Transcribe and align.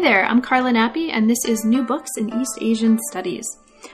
Hi 0.00 0.08
there, 0.08 0.24
I'm 0.24 0.40
Carla 0.40 0.72
Nappi, 0.72 1.10
and 1.12 1.28
this 1.28 1.44
is 1.44 1.62
New 1.62 1.82
Books 1.82 2.12
in 2.16 2.32
East 2.32 2.56
Asian 2.62 2.98
Studies. 3.10 3.46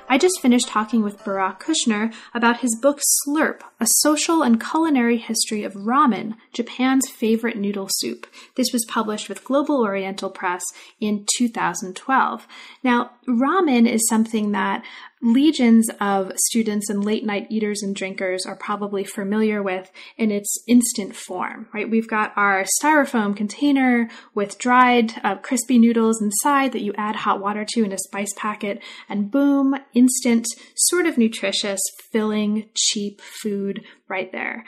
I 0.08 0.18
just 0.18 0.40
finished 0.40 0.68
talking 0.68 1.02
with 1.02 1.24
Barak 1.24 1.64
Kushner 1.64 2.14
about 2.32 2.60
his 2.60 2.78
book 2.80 3.00
Slurp, 3.00 3.62
A 3.80 3.86
Social 3.86 4.42
and 4.42 4.62
Culinary 4.62 5.18
History 5.18 5.64
of 5.64 5.74
Ramen, 5.74 6.36
Japan's 6.52 7.08
Favorite 7.08 7.56
Noodle 7.56 7.88
Soup. 7.90 8.26
This 8.54 8.72
was 8.72 8.84
published 8.88 9.28
with 9.28 9.44
Global 9.44 9.82
Oriental 9.82 10.30
Press 10.30 10.62
in 11.00 11.26
2012. 11.36 12.46
Now, 12.84 13.10
ramen 13.26 13.88
is 13.88 14.06
something 14.08 14.52
that 14.52 14.84
legions 15.22 15.88
of 16.00 16.32
students 16.36 16.90
and 16.90 17.04
late 17.04 17.24
night 17.24 17.46
eaters 17.48 17.82
and 17.82 17.96
drinkers 17.96 18.44
are 18.44 18.54
probably 18.54 19.02
familiar 19.02 19.62
with 19.62 19.90
in 20.16 20.30
its 20.30 20.62
instant 20.68 21.16
form, 21.16 21.68
right? 21.72 21.88
We've 21.88 22.08
got 22.08 22.32
our 22.36 22.64
styrofoam 22.80 23.34
container 23.34 24.10
with 24.34 24.58
dried 24.58 25.14
uh, 25.24 25.36
crispy 25.36 25.78
noodles 25.78 26.20
inside 26.20 26.72
that 26.72 26.82
you 26.82 26.92
add 26.96 27.16
hot 27.16 27.40
water 27.40 27.64
to 27.70 27.84
in 27.84 27.92
a 27.92 27.98
spice 27.98 28.32
packet, 28.36 28.82
and 29.08 29.30
boom, 29.30 29.74
instant, 29.96 30.46
sort 30.76 31.06
of 31.06 31.18
nutritious, 31.18 31.80
filling, 32.12 32.68
cheap 32.74 33.20
food 33.20 33.82
right 34.08 34.30
there 34.30 34.64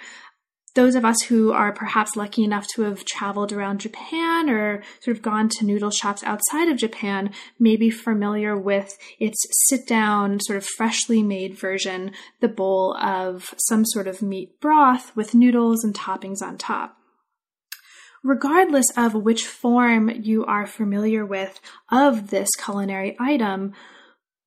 those 0.79 0.95
of 0.95 1.05
us 1.05 1.21
who 1.23 1.51
are 1.51 1.73
perhaps 1.73 2.15
lucky 2.15 2.45
enough 2.45 2.65
to 2.69 2.83
have 2.83 3.05
traveled 3.05 3.53
around 3.53 3.81
Japan 3.81 4.49
or 4.49 4.81
sort 5.01 5.17
of 5.17 5.23
gone 5.25 5.49
to 5.49 5.65
noodle 5.65 5.91
shops 5.91 6.23
outside 6.23 6.69
of 6.69 6.77
Japan 6.77 7.33
may 7.59 7.77
be 7.77 7.91
familiar 7.91 8.57
with 8.57 8.97
its 9.19 9.45
sit 9.67 9.89
down, 9.89 10.39
sort 10.41 10.57
of 10.57 10.65
freshly 10.65 11.21
made 11.21 11.59
version, 11.59 12.13
the 12.41 12.47
bowl 12.47 12.97
of 13.03 13.55
some 13.67 13.85
sort 13.85 14.07
of 14.07 14.23
meat 14.23 14.61
broth 14.61 15.11
with 15.17 15.35
noodles 15.35 15.83
and 15.83 15.97
toppings 15.97 16.43
on 16.43 16.57
top. 16.57 16.97
Regardless 18.23 18.87
of 18.97 19.15
which 19.15 19.47
form 19.47 20.09
you 20.11 20.45
are 20.45 20.67
familiar 20.67 21.27
with 21.27 21.61
of 21.91 22.31
this 22.31 22.51
culinary 22.57 23.17
item, 23.19 23.73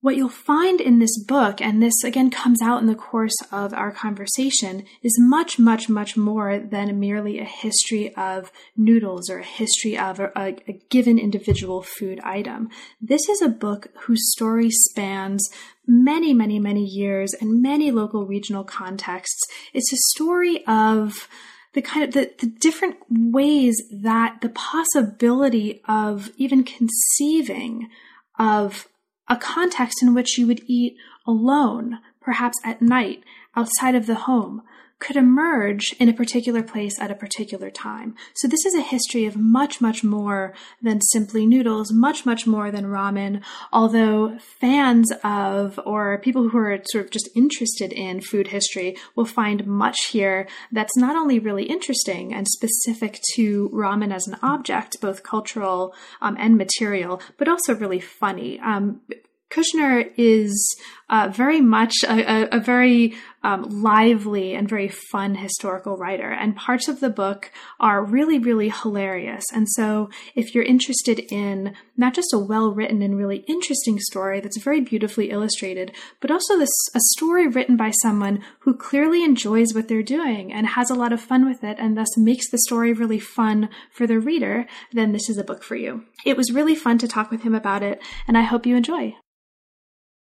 what 0.02 0.16
you'll 0.16 0.28
find 0.28 0.80
in 0.80 0.98
this 0.98 1.16
book, 1.24 1.62
and 1.62 1.80
this 1.80 2.02
again 2.02 2.28
comes 2.28 2.60
out 2.60 2.80
in 2.80 2.88
the 2.88 2.94
course 2.94 3.36
of 3.52 3.72
our 3.72 3.92
conversation, 3.92 4.84
is 5.00 5.16
much, 5.20 5.60
much, 5.60 5.88
much 5.88 6.16
more 6.16 6.58
than 6.58 6.98
merely 6.98 7.38
a 7.38 7.44
history 7.44 8.12
of 8.16 8.50
noodles 8.76 9.30
or 9.30 9.38
a 9.38 9.44
history 9.44 9.96
of 9.96 10.18
a, 10.18 10.32
a, 10.36 10.72
given 10.90 11.20
individual 11.20 11.82
food 11.82 12.18
item. 12.24 12.68
This 13.00 13.28
is 13.28 13.40
a 13.40 13.48
book 13.48 13.86
whose 14.00 14.32
story 14.32 14.70
spans 14.70 15.48
many, 15.86 16.34
many, 16.34 16.58
many 16.58 16.84
years 16.84 17.32
and 17.40 17.62
many 17.62 17.92
local 17.92 18.26
regional 18.26 18.64
contexts. 18.64 19.40
It's 19.72 19.92
a 19.92 20.18
story 20.18 20.66
of 20.66 21.28
the 21.74 21.82
kind 21.82 22.04
of 22.04 22.12
the, 22.12 22.32
the 22.40 22.48
different 22.48 22.96
ways 23.08 23.80
that 23.92 24.40
the 24.40 24.48
possibility 24.48 25.80
of 25.86 26.30
even 26.36 26.64
conceiving 26.64 27.88
of 28.36 28.88
a 29.28 29.36
context 29.36 30.02
in 30.02 30.14
which 30.14 30.38
you 30.38 30.46
would 30.46 30.62
eat 30.66 30.96
alone, 31.26 31.98
perhaps 32.22 32.58
at 32.64 32.82
night, 32.82 33.22
outside 33.56 33.94
of 33.94 34.06
the 34.06 34.14
home, 34.14 34.62
could 35.02 35.16
emerge 35.16 35.94
in 35.98 36.08
a 36.08 36.12
particular 36.12 36.62
place 36.62 36.96
at 37.00 37.10
a 37.10 37.16
particular 37.16 37.70
time. 37.70 38.14
So 38.34 38.46
this 38.46 38.64
is 38.64 38.74
a 38.76 38.80
history 38.80 39.26
of 39.26 39.34
much, 39.36 39.80
much 39.80 40.04
more 40.04 40.54
than 40.80 41.00
simply 41.00 41.44
noodles, 41.44 41.92
much, 41.92 42.24
much 42.24 42.46
more 42.46 42.70
than 42.70 42.84
ramen, 42.84 43.42
although 43.72 44.38
fans 44.60 45.10
of 45.24 45.80
or 45.84 46.18
people 46.18 46.50
who 46.50 46.58
are 46.58 46.78
sort 46.84 47.06
of 47.06 47.10
just 47.10 47.28
interested 47.34 47.92
in 47.92 48.20
food 48.20 48.48
history 48.48 48.96
will 49.16 49.24
find 49.24 49.66
much 49.66 50.06
here 50.10 50.46
that's 50.70 50.96
not 50.96 51.16
only 51.16 51.40
really 51.40 51.64
interesting 51.64 52.32
and 52.32 52.46
specific 52.46 53.18
to 53.34 53.70
ramen 53.70 54.14
as 54.14 54.28
an 54.28 54.36
object, 54.40 55.00
both 55.00 55.24
cultural 55.24 55.92
um, 56.20 56.36
and 56.38 56.56
material, 56.56 57.20
but 57.38 57.48
also 57.48 57.74
really 57.74 58.00
funny. 58.00 58.60
Um, 58.60 59.00
Kushner 59.52 60.10
is 60.16 60.76
uh, 61.10 61.28
very 61.28 61.60
much 61.60 61.92
a, 62.08 62.54
a, 62.54 62.56
a 62.56 62.60
very 62.60 63.14
um, 63.44 63.82
lively 63.82 64.54
and 64.54 64.66
very 64.66 64.88
fun 64.88 65.34
historical 65.34 65.96
writer, 65.98 66.30
and 66.30 66.56
parts 66.56 66.88
of 66.88 67.00
the 67.00 67.10
book 67.10 67.50
are 67.78 68.02
really, 68.02 68.38
really 68.38 68.70
hilarious. 68.70 69.44
And 69.52 69.68
so, 69.68 70.08
if 70.34 70.54
you're 70.54 70.64
interested 70.64 71.18
in 71.30 71.74
not 71.98 72.14
just 72.14 72.32
a 72.32 72.38
well 72.38 72.72
written 72.72 73.02
and 73.02 73.16
really 73.16 73.44
interesting 73.48 73.98
story 73.98 74.40
that's 74.40 74.62
very 74.62 74.80
beautifully 74.80 75.30
illustrated, 75.30 75.92
but 76.20 76.30
also 76.30 76.56
this 76.56 76.72
a 76.94 77.00
story 77.10 77.46
written 77.46 77.76
by 77.76 77.90
someone 78.02 78.42
who 78.60 78.74
clearly 78.74 79.22
enjoys 79.22 79.74
what 79.74 79.88
they're 79.88 80.02
doing 80.02 80.50
and 80.50 80.66
has 80.68 80.88
a 80.88 80.94
lot 80.94 81.12
of 81.12 81.20
fun 81.20 81.46
with 81.46 81.62
it, 81.62 81.76
and 81.78 81.96
thus 81.98 82.16
makes 82.16 82.50
the 82.50 82.58
story 82.58 82.94
really 82.94 83.20
fun 83.20 83.68
for 83.92 84.06
the 84.06 84.18
reader, 84.18 84.66
then 84.92 85.12
this 85.12 85.28
is 85.28 85.36
a 85.36 85.44
book 85.44 85.62
for 85.62 85.76
you. 85.76 86.04
It 86.24 86.38
was 86.38 86.52
really 86.52 86.74
fun 86.74 86.96
to 86.98 87.08
talk 87.08 87.30
with 87.30 87.42
him 87.42 87.54
about 87.54 87.82
it, 87.82 88.00
and 88.26 88.38
I 88.38 88.42
hope 88.42 88.64
you 88.64 88.76
enjoy. 88.76 89.16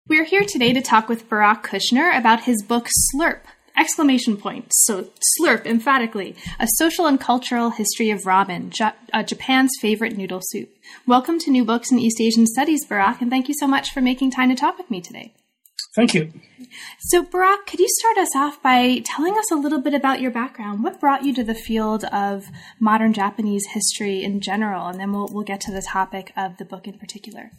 We're 0.09 0.25
here 0.25 0.43
today 0.43 0.73
to 0.73 0.83
talk 0.83 1.09
with 1.09 1.29
Barak 1.29 1.65
Kushner 1.65 2.19
about 2.19 2.43
his 2.43 2.61
book 2.65 2.89
Slurp! 2.89 3.43
Exclamation 3.79 4.37
point. 4.37 4.67
So 4.71 5.11
slurp 5.41 5.65
emphatically. 5.65 6.35
A 6.59 6.67
social 6.75 7.07
and 7.07 7.21
cultural 7.21 7.71
history 7.71 8.11
of 8.11 8.23
ramen, 8.23 8.77
ja- 8.77 8.95
uh, 9.13 9.23
Japan's 9.23 9.71
favorite 9.81 10.17
noodle 10.17 10.41
soup. 10.43 10.71
Welcome 11.07 11.39
to 11.39 11.53
New 11.53 11.65
Books 11.65 11.93
in 11.93 12.01
East 12.01 12.21
Asian 12.21 12.49
Studies, 12.49 12.85
Barak, 12.85 13.21
and 13.21 13.31
thank 13.31 13.47
you 13.47 13.55
so 13.57 13.69
much 13.69 13.93
for 13.93 14.01
making 14.01 14.33
time 14.33 14.49
to 14.49 14.57
talk 14.57 14.77
with 14.77 14.91
me 14.91 15.01
today. 15.01 15.35
Thank 15.95 16.15
you. 16.15 16.33
So, 16.99 17.23
Barak, 17.23 17.67
could 17.67 17.79
you 17.79 17.89
start 17.89 18.19
us 18.19 18.35
off 18.35 18.61
by 18.61 19.03
telling 19.05 19.39
us 19.39 19.53
a 19.53 19.57
little 19.57 19.81
bit 19.81 19.95
about 19.95 20.21
your 20.21 20.33
background? 20.33 20.83
What 20.83 20.99
brought 20.99 21.25
you 21.25 21.33
to 21.35 21.45
the 21.45 21.55
field 21.55 22.05
of 22.07 22.47
modern 22.81 23.13
Japanese 23.13 23.67
history 23.71 24.25
in 24.25 24.41
general? 24.41 24.89
And 24.89 24.99
then 24.99 25.13
we'll, 25.13 25.29
we'll 25.31 25.45
get 25.45 25.61
to 25.63 25.71
the 25.71 25.81
topic 25.83 26.33
of 26.37 26.57
the 26.57 26.65
book 26.65 26.89
in 26.89 26.99
particular. 26.99 27.53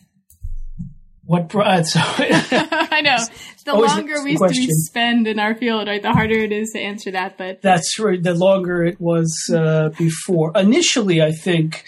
What 1.26 1.48
brought 1.48 1.88
so? 1.88 2.00
I 2.04 3.02
know. 3.02 3.18
The 3.66 3.74
longer 3.74 4.22
we, 4.24 4.36
spend 4.38 5.26
in 5.26 5.40
our 5.40 5.56
field, 5.56 5.88
right, 5.88 6.02
the 6.02 6.12
harder 6.12 6.36
it 6.36 6.52
is 6.52 6.72
to 6.72 6.80
answer 6.80 7.12
that. 7.12 7.38
But 7.38 7.62
that's 7.62 7.98
right. 7.98 8.22
The 8.22 8.34
longer 8.34 8.84
it 8.84 9.00
was 9.00 9.34
uh, 9.54 9.90
before. 9.98 10.52
Initially, 10.56 11.22
I 11.22 11.32
think 11.32 11.86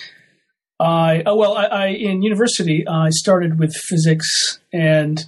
I 0.79 1.24
oh 1.25 1.35
well, 1.35 1.57
I, 1.57 1.66
I 1.66 1.88
in 1.88 2.22
university 2.22 2.88
I 2.88 3.09
started 3.09 3.59
with 3.59 3.75
physics, 3.75 4.59
and 4.72 5.25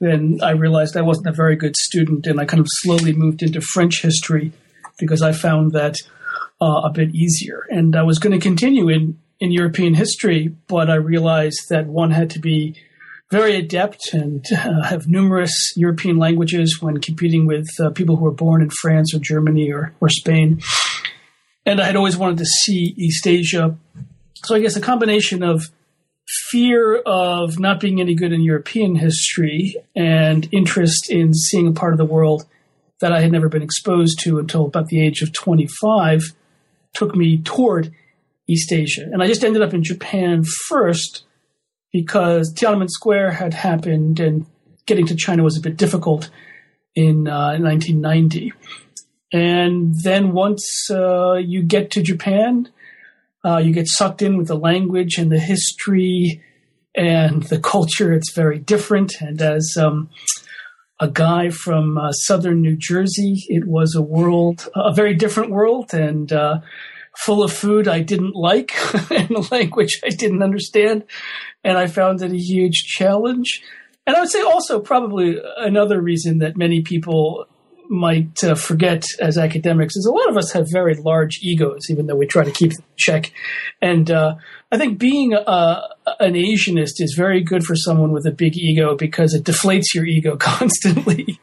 then 0.00 0.38
I 0.42 0.52
realized 0.52 0.96
I 0.96 1.02
wasn't 1.02 1.26
a 1.26 1.32
very 1.32 1.56
good 1.56 1.76
student, 1.76 2.28
and 2.28 2.40
I 2.40 2.44
kind 2.44 2.60
of 2.60 2.66
slowly 2.68 3.12
moved 3.12 3.42
into 3.42 3.60
French 3.60 4.00
history 4.00 4.52
because 4.98 5.22
I 5.22 5.32
found 5.32 5.72
that 5.72 5.96
uh, 6.60 6.82
a 6.84 6.90
bit 6.90 7.14
easier. 7.14 7.66
And 7.70 7.96
I 7.96 8.02
was 8.02 8.18
going 8.20 8.38
to 8.38 8.44
continue 8.44 8.88
in 8.88 9.18
in 9.40 9.50
European 9.50 9.94
history, 9.94 10.54
but 10.68 10.90
I 10.90 10.96
realized 10.96 11.68
that 11.70 11.86
one 11.86 12.10
had 12.10 12.30
to 12.30 12.38
be 12.38 12.76
very 13.30 13.56
adept 13.56 14.12
and 14.12 14.44
uh, 14.52 14.82
have 14.82 15.06
numerous 15.06 15.72
European 15.76 16.18
languages 16.18 16.78
when 16.80 17.00
competing 17.00 17.46
with 17.46 17.68
uh, 17.80 17.90
people 17.90 18.16
who 18.16 18.24
were 18.24 18.32
born 18.32 18.60
in 18.60 18.70
France 18.80 19.14
or 19.14 19.20
Germany 19.20 19.70
or, 19.70 19.94
or 20.00 20.08
Spain. 20.08 20.60
And 21.64 21.80
I 21.80 21.86
had 21.86 21.96
always 21.96 22.16
wanted 22.16 22.38
to 22.38 22.46
see 22.46 22.94
East 22.96 23.26
Asia. 23.26 23.76
So 24.44 24.56
I 24.56 24.60
guess 24.60 24.76
a 24.76 24.80
combination 24.80 25.42
of 25.42 25.70
fear 26.50 26.96
of 26.96 27.58
not 27.58 27.80
being 27.80 28.00
any 28.00 28.14
good 28.14 28.32
in 28.32 28.40
European 28.40 28.96
history 28.96 29.76
and 29.94 30.48
interest 30.52 31.10
in 31.10 31.34
seeing 31.34 31.68
a 31.68 31.72
part 31.72 31.92
of 31.92 31.98
the 31.98 32.04
world 32.04 32.46
that 33.00 33.12
I 33.12 33.20
had 33.20 33.32
never 33.32 33.48
been 33.48 33.62
exposed 33.62 34.20
to 34.20 34.38
until 34.38 34.66
about 34.66 34.88
the 34.88 35.04
age 35.04 35.22
of 35.22 35.32
25 35.32 36.34
took 36.94 37.14
me 37.14 37.38
toward 37.38 37.92
East 38.46 38.72
Asia. 38.72 39.02
And 39.12 39.22
I 39.22 39.26
just 39.26 39.44
ended 39.44 39.62
up 39.62 39.74
in 39.74 39.82
Japan 39.82 40.44
first 40.68 41.24
because 41.92 42.52
Tiananmen 42.54 42.90
Square 42.90 43.32
had 43.32 43.54
happened 43.54 44.20
and 44.20 44.46
getting 44.86 45.06
to 45.06 45.16
China 45.16 45.42
was 45.42 45.56
a 45.56 45.60
bit 45.60 45.76
difficult 45.76 46.30
in 46.94 47.28
uh, 47.28 47.58
1990. 47.58 48.52
And 49.32 49.94
then 50.02 50.32
once 50.32 50.90
uh, 50.90 51.34
you 51.34 51.62
get 51.62 51.90
to 51.92 52.02
Japan, 52.02 52.68
uh, 53.44 53.58
you 53.58 53.72
get 53.72 53.88
sucked 53.88 54.22
in 54.22 54.36
with 54.36 54.48
the 54.48 54.58
language 54.58 55.16
and 55.16 55.30
the 55.30 55.38
history 55.38 56.42
and 56.94 57.42
the 57.44 57.60
culture. 57.60 58.12
It's 58.12 58.32
very 58.32 58.58
different. 58.58 59.20
And 59.20 59.40
as 59.40 59.76
um, 59.80 60.10
a 60.98 61.08
guy 61.08 61.50
from 61.50 61.96
uh, 61.96 62.12
southern 62.12 62.60
New 62.60 62.76
Jersey, 62.76 63.44
it 63.48 63.66
was 63.66 63.94
a 63.94 64.02
world, 64.02 64.68
a 64.74 64.92
very 64.92 65.14
different 65.14 65.50
world. 65.50 65.94
And 65.94 66.32
uh, 66.32 66.60
full 67.16 67.42
of 67.42 67.52
food 67.52 67.88
I 67.88 68.00
didn't 68.00 68.34
like 68.34 68.72
and 69.10 69.30
a 69.30 69.40
language 69.54 70.00
I 70.04 70.10
didn't 70.10 70.42
understand. 70.42 71.04
And 71.64 71.76
I 71.76 71.86
found 71.86 72.22
it 72.22 72.32
a 72.32 72.36
huge 72.36 72.84
challenge. 72.86 73.62
And 74.06 74.16
I 74.16 74.20
would 74.20 74.30
say 74.30 74.42
also 74.42 74.80
probably 74.80 75.38
another 75.58 76.00
reason 76.00 76.38
that 76.38 76.56
many 76.56 76.82
people 76.82 77.46
might 77.90 78.42
uh, 78.44 78.54
forget 78.54 79.04
as 79.18 79.36
academics 79.36 79.96
is 79.96 80.06
a 80.06 80.12
lot 80.12 80.30
of 80.30 80.36
us 80.36 80.52
have 80.52 80.66
very 80.70 80.94
large 80.94 81.40
egos, 81.42 81.90
even 81.90 82.06
though 82.06 82.14
we 82.14 82.24
try 82.24 82.44
to 82.44 82.50
keep 82.52 82.70
them 82.70 82.84
in 82.84 82.96
check. 82.96 83.32
And 83.82 84.08
uh, 84.10 84.36
I 84.70 84.78
think 84.78 85.00
being 85.00 85.34
a, 85.34 85.88
an 86.20 86.34
Asianist 86.34 87.00
is 87.00 87.14
very 87.16 87.42
good 87.42 87.64
for 87.64 87.74
someone 87.74 88.12
with 88.12 88.26
a 88.26 88.30
big 88.30 88.56
ego 88.56 88.94
because 88.94 89.34
it 89.34 89.42
deflates 89.42 89.92
your 89.92 90.06
ego 90.06 90.36
constantly. 90.38 91.40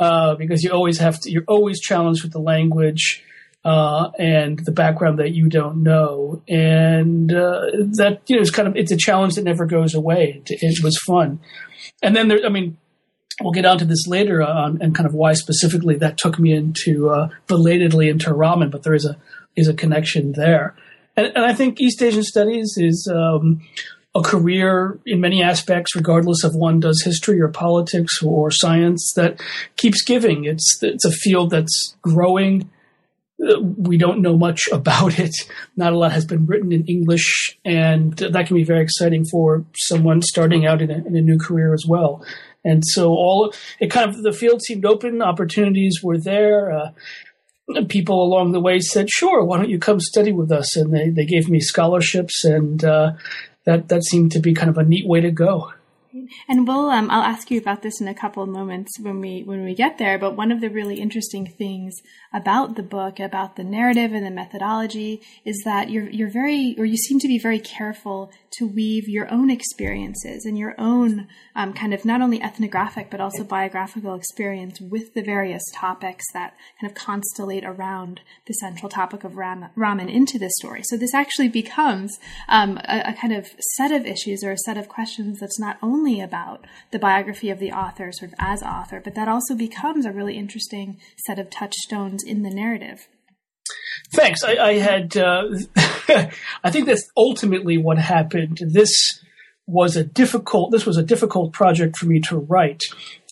uh, 0.00 0.34
because 0.34 0.64
you 0.64 0.70
always 0.70 0.98
have 0.98 1.20
to, 1.20 1.30
you're 1.30 1.44
always 1.46 1.80
challenged 1.80 2.24
with 2.24 2.32
the 2.32 2.40
language. 2.40 3.22
Uh, 3.64 4.10
and 4.18 4.58
the 4.66 4.72
background 4.72 5.18
that 5.18 5.32
you 5.32 5.48
don't 5.48 5.82
know, 5.82 6.42
and 6.46 7.32
uh, 7.32 7.62
that 7.96 8.20
you 8.26 8.36
know 8.36 8.42
is 8.42 8.50
kind 8.50 8.68
of 8.68 8.76
it's 8.76 8.92
a 8.92 8.96
challenge 8.96 9.36
that 9.36 9.44
never 9.44 9.64
goes 9.64 9.94
away. 9.94 10.42
It, 10.44 10.58
it 10.62 10.84
was 10.84 10.98
fun, 10.98 11.40
and 12.02 12.14
then 12.14 12.28
there, 12.28 12.40
I 12.44 12.50
mean, 12.50 12.76
we'll 13.40 13.52
get 13.52 13.64
onto 13.64 13.86
this 13.86 14.06
later 14.06 14.42
on 14.42 14.82
and 14.82 14.94
kind 14.94 15.06
of 15.06 15.14
why 15.14 15.32
specifically 15.32 15.96
that 15.96 16.18
took 16.18 16.38
me 16.38 16.52
into 16.52 17.08
uh, 17.08 17.30
belatedly 17.46 18.10
into 18.10 18.30
ramen, 18.30 18.70
but 18.70 18.82
there 18.82 18.92
is 18.92 19.06
a 19.06 19.16
is 19.56 19.66
a 19.66 19.72
connection 19.72 20.32
there, 20.32 20.74
and, 21.16 21.28
and 21.28 21.46
I 21.46 21.54
think 21.54 21.80
East 21.80 22.02
Asian 22.02 22.22
Studies 22.22 22.74
is 22.76 23.10
um, 23.10 23.62
a 24.14 24.22
career 24.22 24.98
in 25.06 25.20
many 25.20 25.42
aspects, 25.42 25.96
regardless 25.96 26.44
of 26.44 26.54
one 26.54 26.80
does 26.80 27.02
history 27.02 27.40
or 27.40 27.48
politics 27.48 28.22
or 28.22 28.50
science, 28.50 29.12
that 29.16 29.40
keeps 29.76 30.02
giving. 30.02 30.44
It's 30.44 30.78
it's 30.82 31.04
a 31.04 31.10
field 31.10 31.50
that's 31.50 31.96
growing. 32.02 32.70
We 33.76 33.98
don't 33.98 34.22
know 34.22 34.36
much 34.36 34.68
about 34.72 35.18
it. 35.18 35.34
Not 35.76 35.92
a 35.92 35.98
lot 35.98 36.12
has 36.12 36.24
been 36.24 36.46
written 36.46 36.72
in 36.72 36.86
English, 36.86 37.58
and 37.64 38.16
that 38.16 38.46
can 38.46 38.56
be 38.56 38.64
very 38.64 38.82
exciting 38.82 39.24
for 39.24 39.64
someone 39.76 40.22
starting 40.22 40.66
out 40.66 40.82
in 40.82 40.90
a, 40.90 40.96
in 41.06 41.16
a 41.16 41.20
new 41.20 41.38
career 41.38 41.74
as 41.74 41.84
well. 41.86 42.24
And 42.64 42.82
so 42.84 43.10
all 43.10 43.52
it 43.78 43.90
kind 43.90 44.08
of 44.08 44.22
the 44.22 44.32
field 44.32 44.62
seemed 44.62 44.86
open, 44.86 45.20
opportunities 45.20 46.00
were 46.02 46.18
there. 46.18 46.72
Uh, 46.72 46.90
people 47.88 48.22
along 48.22 48.52
the 48.52 48.60
way 48.60 48.78
said, 48.80 49.10
"Sure, 49.10 49.44
why 49.44 49.58
don't 49.58 49.70
you 49.70 49.78
come 49.78 50.00
study 50.00 50.32
with 50.32 50.50
us?" 50.50 50.76
And 50.76 50.92
they 50.92 51.10
they 51.10 51.26
gave 51.26 51.48
me 51.48 51.60
scholarships, 51.60 52.44
and 52.44 52.82
uh, 52.84 53.12
that 53.64 53.88
that 53.88 54.04
seemed 54.04 54.32
to 54.32 54.40
be 54.40 54.54
kind 54.54 54.70
of 54.70 54.78
a 54.78 54.84
neat 54.84 55.06
way 55.06 55.20
to 55.20 55.30
go. 55.30 55.72
And 56.48 56.66
we'll 56.66 56.90
um, 56.90 57.10
I'll 57.10 57.22
ask 57.22 57.50
you 57.50 57.58
about 57.58 57.82
this 57.82 58.00
in 58.00 58.06
a 58.06 58.14
couple 58.14 58.42
of 58.42 58.48
moments 58.48 58.98
when 59.00 59.20
we 59.20 59.42
when 59.42 59.64
we 59.64 59.74
get 59.74 59.98
there. 59.98 60.18
But 60.18 60.36
one 60.36 60.52
of 60.52 60.60
the 60.60 60.68
really 60.68 61.00
interesting 61.00 61.46
things 61.46 61.94
about 62.32 62.76
the 62.76 62.82
book, 62.82 63.18
about 63.18 63.56
the 63.56 63.64
narrative 63.64 64.12
and 64.12 64.24
the 64.24 64.30
methodology, 64.30 65.22
is 65.44 65.60
that 65.64 65.90
you're 65.90 66.08
you're 66.08 66.30
very 66.30 66.76
or 66.78 66.84
you 66.84 66.96
seem 66.96 67.18
to 67.18 67.28
be 67.28 67.38
very 67.38 67.58
careful 67.58 68.30
to 68.58 68.66
weave 68.66 69.08
your 69.08 69.32
own 69.32 69.50
experiences 69.50 70.44
and 70.44 70.56
your 70.56 70.74
own 70.78 71.26
um, 71.56 71.72
kind 71.72 71.92
of 71.92 72.04
not 72.04 72.22
only 72.22 72.40
ethnographic 72.40 73.10
but 73.10 73.20
also 73.20 73.42
biographical 73.42 74.14
experience 74.14 74.80
with 74.80 75.14
the 75.14 75.22
various 75.22 75.62
topics 75.74 76.24
that 76.32 76.54
kind 76.80 76.90
of 76.90 76.96
constellate 76.96 77.64
around 77.64 78.20
the 78.46 78.54
central 78.54 78.88
topic 78.88 79.24
of 79.24 79.36
ram- 79.36 79.70
ramen 79.76 80.12
into 80.12 80.38
this 80.38 80.52
story. 80.58 80.82
So 80.84 80.96
this 80.96 81.14
actually 81.14 81.48
becomes 81.48 82.18
um, 82.48 82.78
a, 82.88 83.10
a 83.10 83.12
kind 83.14 83.32
of 83.32 83.48
set 83.76 83.90
of 83.90 84.06
issues 84.06 84.44
or 84.44 84.52
a 84.52 84.58
set 84.58 84.76
of 84.76 84.88
questions 84.88 85.40
that's 85.40 85.58
not 85.58 85.78
only 85.82 86.03
about 86.20 86.66
the 86.90 86.98
biography 86.98 87.50
of 87.50 87.58
the 87.58 87.72
author, 87.72 88.10
sort 88.12 88.32
of 88.32 88.36
as 88.38 88.62
author, 88.62 89.00
but 89.02 89.14
that 89.14 89.28
also 89.28 89.54
becomes 89.54 90.04
a 90.04 90.12
really 90.12 90.36
interesting 90.36 90.98
set 91.26 91.38
of 91.38 91.50
touchstones 91.50 92.22
in 92.24 92.42
the 92.42 92.50
narrative. 92.50 93.08
Thanks. 94.12 94.44
I, 94.44 94.56
I 94.56 94.72
had, 94.74 95.16
uh, 95.16 95.44
I 96.64 96.70
think 96.70 96.86
that's 96.86 97.08
ultimately 97.16 97.78
what 97.78 97.98
happened. 97.98 98.60
This 98.60 98.90
was 99.66 99.96
a 99.96 100.04
difficult, 100.04 100.70
this 100.70 100.86
was 100.86 100.96
a 100.96 101.02
difficult 101.02 101.52
project 101.52 101.96
for 101.96 102.06
me 102.06 102.20
to 102.20 102.36
write. 102.38 102.82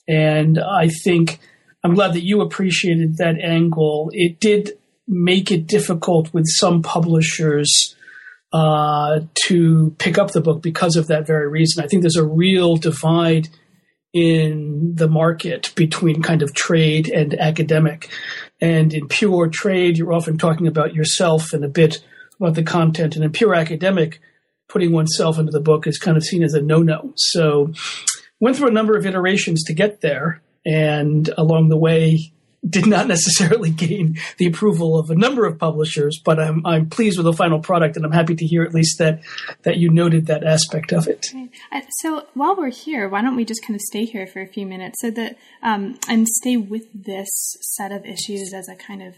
And 0.08 0.58
I 0.58 0.88
think 0.88 1.38
I'm 1.84 1.94
glad 1.94 2.14
that 2.14 2.24
you 2.24 2.40
appreciated 2.40 3.18
that 3.18 3.38
angle. 3.40 4.10
It 4.12 4.40
did 4.40 4.78
make 5.06 5.50
it 5.50 5.66
difficult 5.66 6.32
with 6.32 6.46
some 6.48 6.82
publishers 6.82 7.94
uh, 8.52 9.20
to 9.46 9.94
pick 9.98 10.18
up 10.18 10.32
the 10.32 10.40
book 10.40 10.62
because 10.62 10.96
of 10.96 11.06
that 11.08 11.26
very 11.26 11.48
reason. 11.48 11.82
I 11.82 11.86
think 11.86 12.02
there's 12.02 12.16
a 12.16 12.24
real 12.24 12.76
divide 12.76 13.48
in 14.12 14.94
the 14.94 15.08
market 15.08 15.72
between 15.74 16.22
kind 16.22 16.42
of 16.42 16.52
trade 16.52 17.08
and 17.08 17.38
academic. 17.40 18.10
And 18.60 18.92
in 18.92 19.08
pure 19.08 19.48
trade, 19.48 19.96
you're 19.96 20.12
often 20.12 20.36
talking 20.36 20.66
about 20.66 20.94
yourself 20.94 21.52
and 21.52 21.64
a 21.64 21.68
bit 21.68 22.04
about 22.38 22.54
the 22.54 22.62
content. 22.62 23.16
And 23.16 23.24
in 23.24 23.32
pure 23.32 23.54
academic, 23.54 24.20
putting 24.68 24.92
oneself 24.92 25.38
into 25.38 25.50
the 25.50 25.60
book 25.60 25.86
is 25.86 25.98
kind 25.98 26.16
of 26.16 26.22
seen 26.22 26.42
as 26.42 26.54
a 26.54 26.60
no-no. 26.60 27.12
So 27.16 27.72
went 28.38 28.56
through 28.56 28.68
a 28.68 28.72
number 28.72 28.96
of 28.96 29.06
iterations 29.06 29.64
to 29.64 29.72
get 29.72 30.02
there. 30.02 30.42
And 30.66 31.28
along 31.38 31.70
the 31.70 31.78
way, 31.78 32.32
did 32.68 32.86
not 32.86 33.08
necessarily 33.08 33.70
gain 33.70 34.18
the 34.38 34.46
approval 34.46 34.98
of 34.98 35.10
a 35.10 35.14
number 35.14 35.46
of 35.46 35.58
publishers, 35.58 36.20
but 36.24 36.38
I'm 36.38 36.64
I'm 36.64 36.88
pleased 36.88 37.18
with 37.18 37.24
the 37.24 37.32
final 37.32 37.60
product, 37.60 37.96
and 37.96 38.04
I'm 38.04 38.12
happy 38.12 38.34
to 38.36 38.46
hear 38.46 38.62
at 38.62 38.72
least 38.72 38.98
that 38.98 39.20
that 39.62 39.78
you 39.78 39.90
noted 39.90 40.26
that 40.26 40.44
aspect 40.44 40.92
of 40.92 41.08
it. 41.08 41.32
So 42.00 42.26
while 42.34 42.56
we're 42.56 42.70
here, 42.70 43.08
why 43.08 43.22
don't 43.22 43.36
we 43.36 43.44
just 43.44 43.62
kind 43.62 43.74
of 43.74 43.80
stay 43.80 44.04
here 44.04 44.26
for 44.26 44.40
a 44.40 44.46
few 44.46 44.66
minutes, 44.66 45.00
so 45.00 45.10
that 45.10 45.36
um, 45.62 45.98
and 46.08 46.28
stay 46.28 46.56
with 46.56 46.86
this 46.94 47.28
set 47.76 47.90
of 47.90 48.04
issues 48.06 48.52
as 48.54 48.68
a 48.68 48.76
kind 48.76 49.02
of 49.02 49.16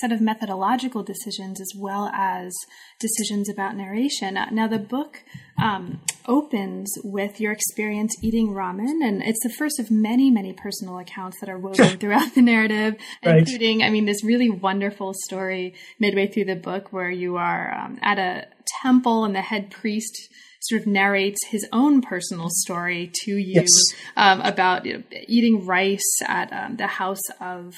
set 0.00 0.10
of 0.10 0.20
methodological 0.20 1.02
decisions 1.02 1.60
as 1.60 1.72
well 1.76 2.06
as 2.08 2.52
decisions 2.98 3.48
about 3.48 3.76
narration. 3.76 4.38
Now, 4.52 4.66
the 4.66 4.78
book 4.78 5.22
um, 5.60 6.00
opens 6.26 6.92
with 7.02 7.40
your 7.40 7.52
experience 7.52 8.16
eating 8.22 8.48
ramen, 8.48 9.06
and 9.06 9.22
it's 9.22 9.42
the 9.42 9.52
first 9.58 9.78
of 9.78 9.90
many, 9.90 10.30
many 10.30 10.52
personal 10.52 10.98
accounts 10.98 11.40
that 11.40 11.48
are 11.48 11.58
woven 11.58 11.98
throughout 11.98 12.34
the 12.34 12.42
narrative, 12.42 12.94
right. 13.24 13.38
including, 13.38 13.82
I 13.82 13.90
mean, 13.90 14.06
this 14.06 14.24
really 14.24 14.50
wonderful 14.50 15.12
story 15.26 15.74
midway 15.98 16.26
through 16.26 16.46
the 16.46 16.56
book 16.56 16.92
where 16.92 17.10
you 17.10 17.36
are 17.36 17.74
um, 17.74 17.98
at 18.02 18.18
a 18.18 18.46
temple 18.82 19.24
and 19.24 19.34
the 19.34 19.42
head 19.42 19.70
priest 19.70 20.28
sort 20.60 20.80
of 20.80 20.86
narrates 20.86 21.46
his 21.48 21.66
own 21.72 22.00
personal 22.00 22.48
story 22.48 23.10
to 23.12 23.32
you 23.32 23.60
yes. 23.60 23.70
um, 24.16 24.40
about 24.40 24.86
you 24.86 24.94
know, 24.94 25.02
eating 25.28 25.66
rice 25.66 26.00
at 26.26 26.50
um, 26.52 26.76
the 26.76 26.86
house 26.86 27.20
of 27.40 27.74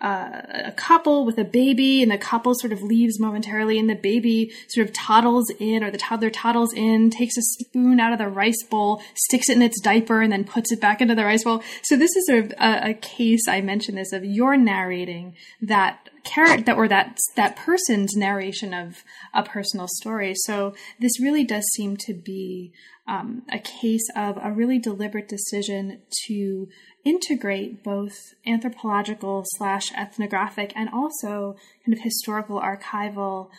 uh, 0.00 0.42
a 0.66 0.72
couple 0.72 1.24
with 1.24 1.38
a 1.38 1.44
baby, 1.44 2.02
and 2.02 2.10
the 2.10 2.18
couple 2.18 2.54
sort 2.54 2.72
of 2.72 2.82
leaves 2.82 3.20
momentarily, 3.20 3.78
and 3.78 3.88
the 3.88 3.94
baby 3.94 4.52
sort 4.68 4.86
of 4.86 4.92
toddles 4.94 5.50
in, 5.58 5.84
or 5.84 5.90
the 5.90 5.98
toddler 5.98 6.30
toddles 6.30 6.72
in, 6.72 7.10
takes 7.10 7.36
a 7.36 7.42
spoon 7.42 8.00
out 8.00 8.12
of 8.12 8.18
the 8.18 8.28
rice 8.28 8.62
bowl, 8.62 9.02
sticks 9.14 9.48
it 9.48 9.56
in 9.56 9.62
its 9.62 9.80
diaper, 9.80 10.22
and 10.22 10.32
then 10.32 10.44
puts 10.44 10.72
it 10.72 10.80
back 10.80 11.00
into 11.00 11.14
the 11.14 11.24
rice 11.24 11.44
bowl. 11.44 11.62
So 11.82 11.96
this 11.96 12.16
is 12.16 12.26
sort 12.26 12.44
of 12.44 12.52
a, 12.52 12.90
a 12.90 12.94
case. 12.94 13.46
I 13.48 13.60
mentioned 13.60 13.98
this 13.98 14.12
of 14.12 14.24
your 14.24 14.56
narrating 14.56 15.34
that 15.60 16.08
character 16.24 16.72
or 16.72 16.86
that 16.88 17.18
that 17.36 17.56
person's 17.56 18.14
narration 18.14 18.74
of 18.74 19.04
a 19.34 19.42
personal 19.42 19.88
story. 19.88 20.34
So 20.34 20.74
this 20.98 21.20
really 21.20 21.44
does 21.44 21.64
seem 21.74 21.96
to 21.98 22.14
be 22.14 22.72
um, 23.06 23.42
a 23.50 23.58
case 23.58 24.06
of 24.14 24.38
a 24.42 24.52
really 24.52 24.78
deliberate 24.78 25.28
decision 25.28 26.00
to 26.26 26.68
integrate 27.04 27.82
both 27.82 28.34
anthropological 28.46 29.44
slash 29.56 29.92
ethnographic 29.92 30.72
and 30.76 30.88
also 30.90 31.56
kind 31.84 31.96
of 31.96 32.00
historical 32.00 32.60
archival 32.60 33.50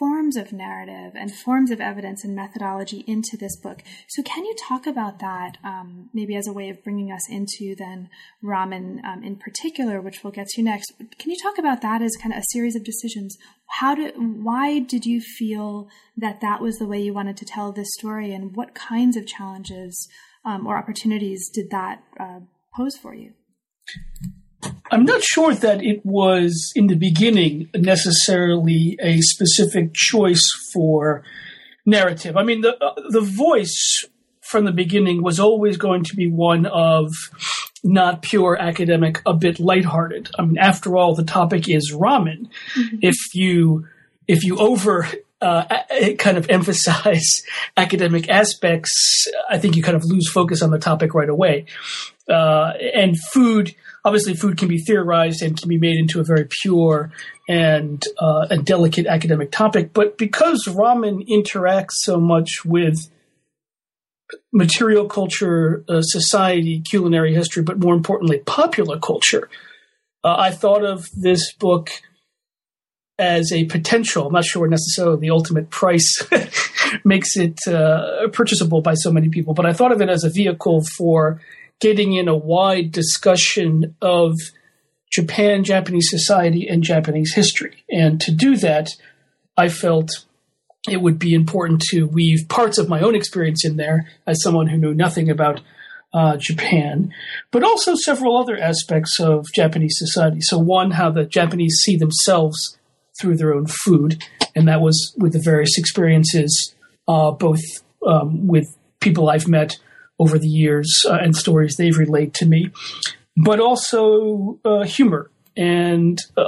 forms 0.00 0.34
of 0.34 0.50
narrative 0.50 1.12
and 1.14 1.32
forms 1.32 1.70
of 1.70 1.78
evidence 1.78 2.24
and 2.24 2.34
methodology 2.34 3.04
into 3.06 3.36
this 3.36 3.54
book. 3.56 3.82
So, 4.08 4.22
can 4.22 4.46
you 4.46 4.54
talk 4.66 4.86
about 4.86 5.18
that, 5.18 5.58
um, 5.62 6.08
maybe 6.14 6.34
as 6.34 6.46
a 6.46 6.54
way 6.54 6.70
of 6.70 6.82
bringing 6.82 7.12
us 7.12 7.28
into 7.28 7.76
then 7.76 8.08
ramen 8.42 9.04
um, 9.04 9.22
in 9.22 9.36
particular, 9.36 10.00
which 10.00 10.24
we'll 10.24 10.32
get 10.32 10.48
to 10.48 10.62
next? 10.62 10.94
Can 11.18 11.30
you 11.30 11.36
talk 11.40 11.58
about 11.58 11.82
that 11.82 12.00
as 12.00 12.16
kind 12.16 12.32
of 12.32 12.40
a 12.40 12.46
series 12.50 12.74
of 12.74 12.82
decisions? 12.82 13.36
How 13.78 13.94
did, 13.94 14.14
why 14.16 14.78
did 14.78 15.04
you 15.04 15.20
feel 15.20 15.88
that 16.16 16.40
that 16.40 16.62
was 16.62 16.78
the 16.78 16.86
way 16.86 16.98
you 16.98 17.12
wanted 17.12 17.36
to 17.36 17.44
tell 17.44 17.70
this 17.70 17.92
story, 17.98 18.32
and 18.32 18.56
what 18.56 18.74
kinds 18.74 19.18
of 19.18 19.26
challenges 19.26 20.08
um, 20.46 20.66
or 20.66 20.78
opportunities 20.78 21.50
did 21.52 21.68
that 21.70 22.02
uh, 22.18 22.40
pose 22.80 22.96
for 22.96 23.14
you? 23.14 23.32
I'm 24.90 25.04
not 25.04 25.22
sure 25.22 25.54
that 25.54 25.82
it 25.82 26.04
was 26.04 26.72
in 26.74 26.86
the 26.88 26.96
beginning 26.96 27.70
necessarily 27.74 28.98
a 29.00 29.20
specific 29.20 29.94
choice 29.94 30.44
for 30.72 31.22
narrative. 31.86 32.36
I 32.36 32.42
mean, 32.42 32.60
the 32.62 32.76
uh, 32.82 32.94
the 33.08 33.20
voice 33.20 34.04
from 34.40 34.64
the 34.64 34.72
beginning 34.72 35.22
was 35.22 35.38
always 35.38 35.76
going 35.76 36.04
to 36.04 36.16
be 36.16 36.28
one 36.28 36.66
of 36.66 37.12
not 37.84 38.22
pure 38.22 38.56
academic, 38.60 39.22
a 39.24 39.32
bit 39.32 39.60
lighthearted. 39.60 40.30
I 40.38 40.42
mean, 40.42 40.58
after 40.58 40.96
all, 40.96 41.14
the 41.14 41.24
topic 41.24 41.68
is 41.68 41.92
ramen. 41.92 42.48
Mm-hmm. 42.76 42.96
If 43.02 43.34
you 43.34 43.86
if 44.26 44.44
you 44.44 44.58
over 44.58 45.06
uh, 45.40 45.64
kind 46.18 46.36
of 46.36 46.48
emphasize 46.50 47.42
academic 47.76 48.28
aspects, 48.28 49.26
I 49.48 49.58
think 49.58 49.76
you 49.76 49.82
kind 49.82 49.96
of 49.96 50.04
lose 50.04 50.30
focus 50.30 50.62
on 50.62 50.70
the 50.70 50.78
topic 50.78 51.14
right 51.14 51.28
away. 51.28 51.66
Uh, 52.30 52.72
and 52.94 53.18
food. 53.32 53.74
Obviously, 54.04 54.34
food 54.34 54.56
can 54.56 54.68
be 54.68 54.78
theorized 54.78 55.42
and 55.42 55.58
can 55.58 55.68
be 55.68 55.78
made 55.78 55.98
into 55.98 56.20
a 56.20 56.24
very 56.24 56.46
pure 56.62 57.12
and 57.48 58.02
uh, 58.18 58.46
a 58.50 58.58
delicate 58.58 59.06
academic 59.06 59.50
topic. 59.50 59.92
But 59.92 60.16
because 60.16 60.64
ramen 60.66 61.28
interacts 61.28 61.96
so 62.02 62.18
much 62.18 62.64
with 62.64 63.10
material 64.52 65.06
culture, 65.06 65.84
uh, 65.88 66.02
society, 66.02 66.80
culinary 66.80 67.34
history, 67.34 67.62
but 67.62 67.78
more 67.78 67.94
importantly, 67.94 68.38
popular 68.38 68.98
culture, 68.98 69.50
uh, 70.22 70.36
I 70.38 70.50
thought 70.50 70.84
of 70.84 71.06
this 71.16 71.52
book 71.54 71.90
as 73.18 73.52
a 73.52 73.64
potential. 73.66 74.26
I'm 74.26 74.32
not 74.32 74.44
sure 74.44 74.66
necessarily 74.66 75.20
the 75.20 75.30
ultimate 75.30 75.70
price 75.70 76.22
makes 77.04 77.36
it 77.36 77.58
uh, 77.66 78.28
purchasable 78.32 78.80
by 78.80 78.94
so 78.94 79.12
many 79.12 79.28
people, 79.28 79.52
but 79.52 79.66
I 79.66 79.72
thought 79.72 79.92
of 79.92 80.00
it 80.00 80.08
as 80.08 80.24
a 80.24 80.30
vehicle 80.30 80.82
for 80.96 81.40
getting 81.80 82.12
in 82.12 82.28
a 82.28 82.36
wide 82.36 82.92
discussion 82.92 83.96
of 84.00 84.34
Japan, 85.10 85.64
Japanese 85.64 86.08
society, 86.08 86.68
and 86.68 86.82
Japanese 86.82 87.34
history. 87.34 87.84
And 87.90 88.20
to 88.20 88.30
do 88.30 88.56
that, 88.58 88.90
I 89.56 89.68
felt 89.68 90.10
it 90.88 91.02
would 91.02 91.18
be 91.18 91.34
important 91.34 91.82
to 91.90 92.04
weave 92.04 92.48
parts 92.48 92.78
of 92.78 92.88
my 92.88 93.00
own 93.00 93.14
experience 93.14 93.64
in 93.64 93.76
there 93.76 94.08
as 94.26 94.42
someone 94.42 94.68
who 94.68 94.78
knew 94.78 94.94
nothing 94.94 95.30
about 95.30 95.60
uh, 96.12 96.36
Japan, 96.36 97.12
but 97.50 97.62
also 97.62 97.94
several 97.94 98.38
other 98.38 98.58
aspects 98.58 99.20
of 99.20 99.46
Japanese 99.54 99.94
society. 99.96 100.40
So, 100.40 100.58
one, 100.58 100.92
how 100.92 101.10
the 101.10 101.24
Japanese 101.24 101.76
see 101.82 101.96
themselves 101.96 102.78
through 103.20 103.36
their 103.36 103.54
own 103.54 103.66
food, 103.66 104.22
and 104.54 104.66
that 104.68 104.80
was 104.80 105.14
with 105.18 105.34
the 105.34 105.42
various 105.44 105.78
experiences, 105.78 106.74
uh, 107.06 107.30
both 107.30 107.60
um, 108.06 108.46
with 108.46 108.66
people 109.00 109.28
I've 109.28 109.48
met 109.48 109.78
over 110.20 110.38
the 110.38 110.46
years 110.46 111.04
uh, 111.08 111.14
and 111.14 111.34
stories 111.34 111.76
they've 111.76 111.98
relayed 111.98 112.34
to 112.34 112.46
me, 112.46 112.70
but 113.36 113.58
also 113.58 114.60
uh, 114.64 114.84
humor 114.84 115.30
and 115.56 116.18
uh, 116.36 116.44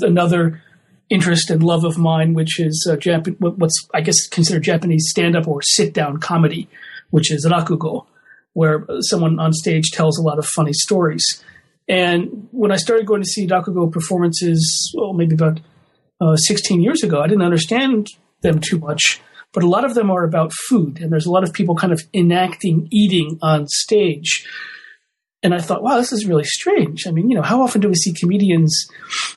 another 0.00 0.60
interest 1.08 1.48
and 1.48 1.62
love 1.62 1.84
of 1.84 1.96
mine, 1.96 2.34
which 2.34 2.58
is 2.58 2.86
uh, 2.90 2.96
Jap- 2.96 3.36
what's 3.38 3.88
I 3.94 4.00
guess 4.00 4.26
considered 4.26 4.64
Japanese 4.64 5.06
stand-up 5.08 5.46
or 5.46 5.62
sit-down 5.62 6.18
comedy, 6.18 6.68
which 7.10 7.30
is 7.30 7.46
rakugo, 7.46 8.04
where 8.52 8.84
someone 9.00 9.38
on 9.38 9.52
stage 9.52 9.90
tells 9.92 10.18
a 10.18 10.22
lot 10.22 10.38
of 10.38 10.46
funny 10.46 10.72
stories. 10.72 11.42
And 11.88 12.48
when 12.50 12.72
I 12.72 12.76
started 12.76 13.06
going 13.06 13.22
to 13.22 13.28
see 13.28 13.46
rakugo 13.46 13.92
performances, 13.92 14.92
well, 14.96 15.12
maybe 15.12 15.34
about 15.34 15.60
uh, 16.20 16.36
16 16.36 16.82
years 16.82 17.02
ago, 17.04 17.20
I 17.20 17.28
didn't 17.28 17.42
understand 17.44 18.08
them 18.42 18.58
too 18.60 18.78
much. 18.78 19.20
But 19.54 19.62
a 19.62 19.68
lot 19.68 19.84
of 19.84 19.94
them 19.94 20.10
are 20.10 20.24
about 20.24 20.52
food, 20.68 21.00
and 21.00 21.10
there's 21.10 21.26
a 21.26 21.30
lot 21.30 21.44
of 21.44 21.54
people 21.54 21.74
kind 21.74 21.92
of 21.92 22.02
enacting 22.12 22.88
eating 22.90 23.38
on 23.40 23.66
stage 23.68 24.44
and 25.44 25.54
I 25.54 25.60
thought, 25.60 25.82
wow, 25.82 25.98
this 25.98 26.10
is 26.10 26.24
really 26.24 26.44
strange. 26.44 27.06
I 27.06 27.10
mean, 27.10 27.28
you 27.28 27.36
know, 27.36 27.42
how 27.42 27.60
often 27.60 27.82
do 27.82 27.88
we 27.88 27.94
see 27.94 28.14
comedians 28.14 28.88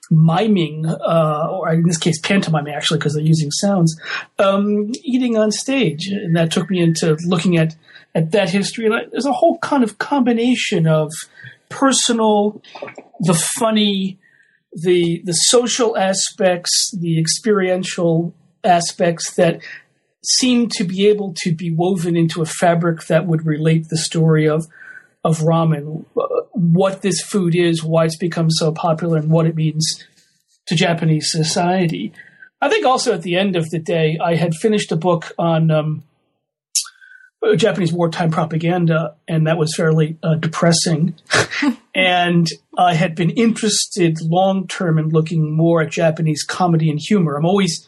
miming, 0.10 0.86
uh, 0.86 1.48
or 1.52 1.70
in 1.74 1.86
this 1.86 1.98
case, 1.98 2.18
pantomiming, 2.22 2.74
actually, 2.74 3.00
because 3.00 3.14
they're 3.14 3.22
using 3.22 3.52
sounds, 3.52 4.00
um, 4.40 4.94
eating 5.04 5.38
on 5.38 5.52
stage? 5.52 6.08
And 6.08 6.34
that 6.38 6.50
took 6.50 6.70
me 6.70 6.80
into 6.80 7.18
looking 7.26 7.58
at 7.58 7.76
at 8.16 8.32
that 8.32 8.50
history. 8.50 8.86
And 8.86 8.96
I, 8.96 9.00
there's 9.12 9.26
a 9.26 9.34
whole 9.34 9.58
kind 9.58 9.84
of 9.84 9.98
combination 9.98 10.88
of 10.88 11.12
personal, 11.68 12.62
the 13.20 13.34
funny, 13.34 14.18
the 14.72 15.22
the 15.26 15.34
social 15.34 15.98
aspects, 15.98 16.90
the 16.98 17.20
experiential 17.20 18.34
aspects 18.64 19.34
that 19.34 19.60
seem 20.28 20.68
to 20.70 20.84
be 20.84 21.08
able 21.08 21.34
to 21.38 21.54
be 21.54 21.72
woven 21.72 22.16
into 22.16 22.42
a 22.42 22.46
fabric 22.46 23.06
that 23.08 23.26
would 23.26 23.46
relate 23.46 23.88
the 23.90 23.98
story 23.98 24.48
of 24.48 24.68
of 25.24 25.40
ramen, 25.40 26.06
what 26.54 27.02
this 27.02 27.22
food 27.22 27.54
is, 27.54 27.84
why 27.84 28.06
it's 28.06 28.18
become 28.18 28.50
so 28.50 28.72
popular, 28.72 29.18
and 29.18 29.30
what 29.30 29.46
it 29.46 29.56
means 29.56 30.06
to 30.68 30.76
Japanese 30.76 31.30
society. 31.32 32.14
I 32.62 32.70
think 32.70 32.86
also 32.86 33.14
at 33.14 33.24
the 33.24 33.36
end 33.36 33.56
of 33.56 33.70
the 33.70 33.80
day, 33.80 34.18
I 34.24 34.36
had 34.36 34.56
finished 34.56 34.92
a 34.92 34.96
book 34.96 35.34
on 35.38 35.70
um, 35.70 36.04
Japanese 37.56 37.94
wartime 37.94 38.32
propaganda, 38.32 39.16
and 39.28 39.48
that 39.48 39.58
was 39.58 39.76
fairly 39.76 40.18
uh, 40.24 40.36
depressing. 40.36 41.16
and 41.96 42.48
I 42.78 42.94
had 42.94 43.16
been 43.16 43.30
interested 43.32 44.18
long 44.22 44.68
term 44.68 44.98
in 44.98 45.10
looking 45.10 45.56
more 45.56 45.82
at 45.82 45.92
Japanese 45.92 46.44
comedy 46.44 46.90
and 46.90 47.00
humor. 47.00 47.36
I'm 47.36 47.46
always, 47.46 47.88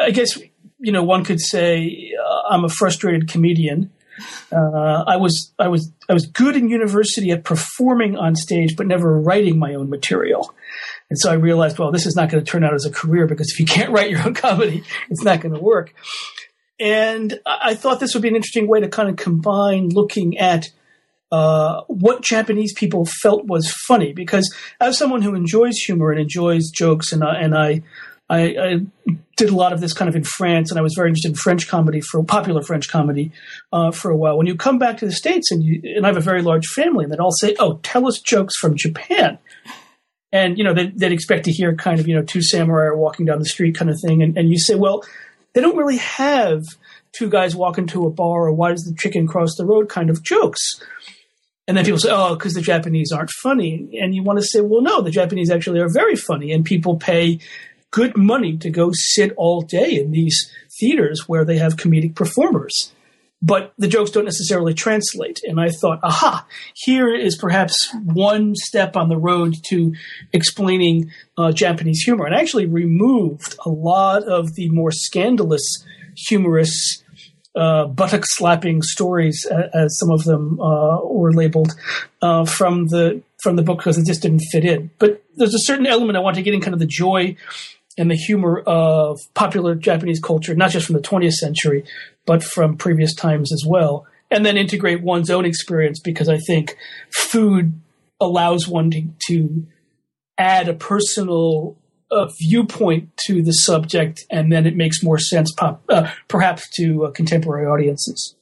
I 0.00 0.10
guess, 0.10 0.38
you 0.78 0.92
know, 0.92 1.02
one 1.02 1.24
could 1.24 1.40
say 1.40 2.12
uh, 2.22 2.42
I'm 2.50 2.64
a 2.64 2.68
frustrated 2.68 3.28
comedian. 3.28 3.90
Uh, 4.50 5.04
I 5.06 5.16
was 5.16 5.52
I 5.58 5.68
was 5.68 5.92
I 6.08 6.12
was 6.12 6.26
good 6.26 6.56
in 6.56 6.68
university 6.68 7.30
at 7.30 7.44
performing 7.44 8.16
on 8.16 8.34
stage, 8.34 8.76
but 8.76 8.86
never 8.86 9.20
writing 9.20 9.58
my 9.58 9.74
own 9.74 9.90
material. 9.90 10.52
And 11.10 11.18
so 11.18 11.30
I 11.30 11.34
realized, 11.34 11.78
well, 11.78 11.90
this 11.90 12.06
is 12.06 12.16
not 12.16 12.28
going 12.28 12.44
to 12.44 12.50
turn 12.50 12.64
out 12.64 12.74
as 12.74 12.84
a 12.84 12.90
career 12.90 13.26
because 13.26 13.50
if 13.50 13.60
you 13.60 13.66
can't 13.66 13.92
write 13.92 14.10
your 14.10 14.24
own 14.24 14.34
comedy, 14.34 14.82
it's 15.08 15.22
not 15.22 15.40
going 15.40 15.54
to 15.54 15.60
work. 15.60 15.94
And 16.80 17.40
I 17.44 17.74
thought 17.74 17.98
this 17.98 18.14
would 18.14 18.22
be 18.22 18.28
an 18.28 18.36
interesting 18.36 18.68
way 18.68 18.80
to 18.80 18.88
kind 18.88 19.08
of 19.08 19.16
combine 19.16 19.88
looking 19.88 20.38
at 20.38 20.66
uh, 21.32 21.82
what 21.88 22.22
Japanese 22.22 22.72
people 22.72 23.04
felt 23.04 23.46
was 23.46 23.70
funny. 23.86 24.12
Because 24.12 24.54
as 24.80 24.96
someone 24.96 25.22
who 25.22 25.34
enjoys 25.34 25.76
humor 25.76 26.10
and 26.10 26.20
enjoys 26.20 26.70
jokes, 26.70 27.12
and 27.12 27.24
I, 27.24 27.40
and 27.40 27.56
I 27.56 27.82
I, 28.28 28.40
I, 28.40 28.80
did 29.36 29.50
a 29.50 29.54
lot 29.54 29.72
of 29.72 29.80
this 29.80 29.92
kind 29.92 30.08
of 30.08 30.16
in 30.16 30.24
France, 30.24 30.70
and 30.70 30.78
I 30.78 30.82
was 30.82 30.94
very 30.94 31.08
interested 31.08 31.30
in 31.30 31.36
French 31.36 31.68
comedy 31.68 32.00
for 32.00 32.22
popular 32.24 32.60
French 32.60 32.88
comedy 32.88 33.30
uh, 33.72 33.92
for 33.92 34.10
a 34.10 34.16
while. 34.16 34.36
When 34.36 34.48
you 34.48 34.56
come 34.56 34.78
back 34.78 34.98
to 34.98 35.06
the 35.06 35.12
states, 35.12 35.50
and 35.50 35.62
you 35.62 35.80
and 35.96 36.04
I 36.04 36.08
have 36.08 36.16
a 36.16 36.20
very 36.20 36.42
large 36.42 36.66
family, 36.66 37.04
and 37.04 37.12
they'd 37.12 37.20
all 37.20 37.32
say, 37.32 37.54
"Oh, 37.58 37.78
tell 37.84 38.06
us 38.08 38.18
jokes 38.18 38.56
from 38.56 38.76
Japan," 38.76 39.38
and 40.32 40.58
you 40.58 40.64
know 40.64 40.74
they'd, 40.74 40.98
they'd 40.98 41.12
expect 41.12 41.44
to 41.44 41.52
hear 41.52 41.74
kind 41.74 42.00
of 42.00 42.08
you 42.08 42.16
know 42.16 42.22
two 42.22 42.42
samurai 42.42 42.94
walking 42.94 43.26
down 43.26 43.38
the 43.38 43.46
street 43.46 43.76
kind 43.76 43.90
of 43.90 43.98
thing, 44.04 44.22
and, 44.22 44.36
and 44.36 44.50
you 44.50 44.58
say, 44.58 44.74
"Well, 44.74 45.04
they 45.54 45.60
don't 45.60 45.76
really 45.76 45.98
have 45.98 46.64
two 47.12 47.30
guys 47.30 47.54
walk 47.54 47.78
into 47.78 48.06
a 48.06 48.10
bar 48.10 48.48
or 48.48 48.52
why 48.52 48.70
does 48.70 48.82
the 48.82 48.94
chicken 48.94 49.26
cross 49.26 49.54
the 49.56 49.64
road 49.64 49.88
kind 49.88 50.10
of 50.10 50.22
jokes." 50.22 50.82
And 51.68 51.76
then 51.76 51.84
people 51.84 51.98
say, 51.98 52.08
oh, 52.10 52.34
because 52.34 52.54
the 52.54 52.62
Japanese 52.62 53.12
aren't 53.12 53.28
funny. 53.30 53.90
And 54.00 54.14
you 54.14 54.22
want 54.22 54.38
to 54.38 54.42
say, 54.42 54.62
well, 54.62 54.80
no, 54.80 55.02
the 55.02 55.10
Japanese 55.10 55.50
actually 55.50 55.80
are 55.80 55.88
very 55.90 56.16
funny. 56.16 56.50
And 56.50 56.64
people 56.64 56.96
pay 56.96 57.40
good 57.90 58.16
money 58.16 58.56
to 58.58 58.70
go 58.70 58.90
sit 58.92 59.32
all 59.36 59.62
day 59.62 59.98
in 59.98 60.10
these 60.10 60.50
theaters 60.78 61.28
where 61.28 61.44
they 61.44 61.58
have 61.58 61.76
comedic 61.76 62.14
performers. 62.14 62.92
But 63.40 63.72
the 63.78 63.86
jokes 63.86 64.10
don't 64.10 64.24
necessarily 64.24 64.74
translate. 64.74 65.40
And 65.44 65.60
I 65.60 65.68
thought, 65.68 66.00
aha, 66.02 66.44
here 66.74 67.14
is 67.14 67.36
perhaps 67.36 67.76
one 68.02 68.54
step 68.56 68.96
on 68.96 69.08
the 69.08 69.16
road 69.16 69.54
to 69.66 69.94
explaining 70.32 71.12
uh, 71.36 71.52
Japanese 71.52 72.02
humor. 72.02 72.26
And 72.26 72.34
I 72.34 72.40
actually 72.40 72.66
removed 72.66 73.54
a 73.64 73.70
lot 73.70 74.24
of 74.24 74.54
the 74.54 74.68
more 74.70 74.90
scandalous, 74.90 75.62
humorous, 76.16 77.04
uh, 77.54 77.86
buttock 77.86 78.24
slapping 78.24 78.82
stories, 78.82 79.46
as 79.74 79.98
some 79.98 80.10
of 80.10 80.24
them 80.24 80.60
uh, 80.60 81.00
were 81.04 81.32
labeled, 81.32 81.74
uh, 82.22 82.44
from 82.44 82.86
the 82.88 83.22
from 83.42 83.56
the 83.56 83.62
book 83.62 83.78
because 83.78 83.98
it 83.98 84.06
just 84.06 84.22
didn't 84.22 84.42
fit 84.52 84.64
in. 84.64 84.90
But 84.98 85.22
there's 85.36 85.54
a 85.54 85.60
certain 85.60 85.86
element 85.86 86.16
I 86.16 86.20
want 86.20 86.36
to 86.36 86.42
get 86.42 86.54
in, 86.54 86.60
kind 86.60 86.74
of 86.74 86.80
the 86.80 86.86
joy 86.86 87.36
and 87.98 88.10
the 88.10 88.14
humor 88.14 88.60
of 88.60 89.20
popular 89.34 89.74
Japanese 89.74 90.20
culture, 90.20 90.54
not 90.54 90.70
just 90.70 90.86
from 90.86 90.94
the 90.94 91.02
20th 91.02 91.34
century, 91.34 91.84
but 92.26 92.42
from 92.42 92.76
previous 92.76 93.14
times 93.14 93.52
as 93.52 93.64
well. 93.66 94.06
And 94.30 94.44
then 94.44 94.56
integrate 94.56 95.02
one's 95.02 95.30
own 95.30 95.44
experience 95.44 96.00
because 96.00 96.28
I 96.28 96.38
think 96.38 96.76
food 97.10 97.80
allows 98.20 98.68
one 98.68 98.90
to, 98.90 99.08
to 99.28 99.66
add 100.36 100.68
a 100.68 100.74
personal 100.74 101.76
uh, 102.10 102.28
viewpoint 102.38 103.10
to 103.26 103.42
the 103.42 103.52
subject, 103.52 104.24
and 104.30 104.50
then 104.52 104.66
it 104.66 104.76
makes 104.76 105.02
more 105.02 105.18
sense, 105.18 105.52
pop, 105.52 105.82
uh, 105.88 106.10
perhaps, 106.28 106.68
to 106.76 107.04
uh, 107.04 107.10
contemporary 107.10 107.66
audiences 107.66 108.34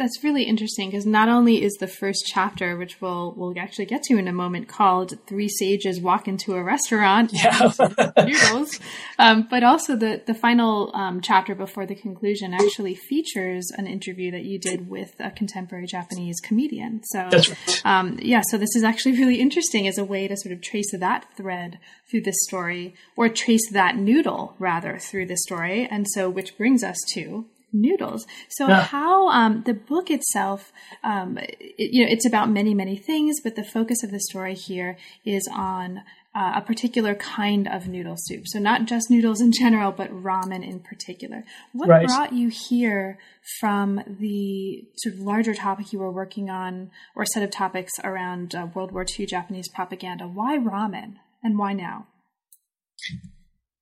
that's 0.00 0.24
really 0.24 0.44
interesting 0.44 0.88
because 0.88 1.04
not 1.04 1.28
only 1.28 1.62
is 1.62 1.74
the 1.74 1.86
first 1.86 2.24
chapter, 2.26 2.74
which 2.74 3.02
we'll 3.02 3.34
we'll 3.36 3.54
actually 3.58 3.84
get 3.84 4.02
to 4.04 4.16
in 4.16 4.26
a 4.28 4.32
moment, 4.32 4.66
called 4.66 5.12
Three 5.26 5.48
Sages 5.48 6.00
Walk 6.00 6.26
into 6.26 6.54
a 6.54 6.64
Restaurant 6.64 7.30
yeah. 7.34 7.70
noodles, 8.16 8.80
um, 9.18 9.46
but 9.50 9.62
also 9.62 9.94
the 9.94 10.22
the 10.26 10.32
final 10.32 10.90
um, 10.96 11.20
chapter 11.20 11.54
before 11.54 11.84
the 11.84 11.94
conclusion 11.94 12.54
actually 12.54 12.94
features 12.94 13.70
an 13.76 13.86
interview 13.86 14.30
that 14.30 14.44
you 14.44 14.58
did 14.58 14.88
with 14.88 15.14
a 15.20 15.30
contemporary 15.30 15.86
Japanese 15.86 16.40
comedian. 16.40 17.02
So 17.04 17.18
right. 17.20 17.82
um, 17.84 18.18
yeah, 18.22 18.40
so 18.48 18.56
this 18.56 18.74
is 18.74 18.82
actually 18.82 19.12
really 19.18 19.38
interesting 19.38 19.86
as 19.86 19.98
a 19.98 20.04
way 20.04 20.26
to 20.28 20.36
sort 20.38 20.54
of 20.54 20.62
trace 20.62 20.90
that 20.98 21.26
thread 21.36 21.78
through 22.10 22.22
this 22.22 22.36
story, 22.48 22.94
or 23.16 23.28
trace 23.28 23.70
that 23.70 23.96
noodle 23.96 24.56
rather 24.58 24.98
through 24.98 25.26
the 25.26 25.36
story, 25.36 25.86
and 25.90 26.06
so 26.14 26.30
which 26.30 26.56
brings 26.56 26.82
us 26.82 26.96
to 27.12 27.44
noodles. 27.72 28.26
So 28.48 28.68
yeah. 28.68 28.82
how 28.82 29.28
um, 29.28 29.62
the 29.66 29.74
book 29.74 30.10
itself, 30.10 30.72
um, 31.04 31.38
it, 31.38 31.92
you 31.92 32.04
know, 32.04 32.10
it's 32.10 32.26
about 32.26 32.50
many 32.50 32.74
many 32.74 32.96
things, 32.96 33.40
but 33.42 33.56
the 33.56 33.64
focus 33.64 34.02
of 34.02 34.10
the 34.10 34.20
story 34.20 34.54
here 34.54 34.96
is 35.24 35.48
on 35.52 36.02
uh, 36.34 36.52
a 36.56 36.60
particular 36.60 37.14
kind 37.14 37.66
of 37.66 37.88
noodle 37.88 38.14
soup. 38.16 38.44
So 38.46 38.58
not 38.58 38.84
just 38.84 39.10
noodles 39.10 39.40
in 39.40 39.50
general, 39.52 39.90
but 39.90 40.10
ramen 40.10 40.66
in 40.66 40.80
particular. 40.80 41.44
What 41.72 41.88
Right. 41.88 42.06
brought 42.06 42.32
you 42.32 42.48
here 42.48 43.18
from 43.58 44.00
the 44.06 44.88
sort 44.96 45.16
of 45.16 45.20
larger 45.20 45.54
topic 45.54 45.92
you 45.92 45.98
were 45.98 46.12
working 46.12 46.48
on, 46.48 46.90
or 47.16 47.24
set 47.26 47.42
of 47.42 47.50
topics 47.50 47.92
around 48.04 48.54
uh, 48.54 48.68
World 48.72 48.92
War 48.92 49.04
II 49.18 49.26
Japanese 49.26 49.68
propaganda? 49.68 50.28
Why 50.28 50.56
ramen, 50.56 51.16
and 51.42 51.58
why 51.58 51.72
now? 51.72 52.06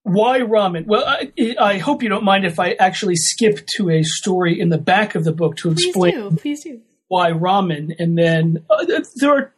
Why 0.08 0.40
ramen? 0.40 0.86
Well, 0.86 1.04
I, 1.06 1.32
I 1.60 1.78
hope 1.78 2.02
you 2.02 2.08
don't 2.08 2.24
mind 2.24 2.44
if 2.44 2.58
I 2.58 2.72
actually 2.72 3.16
skip 3.16 3.66
to 3.76 3.90
a 3.90 4.02
story 4.02 4.58
in 4.58 4.68
the 4.68 4.78
back 4.78 5.14
of 5.14 5.24
the 5.24 5.32
book 5.32 5.56
to 5.58 5.72
Please 5.74 5.86
explain 5.86 6.14
do, 6.14 6.36
please 6.36 6.62
do. 6.64 6.80
why 7.08 7.30
ramen, 7.30 7.94
and 7.98 8.16
then 8.18 8.64
uh, 8.70 8.84
there 9.16 9.30
are 9.30 9.52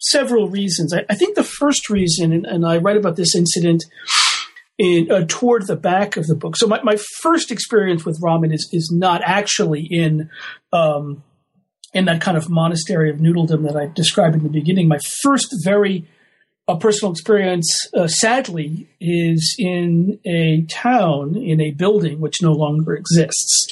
several 0.00 0.48
reasons. 0.48 0.92
I, 0.92 1.04
I 1.08 1.14
think 1.14 1.36
the 1.36 1.44
first 1.44 1.88
reason, 1.90 2.32
and, 2.32 2.46
and 2.46 2.66
I 2.66 2.78
write 2.78 2.96
about 2.96 3.16
this 3.16 3.34
incident 3.34 3.84
in 4.78 5.10
uh, 5.10 5.24
toward 5.28 5.66
the 5.66 5.76
back 5.76 6.16
of 6.16 6.26
the 6.26 6.34
book. 6.34 6.56
So 6.56 6.66
my, 6.66 6.82
my 6.82 6.96
first 7.20 7.50
experience 7.50 8.04
with 8.04 8.20
ramen 8.20 8.52
is 8.52 8.68
is 8.72 8.90
not 8.92 9.22
actually 9.24 9.86
in 9.90 10.30
um, 10.72 11.22
in 11.92 12.06
that 12.06 12.20
kind 12.20 12.36
of 12.36 12.48
monastery 12.48 13.10
of 13.10 13.18
noodledom 13.18 13.64
that 13.66 13.76
I 13.76 13.86
described 13.86 14.34
in 14.34 14.42
the 14.42 14.48
beginning. 14.48 14.88
My 14.88 14.98
first 15.22 15.54
very 15.64 16.08
uh, 16.68 16.76
personal 16.76 17.12
experience, 17.12 17.68
uh, 17.94 18.06
sadly, 18.06 18.88
is 19.00 19.56
in 19.58 20.18
a 20.24 20.62
town 20.62 21.36
in 21.36 21.60
a 21.60 21.72
building 21.72 22.20
which 22.20 22.42
no 22.42 22.52
longer 22.52 22.94
exists. 22.94 23.66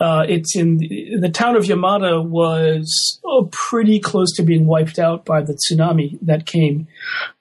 Uh, 0.00 0.24
it's 0.28 0.54
in 0.54 0.78
the, 0.78 1.16
the 1.20 1.28
town 1.28 1.56
of 1.56 1.64
Yamada 1.64 2.24
was 2.24 3.20
oh, 3.24 3.48
pretty 3.50 3.98
close 3.98 4.32
to 4.32 4.42
being 4.42 4.66
wiped 4.66 4.98
out 4.98 5.24
by 5.24 5.42
the 5.42 5.54
tsunami 5.54 6.18
that 6.22 6.46
came 6.46 6.86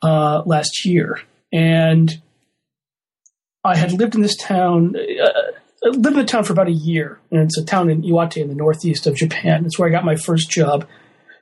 uh, 0.01 0.41
last 0.45 0.85
year, 0.85 1.21
and 1.51 2.19
I 3.63 3.75
had 3.75 3.91
lived 3.91 4.15
in 4.15 4.21
this 4.21 4.35
town. 4.35 4.95
Uh, 4.95 5.51
I 5.85 5.89
lived 5.89 6.07
in 6.07 6.13
the 6.13 6.23
town 6.23 6.43
for 6.43 6.53
about 6.53 6.67
a 6.67 6.71
year, 6.71 7.19
and 7.29 7.41
it's 7.41 7.59
a 7.59 7.65
town 7.65 7.91
in 7.91 8.01
Iwate 8.01 8.37
in 8.37 8.47
the 8.47 8.55
northeast 8.55 9.05
of 9.05 9.15
Japan. 9.15 9.65
It's 9.65 9.77
where 9.77 9.87
I 9.87 9.91
got 9.91 10.03
my 10.03 10.15
first 10.15 10.49
job, 10.49 10.87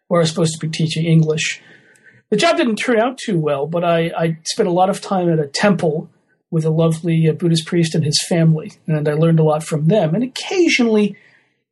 where 0.10 0.20
I 0.20 0.24
was 0.24 0.30
supposed 0.30 0.60
to 0.60 0.68
be 0.68 0.70
teaching 0.70 1.06
English. 1.06 1.62
The 2.30 2.38
job 2.38 2.58
didn't 2.58 2.78
turn 2.78 3.00
out 3.00 3.18
too 3.18 3.40
well, 3.40 3.68
but 3.68 3.84
I, 3.84 4.12
I 4.18 4.38
spent 4.44 4.68
a 4.68 4.74
lot 4.74 4.90
of 4.90 5.02
time 5.02 5.32
at 5.32 5.40
a 5.40 5.48
temple 5.48 6.10
with 6.50 6.66
a 6.66 6.70
lovely 6.70 7.28
uh, 7.30 7.34
Buddhist 7.34 7.66
priest 7.66 7.96
and 7.96 8.04
his 8.04 8.20
family, 8.28 8.72
and 8.88 9.08
I 9.08 9.14
learned 9.14 9.40
a 9.40 9.44
lot 9.44 9.64
from 9.64 9.88
them. 9.88 10.16
And 10.16 10.24
occasionally, 10.24 11.16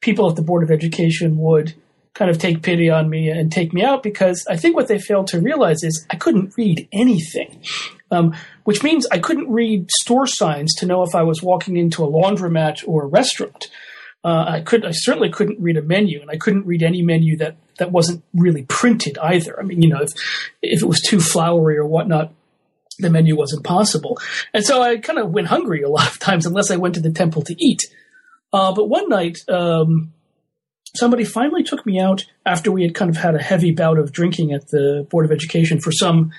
people 0.02 0.30
at 0.30 0.36
the 0.36 0.42
Board 0.42 0.64
of 0.64 0.72
Education 0.72 1.38
would 1.38 1.74
kind 2.14 2.30
of 2.30 2.38
take 2.38 2.62
pity 2.62 2.90
on 2.90 3.10
me 3.10 3.30
and 3.30 3.52
take 3.52 3.74
me 3.74 3.84
out 3.84 4.04
because 4.04 4.46
I 4.48 4.56
think 4.56 4.76
what 4.76 4.88
they 4.88 5.00
failed 5.00 5.28
to 5.28 5.40
realize 5.40 5.84
is 5.84 6.06
I 6.12 6.16
couldn't 6.16 6.54
read 6.58 6.88
anything, 6.92 7.62
um, 8.12 8.36
which 8.66 8.84
means 8.84 9.08
I 9.12 9.18
couldn't 9.18 9.52
read 9.52 9.90
store 9.90 10.28
signs 10.28 10.76
to 10.76 10.86
know 10.86 11.02
if 11.02 11.16
I 11.16 11.24
was 11.24 11.42
walking 11.42 11.78
into 11.78 12.04
a 12.04 12.08
laundromat 12.08 12.88
or 12.88 13.04
a 13.04 13.08
restaurant. 13.08 13.68
Uh, 14.24 14.46
I 14.48 14.62
could, 14.62 14.86
I 14.86 14.92
certainly 14.92 15.30
couldn't 15.30 15.60
read 15.60 15.78
a 15.78 15.82
menu, 15.82 16.22
and 16.22 16.30
I 16.30 16.38
couldn't 16.38 16.68
read 16.68 16.84
any 16.84 17.02
menu 17.02 17.36
that 17.38 17.58
that 17.78 17.92
wasn't 17.92 18.24
really 18.34 18.64
printed 18.64 19.18
either. 19.18 19.60
I 19.60 19.64
mean, 19.64 19.82
you 19.82 19.90
know, 19.90 20.02
if 20.02 20.12
if 20.62 20.82
it 20.82 20.88
was 20.88 21.02
too 21.02 21.20
flowery 21.20 21.78
or 21.78 21.86
whatnot, 21.86 22.34
the 23.00 23.10
menu 23.10 23.36
wasn't 23.36 23.64
possible. 23.64 24.20
And 24.54 24.64
so 24.64 24.82
I 24.82 24.98
kind 24.98 25.20
of 25.20 25.32
went 25.32 25.48
hungry 25.48 25.82
a 25.82 25.90
lot 25.90 26.08
of 26.08 26.20
times 26.20 26.46
unless 26.46 26.72
I 26.72 26.78
went 26.78 26.96
to 26.96 27.02
the 27.02 27.12
temple 27.12 27.42
to 27.44 27.56
eat. 27.58 27.82
Uh, 28.52 28.74
but 28.74 28.88
one 28.88 29.10
night, 29.10 29.40
um, 29.50 30.14
somebody 30.96 31.24
finally 31.24 31.64
took 31.64 31.86
me 31.86 32.00
out 32.00 32.26
after 32.46 32.72
we 32.72 32.84
had 32.84 32.94
kind 32.94 33.10
of 33.10 33.18
had 33.18 33.36
a 33.36 33.42
heavy 33.42 33.72
bout 33.72 33.98
of 33.98 34.12
drinking 34.12 34.54
at 34.54 34.68
the 34.68 35.08
Board 35.10 35.26
of 35.26 35.32
Education 35.32 35.80
for 35.80 35.92
some 35.92 36.32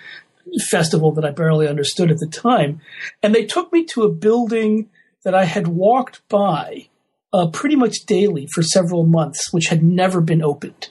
festival 0.69 1.13
that 1.13 1.25
I 1.25 1.31
barely 1.31 1.67
understood 1.67 2.11
at 2.11 2.19
the 2.19 2.29
time. 2.29 2.81
And 3.23 3.35
they 3.35 3.45
took 3.45 3.73
me 3.73 3.85
to 3.87 4.03
a 4.03 4.13
building 4.13 4.91
that 5.25 5.35
I 5.35 5.45
had 5.45 5.67
walked 5.67 6.27
by 6.29 6.89
uh, 7.33 7.49
pretty 7.49 7.77
much 7.77 8.07
daily 8.07 8.47
for 8.47 8.63
several 8.63 9.05
months, 9.05 9.53
which 9.53 9.67
had 9.67 9.83
never 9.83 10.21
been 10.21 10.43
opened. 10.43 10.89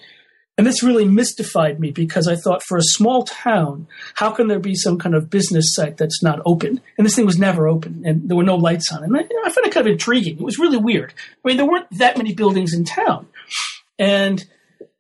And 0.58 0.68
this 0.68 0.84
really 0.84 1.06
mystified 1.06 1.80
me 1.80 1.90
because 1.90 2.28
I 2.28 2.36
thought 2.36 2.62
for 2.64 2.78
a 2.78 2.84
small 2.84 3.24
town, 3.24 3.88
how 4.14 4.30
can 4.30 4.48
there 4.48 4.60
be 4.60 4.76
some 4.76 5.00
kind 5.00 5.16
of 5.16 5.30
business 5.30 5.74
site 5.74 5.98
that's 5.98 6.22
not 6.22 6.42
open? 6.46 6.80
And 6.98 7.06
this 7.06 7.16
thing 7.16 7.26
was 7.26 7.40
never 7.40 7.68
open 7.68 8.04
and 8.06 8.30
there 8.30 8.38
were 8.38 8.44
no 8.44 8.56
lights 8.56 8.92
on. 8.92 9.04
And 9.04 9.18
I, 9.18 9.22
I 9.22 9.50
found 9.50 9.66
it 9.66 9.74
kind 9.74 9.88
of 9.88 9.92
intriguing. 9.92 10.38
It 10.38 10.44
was 10.44 10.60
really 10.60 10.78
weird. 10.78 11.14
I 11.44 11.48
mean, 11.48 11.58
there 11.58 11.66
weren't 11.66 11.88
that 11.98 12.18
many 12.18 12.34
buildings 12.36 12.74
in 12.74 12.86
town. 12.86 13.28
And 13.98 14.46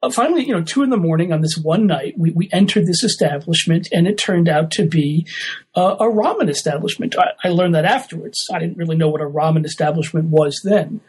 uh, 0.01 0.09
finally, 0.09 0.43
you 0.43 0.53
know, 0.53 0.63
two 0.63 0.81
in 0.81 0.89
the 0.89 0.97
morning 0.97 1.31
on 1.31 1.41
this 1.41 1.57
one 1.57 1.85
night, 1.85 2.15
we, 2.17 2.31
we 2.31 2.49
entered 2.51 2.87
this 2.87 3.03
establishment 3.03 3.87
and 3.93 4.07
it 4.07 4.17
turned 4.17 4.49
out 4.49 4.71
to 4.71 4.87
be 4.87 5.27
uh, 5.75 5.97
a 5.99 6.05
ramen 6.05 6.49
establishment. 6.49 7.15
I, 7.17 7.27
I 7.43 7.49
learned 7.49 7.75
that 7.75 7.85
afterwards. 7.85 8.39
I 8.51 8.57
didn't 8.57 8.77
really 8.77 8.97
know 8.97 9.09
what 9.09 9.21
a 9.21 9.25
ramen 9.25 9.65
establishment 9.65 10.25
was 10.29 10.59
then. 10.63 10.99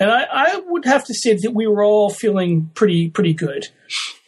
And 0.00 0.10
I, 0.10 0.26
I 0.30 0.62
would 0.66 0.84
have 0.86 1.04
to 1.04 1.14
say 1.14 1.34
that 1.34 1.54
we 1.54 1.66
were 1.66 1.84
all 1.84 2.10
feeling 2.10 2.70
pretty 2.74 3.10
pretty 3.10 3.32
good. 3.32 3.68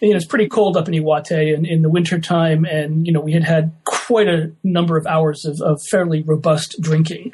You 0.00 0.11
know, 0.11 0.16
it's 0.16 0.26
pretty 0.26 0.48
cold 0.48 0.76
up 0.76 0.88
in 0.88 0.94
Iwate 0.94 1.55
in, 1.55 1.66
in 1.66 1.83
the 1.83 1.88
wintertime, 1.88 2.64
and 2.64 3.07
you 3.07 3.12
know 3.12 3.20
we 3.20 3.33
had 3.33 3.44
had 3.44 3.72
quite 3.85 4.29
a 4.29 4.52
number 4.62 4.96
of 4.96 5.07
hours 5.07 5.44
of, 5.44 5.61
of 5.61 5.81
fairly 5.90 6.22
robust 6.22 6.76
drinking. 6.81 7.33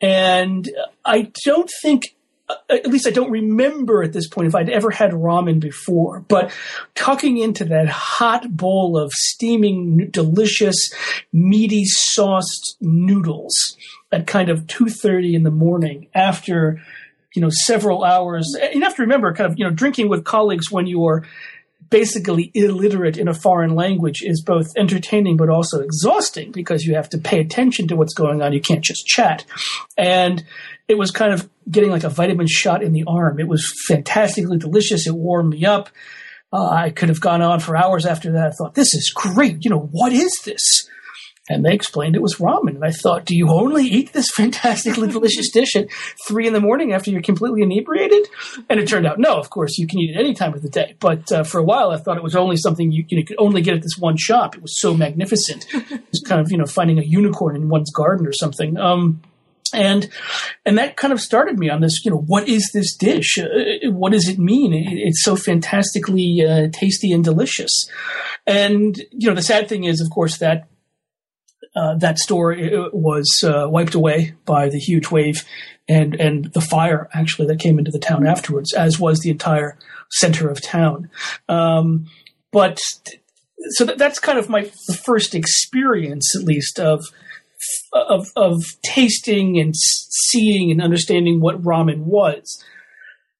And 0.00 0.70
I 1.04 1.30
don't 1.44 1.70
think, 1.82 2.16
uh, 2.48 2.54
at 2.70 2.86
least 2.86 3.06
I 3.06 3.10
don't 3.10 3.30
remember 3.30 4.02
at 4.02 4.14
this 4.14 4.26
point 4.26 4.48
if 4.48 4.54
I'd 4.54 4.70
ever 4.70 4.90
had 4.90 5.10
ramen 5.10 5.60
before. 5.60 6.20
But 6.20 6.52
tucking 6.94 7.36
into 7.36 7.66
that 7.66 7.88
hot 7.88 8.56
bowl 8.56 8.96
of 8.96 9.12
steaming, 9.12 10.08
delicious, 10.10 10.90
meaty 11.34 11.84
sauced 11.84 12.78
noodles 12.80 13.76
at 14.10 14.26
kind 14.26 14.48
of 14.48 14.66
two 14.66 14.86
thirty 14.86 15.34
in 15.34 15.42
the 15.42 15.50
morning 15.50 16.08
after 16.14 16.80
you 17.34 17.42
know 17.42 17.50
several 17.50 18.04
hours. 18.04 18.54
And 18.60 18.74
you 18.74 18.82
have 18.82 18.96
to 18.96 19.02
remember 19.02 19.32
kind 19.34 19.50
of 19.50 19.58
you 19.58 19.64
know 19.64 19.70
drinking 19.70 20.08
with 20.08 20.24
colleagues 20.24 20.70
when 20.70 20.86
you're 20.86 21.24
basically 21.88 22.52
illiterate 22.54 23.16
in 23.16 23.26
a 23.26 23.34
foreign 23.34 23.74
language 23.74 24.22
is 24.22 24.42
both 24.42 24.68
entertaining 24.76 25.36
but 25.36 25.48
also 25.48 25.80
exhausting 25.80 26.52
because 26.52 26.84
you 26.84 26.94
have 26.94 27.08
to 27.08 27.18
pay 27.18 27.40
attention 27.40 27.88
to 27.88 27.96
what's 27.96 28.14
going 28.14 28.40
on. 28.42 28.52
You 28.52 28.60
can't 28.60 28.84
just 28.84 29.06
chat. 29.06 29.44
And 29.98 30.44
it 30.86 30.96
was 30.96 31.10
kind 31.10 31.32
of 31.32 31.48
getting 31.68 31.90
like 31.90 32.04
a 32.04 32.08
vitamin 32.08 32.46
shot 32.48 32.82
in 32.82 32.92
the 32.92 33.04
arm. 33.06 33.40
It 33.40 33.48
was 33.48 33.72
fantastically 33.88 34.58
delicious. 34.58 35.06
It 35.06 35.14
warmed 35.14 35.50
me 35.50 35.64
up. 35.64 35.90
Uh, 36.52 36.68
i 36.68 36.90
could 36.90 37.08
have 37.08 37.20
gone 37.20 37.42
on 37.42 37.60
for 37.60 37.76
hours 37.76 38.06
after 38.06 38.32
that. 38.32 38.48
I 38.48 38.50
thought 38.50 38.74
this 38.74 38.94
is 38.94 39.12
great. 39.14 39.64
You 39.64 39.70
know 39.70 39.88
what 39.92 40.12
is 40.12 40.32
this 40.44 40.88
and 41.50 41.64
they 41.64 41.74
explained 41.74 42.14
it 42.14 42.22
was 42.22 42.36
ramen. 42.36 42.76
And 42.76 42.84
I 42.84 42.92
thought, 42.92 43.24
do 43.24 43.36
you 43.36 43.50
only 43.50 43.84
eat 43.84 44.12
this 44.12 44.30
fantastically 44.34 45.08
delicious 45.08 45.50
dish 45.50 45.74
at 45.74 45.88
three 46.26 46.46
in 46.46 46.52
the 46.52 46.60
morning 46.60 46.92
after 46.92 47.10
you're 47.10 47.22
completely 47.22 47.62
inebriated? 47.62 48.28
And 48.68 48.78
it 48.78 48.88
turned 48.88 49.06
out, 49.06 49.18
no, 49.18 49.36
of 49.36 49.50
course, 49.50 49.76
you 49.76 49.88
can 49.88 49.98
eat 49.98 50.10
it 50.14 50.18
any 50.18 50.32
time 50.32 50.54
of 50.54 50.62
the 50.62 50.68
day. 50.68 50.94
But 51.00 51.30
uh, 51.32 51.42
for 51.42 51.58
a 51.58 51.64
while, 51.64 51.90
I 51.90 51.96
thought 51.96 52.16
it 52.16 52.22
was 52.22 52.36
only 52.36 52.56
something 52.56 52.92
you, 52.92 53.04
you 53.08 53.18
know, 53.18 53.24
could 53.26 53.36
only 53.40 53.62
get 53.62 53.74
at 53.74 53.82
this 53.82 53.98
one 53.98 54.16
shop. 54.16 54.54
It 54.54 54.62
was 54.62 54.80
so 54.80 54.94
magnificent. 54.94 55.66
it's 55.72 56.22
kind 56.22 56.40
of, 56.40 56.52
you 56.52 56.56
know, 56.56 56.66
finding 56.66 57.00
a 57.00 57.02
unicorn 57.02 57.56
in 57.56 57.68
one's 57.68 57.90
garden 57.90 58.26
or 58.26 58.32
something. 58.32 58.78
Um, 58.78 59.20
and 59.72 60.08
and 60.66 60.78
that 60.78 60.96
kind 60.96 61.12
of 61.12 61.20
started 61.20 61.58
me 61.58 61.70
on 61.70 61.80
this 61.80 62.04
you 62.04 62.10
know 62.10 62.16
what 62.16 62.48
is 62.48 62.70
this 62.74 62.96
dish 62.96 63.38
uh, 63.38 63.90
what 63.90 64.10
does 64.10 64.28
it 64.28 64.36
mean 64.36 64.72
it, 64.72 64.86
it's 64.92 65.22
so 65.22 65.36
fantastically 65.36 66.44
uh, 66.44 66.66
tasty 66.72 67.12
and 67.12 67.22
delicious 67.22 67.88
and 68.48 68.98
you 69.12 69.28
know 69.28 69.34
the 69.34 69.42
sad 69.42 69.68
thing 69.68 69.84
is 69.84 70.00
of 70.00 70.10
course 70.10 70.38
that 70.38 70.66
uh, 71.76 71.94
that 71.96 72.18
store 72.18 72.56
was 72.92 73.44
uh, 73.44 73.68
wiped 73.68 73.94
away 73.94 74.34
by 74.44 74.68
the 74.68 74.78
huge 74.78 75.10
wave 75.10 75.44
and 75.90 76.14
and 76.20 76.52
the 76.52 76.60
fire 76.60 77.08
actually 77.12 77.48
that 77.48 77.58
came 77.58 77.78
into 77.78 77.90
the 77.90 77.98
town 77.98 78.26
afterwards, 78.26 78.72
as 78.72 78.98
was 78.98 79.20
the 79.20 79.30
entire 79.30 79.76
center 80.12 80.48
of 80.48 80.62
town. 80.62 81.10
Um, 81.48 82.06
but 82.52 82.78
so 83.70 83.84
that, 83.84 83.98
that's 83.98 84.18
kind 84.18 84.38
of 84.38 84.48
my 84.48 84.64
first 85.04 85.34
experience, 85.34 86.34
at 86.36 86.44
least, 86.44 86.78
of 86.78 87.04
of 87.92 88.28
of 88.36 88.62
tasting 88.82 89.58
and 89.58 89.74
seeing 89.76 90.70
and 90.70 90.80
understanding 90.80 91.40
what 91.40 91.62
ramen 91.62 92.04
was, 92.04 92.64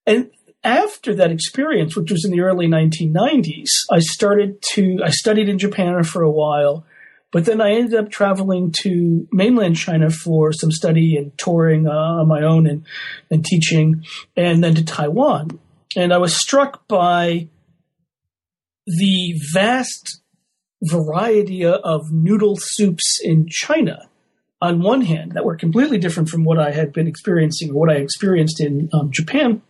and 0.07 0.31
after 0.62 1.14
that 1.14 1.31
experience, 1.31 1.97
which 1.97 2.11
was 2.11 2.25
in 2.25 2.33
the 2.33 2.40
early 2.40 2.66
1990s, 2.66 3.71
I 3.90 4.01
started 4.01 4.61
to 4.73 4.99
I 5.05 5.11
studied 5.11 5.49
in 5.49 5.59
Japan 5.59 6.03
for 6.03 6.23
a 6.23 6.31
while. 6.31 6.85
But 7.33 7.45
then 7.45 7.61
I 7.61 7.73
ended 7.73 7.95
up 7.95 8.11
traveling 8.11 8.73
to 8.83 9.29
mainland 9.31 9.77
China 9.77 10.11
for 10.11 10.53
some 10.53 10.73
study 10.73 11.16
and 11.16 11.37
touring 11.38 11.87
uh, 11.87 11.90
on 11.90 12.29
my 12.29 12.43
own 12.43 12.66
and, 12.66 12.85
and 13.31 13.45
teaching, 13.45 14.05
and 14.37 14.64
then 14.64 14.75
to 14.75 14.85
Taiwan. 14.85 15.59
And 15.97 16.12
I 16.12 16.19
was 16.19 16.35
struck 16.35 16.87
by 16.88 17.49
the 18.87 19.35
vast 19.53 20.21
variety 20.83 21.64
of 21.64 22.11
noodle 22.11 22.57
soups 22.59 23.21
in 23.23 23.47
China. 23.49 24.09
On 24.62 24.83
one 24.83 25.03
hand, 25.03 25.33
that 25.33 25.45
were 25.45 25.57
completely 25.57 25.99
different 25.99 26.29
from 26.29 26.45
what 26.45 26.59
I 26.59 26.73
had 26.73 26.93
been 26.93 27.07
experiencing 27.07 27.71
or 27.71 27.75
what 27.75 27.90
I 27.90 27.95
experienced 27.95 28.61
in 28.61 28.90
um, 28.93 29.11
Japan. 29.11 29.62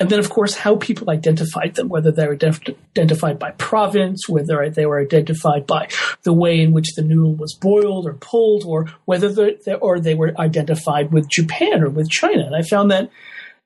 And 0.00 0.10
then, 0.10 0.18
of 0.18 0.30
course, 0.30 0.56
how 0.56 0.76
people 0.76 1.10
identified 1.10 1.74
them, 1.74 1.88
whether 1.88 2.10
they 2.10 2.26
were 2.26 2.34
identified 2.34 3.38
by 3.38 3.52
province, 3.52 4.28
whether 4.28 4.68
they 4.68 4.86
were 4.86 5.00
identified 5.00 5.66
by 5.66 5.88
the 6.22 6.32
way 6.32 6.60
in 6.60 6.72
which 6.72 6.94
the 6.94 7.02
noodle 7.02 7.34
was 7.34 7.54
boiled 7.54 8.06
or 8.06 8.14
pulled, 8.14 8.64
or 8.64 8.86
whether 9.04 9.28
they, 9.32 9.74
or 9.74 10.00
they 10.00 10.14
were 10.14 10.34
identified 10.38 11.12
with 11.12 11.28
Japan 11.28 11.82
or 11.82 11.90
with 11.90 12.10
China. 12.10 12.44
And 12.46 12.56
I 12.56 12.62
found 12.62 12.90
that, 12.90 13.10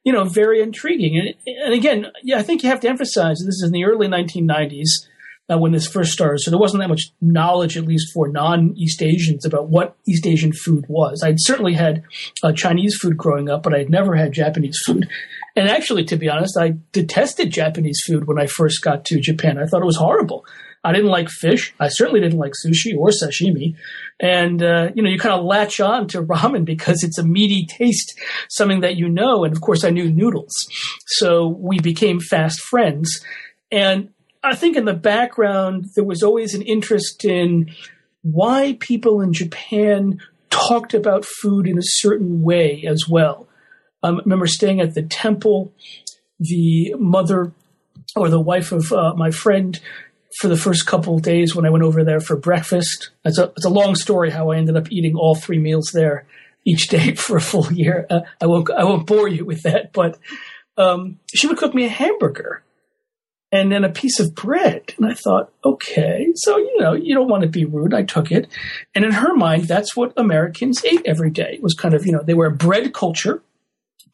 you 0.05 0.13
know, 0.13 0.25
very 0.25 0.61
intriguing. 0.61 1.19
And, 1.19 1.57
and 1.65 1.75
again, 1.75 2.07
yeah, 2.23 2.39
I 2.39 2.43
think 2.43 2.63
you 2.63 2.69
have 2.69 2.81
to 2.81 2.89
emphasize 2.89 3.39
this 3.39 3.57
is 3.57 3.65
in 3.65 3.73
the 3.73 3.85
early 3.85 4.07
1990s 4.07 5.07
uh, 5.51 5.59
when 5.59 5.73
this 5.73 5.89
first 5.89 6.13
started. 6.13 6.41
So 6.41 6.51
there 6.51 6.61
wasn't 6.61 6.83
that 6.83 6.89
much 6.89 7.13
knowledge, 7.21 7.77
at 7.77 7.87
least 7.87 8.13
for 8.13 8.29
non 8.29 8.75
East 8.77 9.03
Asians, 9.03 9.45
about 9.45 9.69
what 9.69 9.97
East 10.07 10.27
Asian 10.27 10.53
food 10.53 10.85
was. 10.89 11.23
I'd 11.25 11.41
certainly 11.41 11.75
had 11.75 12.05
uh, 12.43 12.53
Chinese 12.53 12.97
food 12.97 13.17
growing 13.17 13.49
up, 13.49 13.63
but 13.63 13.75
I'd 13.75 13.91
never 13.91 14.15
had 14.15 14.33
Japanese 14.33 14.79
food. 14.85 15.09
And 15.59 15.69
actually, 15.69 16.05
to 16.05 16.17
be 16.17 16.29
honest, 16.29 16.57
I 16.57 16.75
detested 16.93 17.51
Japanese 17.51 18.01
food 18.07 18.29
when 18.29 18.39
I 18.39 18.47
first 18.47 18.81
got 18.81 19.05
to 19.07 19.19
Japan. 19.19 19.59
I 19.59 19.67
thought 19.67 19.83
it 19.83 19.87
was 19.87 19.97
horrible. 19.97 20.47
I 20.85 20.93
didn't 20.93 21.11
like 21.11 21.29
fish. 21.29 21.75
I 21.81 21.89
certainly 21.89 22.21
didn't 22.21 22.39
like 22.39 22.53
sushi 22.53 22.97
or 22.97 23.09
sashimi. 23.09 23.75
And, 24.21 24.63
uh, 24.63 24.91
you 24.95 25.03
know, 25.03 25.11
you 25.11 25.19
kind 25.19 25.35
of 25.35 25.45
latch 25.45 25.81
on 25.81 26.07
to 26.09 26.23
ramen 26.23 26.65
because 26.65 27.03
it's 27.03 27.19
a 27.19 27.25
meaty 27.25 27.67
taste, 27.67 28.17
something 28.49 28.83
that 28.83 28.95
you 28.95 29.09
know. 29.09 29.43
And 29.43 29.53
of 29.53 29.61
course, 29.61 29.83
I 29.83 29.91
knew 29.91 30.09
noodles. 30.09 30.55
So 31.07 31.49
we 31.49 31.81
became 31.81 32.21
fast 32.21 32.61
friends. 32.61 33.21
And 33.73 34.11
I 34.45 34.55
think 34.55 34.77
in 34.77 34.85
the 34.85 34.95
background, 34.95 35.87
there 35.97 36.05
was 36.05 36.23
always 36.23 36.55
an 36.55 36.63
interest 36.63 37.25
in 37.25 37.75
why 38.23 38.77
people 38.79 39.21
in 39.23 39.33
Japan 39.33 40.21
talked 40.51 40.95
about 40.95 41.25
food 41.25 41.67
in 41.67 41.79
a 41.79 41.83
certain 41.83 42.43
way 42.43 42.85
as 42.87 43.09
well. 43.09 43.49
Um, 44.03 44.17
I 44.17 44.21
remember 44.21 44.47
staying 44.47 44.81
at 44.81 44.95
the 44.95 45.03
temple. 45.03 45.73
The 46.41 46.95
mother 46.99 47.53
or 48.15 48.29
the 48.29 48.41
wife 48.41 48.73
of 48.73 48.93
uh, 48.93 49.15
my 49.15 49.31
friend 49.31 49.79
for 50.39 50.49
the 50.49 50.57
first 50.57 50.87
couple 50.87 51.17
of 51.17 51.23
days 51.23 51.55
when 51.55 51.67
I 51.67 51.71
went 51.71 51.85
over 51.85 52.05
there 52.05 52.21
for 52.21 52.37
breakfast. 52.37 53.11
It's 53.25 53.39
a, 53.39 53.53
it's 53.57 53.65
a 53.65 53.71
long 53.71 53.97
story 53.97 54.31
how 54.31 54.51
I 54.51 54.57
ended 54.57 54.77
up 54.77 54.93
eating 54.93 55.17
all 55.17 55.35
three 55.35 55.59
meals 55.59 55.91
there 55.93 56.27
each 56.65 56.89
day 56.89 57.15
for 57.17 57.37
a 57.37 57.41
full 57.41 57.73
year. 57.73 58.07
Uh, 58.09 58.21
I 58.41 58.47
won't 58.47 58.71
I 58.71 58.85
won't 58.85 59.07
bore 59.07 59.29
you 59.29 59.45
with 59.45 59.63
that, 59.63 59.93
but 59.93 60.19
um, 60.77 61.19
she 61.35 61.47
would 61.47 61.59
cook 61.59 61.75
me 61.75 61.87
a 61.87 61.91
hamburger 61.91 62.63
and 63.51 63.73
then 63.73 63.85
a 63.85 63.91
piece 63.91 64.21
of 64.21 64.35
bread. 64.35 64.95
And 64.97 65.11
I 65.11 65.15
thought, 65.15 65.51
okay, 65.65 66.29
so, 66.35 66.59
you 66.59 66.79
know, 66.79 66.93
you 66.93 67.15
don't 67.15 67.29
want 67.29 67.43
to 67.43 67.49
be 67.49 67.65
rude. 67.65 67.95
I 67.95 68.03
took 68.03 68.31
it. 68.31 68.49
And 68.95 69.05
in 69.05 69.13
her 69.13 69.35
mind, 69.35 69.65
that's 69.65 69.97
what 69.97 70.13
Americans 70.17 70.85
ate 70.85 71.03
every 71.07 71.31
day. 71.31 71.55
It 71.55 71.63
was 71.63 71.75
kind 71.75 71.95
of, 71.95 72.07
you 72.07 72.13
know, 72.13 72.23
they 72.23 72.35
were 72.35 72.47
a 72.47 72.55
bread 72.55 72.93
culture. 72.93 73.43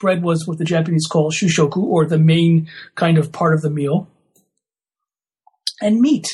Bread 0.05 0.23
was 0.23 0.47
what 0.47 0.59
the 0.59 0.65
Japanese 0.65 1.07
call 1.07 1.33
shushoku, 1.33 1.83
or 1.83 2.07
the 2.07 2.19
main 2.19 2.69
kind 2.95 3.19
of 3.19 3.33
part 3.33 3.55
of 3.55 3.63
the 3.63 3.71
meal. 3.71 4.09
And 5.81 6.01
meat. 6.01 6.27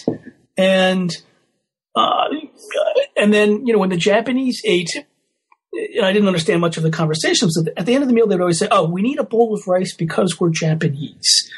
And, 0.57 1.11
uh, 1.95 2.29
and 3.17 3.33
then, 3.33 3.67
you 3.67 3.73
know, 3.73 3.79
when 3.79 3.91
the 3.91 3.97
Japanese 3.97 4.61
ate, 4.65 4.91
I 6.03 6.13
didn't 6.13 6.27
understand 6.27 6.61
much 6.61 6.77
of 6.77 6.83
the 6.83 6.91
conversations. 6.91 7.57
At 7.77 7.87
the 7.87 7.95
end 7.95 8.03
of 8.03 8.09
the 8.09 8.15
meal, 8.15 8.27
they'd 8.27 8.41
always 8.41 8.59
say, 8.59 8.69
"Oh, 8.71 8.89
we 8.89 9.03
need 9.03 9.19
a 9.19 9.25
bowl 9.25 9.55
of 9.55 9.67
rice 9.67 9.95
because 9.95 10.39
we're 10.41 10.51
Japanese." 10.51 11.49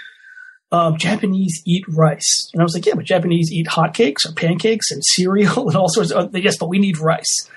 um, 0.72 0.96
Japanese 0.96 1.62
eat 1.66 1.84
rice. 1.86 2.48
And 2.52 2.60
I 2.60 2.64
was 2.64 2.74
like, 2.74 2.86
yeah, 2.86 2.94
but 2.94 3.04
Japanese 3.04 3.52
eat 3.52 3.66
hotcakes 3.66 4.26
or 4.26 4.32
pancakes 4.32 4.90
and 4.90 5.04
cereal 5.04 5.66
and 5.68 5.76
all 5.76 5.88
sorts 5.88 6.10
of, 6.10 6.36
yes, 6.36 6.56
but 6.58 6.68
we 6.68 6.78
need 6.78 6.98
rice. 6.98 7.48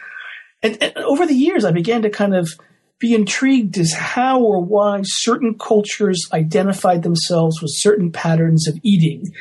And, 0.62 0.82
and, 0.84 0.98
over 0.98 1.26
the 1.26 1.34
years, 1.34 1.64
I 1.66 1.72
began 1.72 2.02
to 2.04 2.10
kind 2.10 2.36
of 2.36 2.50
be 3.00 3.14
intrigued 3.14 3.78
as 3.78 3.94
how 3.94 4.42
or 4.42 4.64
why 4.64 5.02
certain 5.04 5.58
cultures 5.58 6.28
identified 6.34 7.04
themselves 7.04 7.62
with 7.62 7.72
certain 7.74 8.12
patterns 8.12 8.68
of 8.68 8.80
eating 8.84 9.34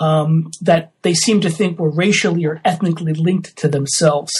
um, 0.00 0.50
that 0.60 0.92
they 1.02 1.14
seemed 1.14 1.42
to 1.42 1.50
think 1.50 1.78
were 1.78 1.90
racially 1.90 2.44
or 2.44 2.60
ethnically 2.64 3.12
linked 3.12 3.56
to 3.56 3.68
themselves 3.68 4.32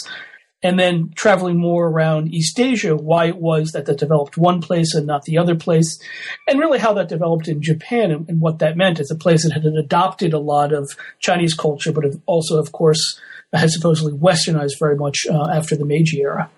and 0.63 0.79
then 0.79 1.11
traveling 1.15 1.59
more 1.59 1.89
around 1.89 2.35
East 2.35 2.61
Asia, 2.61 2.95
why 2.95 3.27
it 3.27 3.37
was 3.37 3.71
that 3.73 3.87
that 3.87 3.99
developed 3.99 4.37
one 4.37 4.61
place 4.61 4.95
and 4.95 5.07
not 5.07 5.23
the 5.23 5.39
other 5.39 5.55
place, 5.55 5.99
and 6.47 6.59
really 6.59 6.79
how 6.79 6.93
that 6.93 7.09
developed 7.09 7.49
in 7.49 7.63
Japan 7.63 8.11
and, 8.11 8.29
and 8.29 8.41
what 8.41 8.59
that 8.59 8.77
meant 8.77 9.01
as 9.01 9.11
a 9.11 9.17
place 9.17 9.43
that 9.43 9.53
had 9.53 9.65
adopted 9.65 10.35
a 10.35 10.39
lot 10.39 10.73
of 10.73 10.91
Chinese 11.19 11.55
culture, 11.55 11.93
but 11.93 12.05
also, 12.27 12.59
of 12.59 12.73
course, 12.73 13.19
had 13.55 13.71
supposedly 13.71 14.13
westernized 14.13 14.79
very 14.79 14.97
much 14.97 15.27
uh, 15.31 15.49
after 15.51 15.77
the 15.77 15.85
Meiji 15.87 16.21
era. 16.21 16.51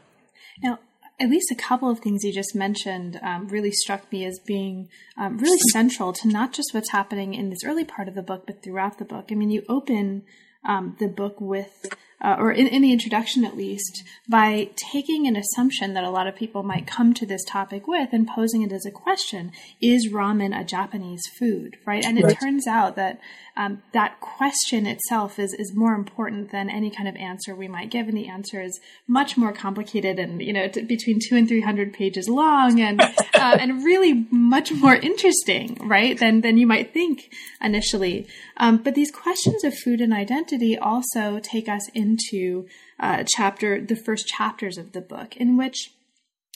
Now, 0.62 0.78
at 1.22 1.30
least 1.30 1.52
a 1.52 1.54
couple 1.54 1.88
of 1.88 2.00
things 2.00 2.24
you 2.24 2.32
just 2.32 2.54
mentioned 2.54 3.18
um, 3.22 3.46
really 3.46 3.70
struck 3.70 4.10
me 4.10 4.24
as 4.24 4.40
being 4.44 4.88
um, 5.16 5.38
really 5.38 5.60
central 5.70 6.12
to 6.12 6.26
not 6.26 6.52
just 6.52 6.74
what's 6.74 6.90
happening 6.90 7.34
in 7.34 7.48
this 7.48 7.64
early 7.64 7.84
part 7.84 8.08
of 8.08 8.14
the 8.14 8.22
book, 8.22 8.44
but 8.44 8.62
throughout 8.62 8.98
the 8.98 9.04
book. 9.04 9.26
I 9.30 9.34
mean, 9.34 9.50
you 9.50 9.62
open 9.68 10.24
um, 10.64 10.96
the 10.98 11.08
book 11.08 11.40
with 11.40 11.86
uh, 12.22 12.36
or 12.38 12.52
in, 12.52 12.68
in, 12.68 12.82
the 12.82 12.92
introduction 12.92 13.44
at 13.44 13.56
least, 13.56 14.04
by 14.28 14.70
taking 14.76 15.26
an 15.26 15.34
assumption 15.34 15.92
that 15.94 16.04
a 16.04 16.10
lot 16.10 16.28
of 16.28 16.36
people 16.36 16.62
might 16.62 16.86
come 16.86 17.12
to 17.12 17.26
this 17.26 17.42
topic 17.44 17.88
with 17.88 18.10
and 18.12 18.28
posing 18.28 18.62
it 18.62 18.70
as 18.70 18.86
a 18.86 18.92
question 18.92 19.50
is 19.80 20.08
ramen 20.12 20.56
a 20.56 20.62
Japanese 20.62 21.22
food, 21.36 21.76
right? 21.84 22.04
And 22.04 22.18
it 22.18 22.24
right. 22.24 22.40
turns 22.40 22.68
out 22.68 22.94
that 22.94 23.18
um, 23.56 23.82
that 23.92 24.20
question 24.20 24.86
itself 24.86 25.38
is, 25.38 25.52
is 25.54 25.72
more 25.74 25.94
important 25.94 26.52
than 26.52 26.70
any 26.70 26.90
kind 26.90 27.08
of 27.08 27.16
answer 27.16 27.54
we 27.54 27.68
might 27.68 27.90
give. 27.90 28.08
And 28.08 28.16
the 28.16 28.28
answer 28.28 28.62
is 28.62 28.80
much 29.06 29.36
more 29.36 29.52
complicated 29.52 30.18
and, 30.18 30.40
you 30.40 30.52
know, 30.52 30.68
t- 30.68 30.82
between 30.82 31.18
two 31.20 31.36
and 31.36 31.46
300 31.46 31.92
pages 31.92 32.28
long 32.28 32.80
and, 32.80 33.00
uh, 33.00 33.12
and 33.34 33.84
really 33.84 34.26
much 34.30 34.72
more 34.72 34.94
interesting, 34.94 35.76
right? 35.82 36.18
Than, 36.18 36.40
than 36.40 36.56
you 36.56 36.66
might 36.66 36.94
think 36.94 37.30
initially. 37.60 38.26
Um, 38.56 38.78
but 38.78 38.94
these 38.94 39.10
questions 39.10 39.64
of 39.64 39.76
food 39.76 40.00
and 40.00 40.14
identity 40.14 40.78
also 40.78 41.38
take 41.38 41.68
us 41.68 41.88
into 41.94 42.66
uh, 42.98 43.24
chapter, 43.26 43.80
the 43.80 43.96
first 43.96 44.26
chapters 44.26 44.78
of 44.78 44.92
the 44.92 45.00
book 45.02 45.36
in 45.36 45.56
which 45.56 45.90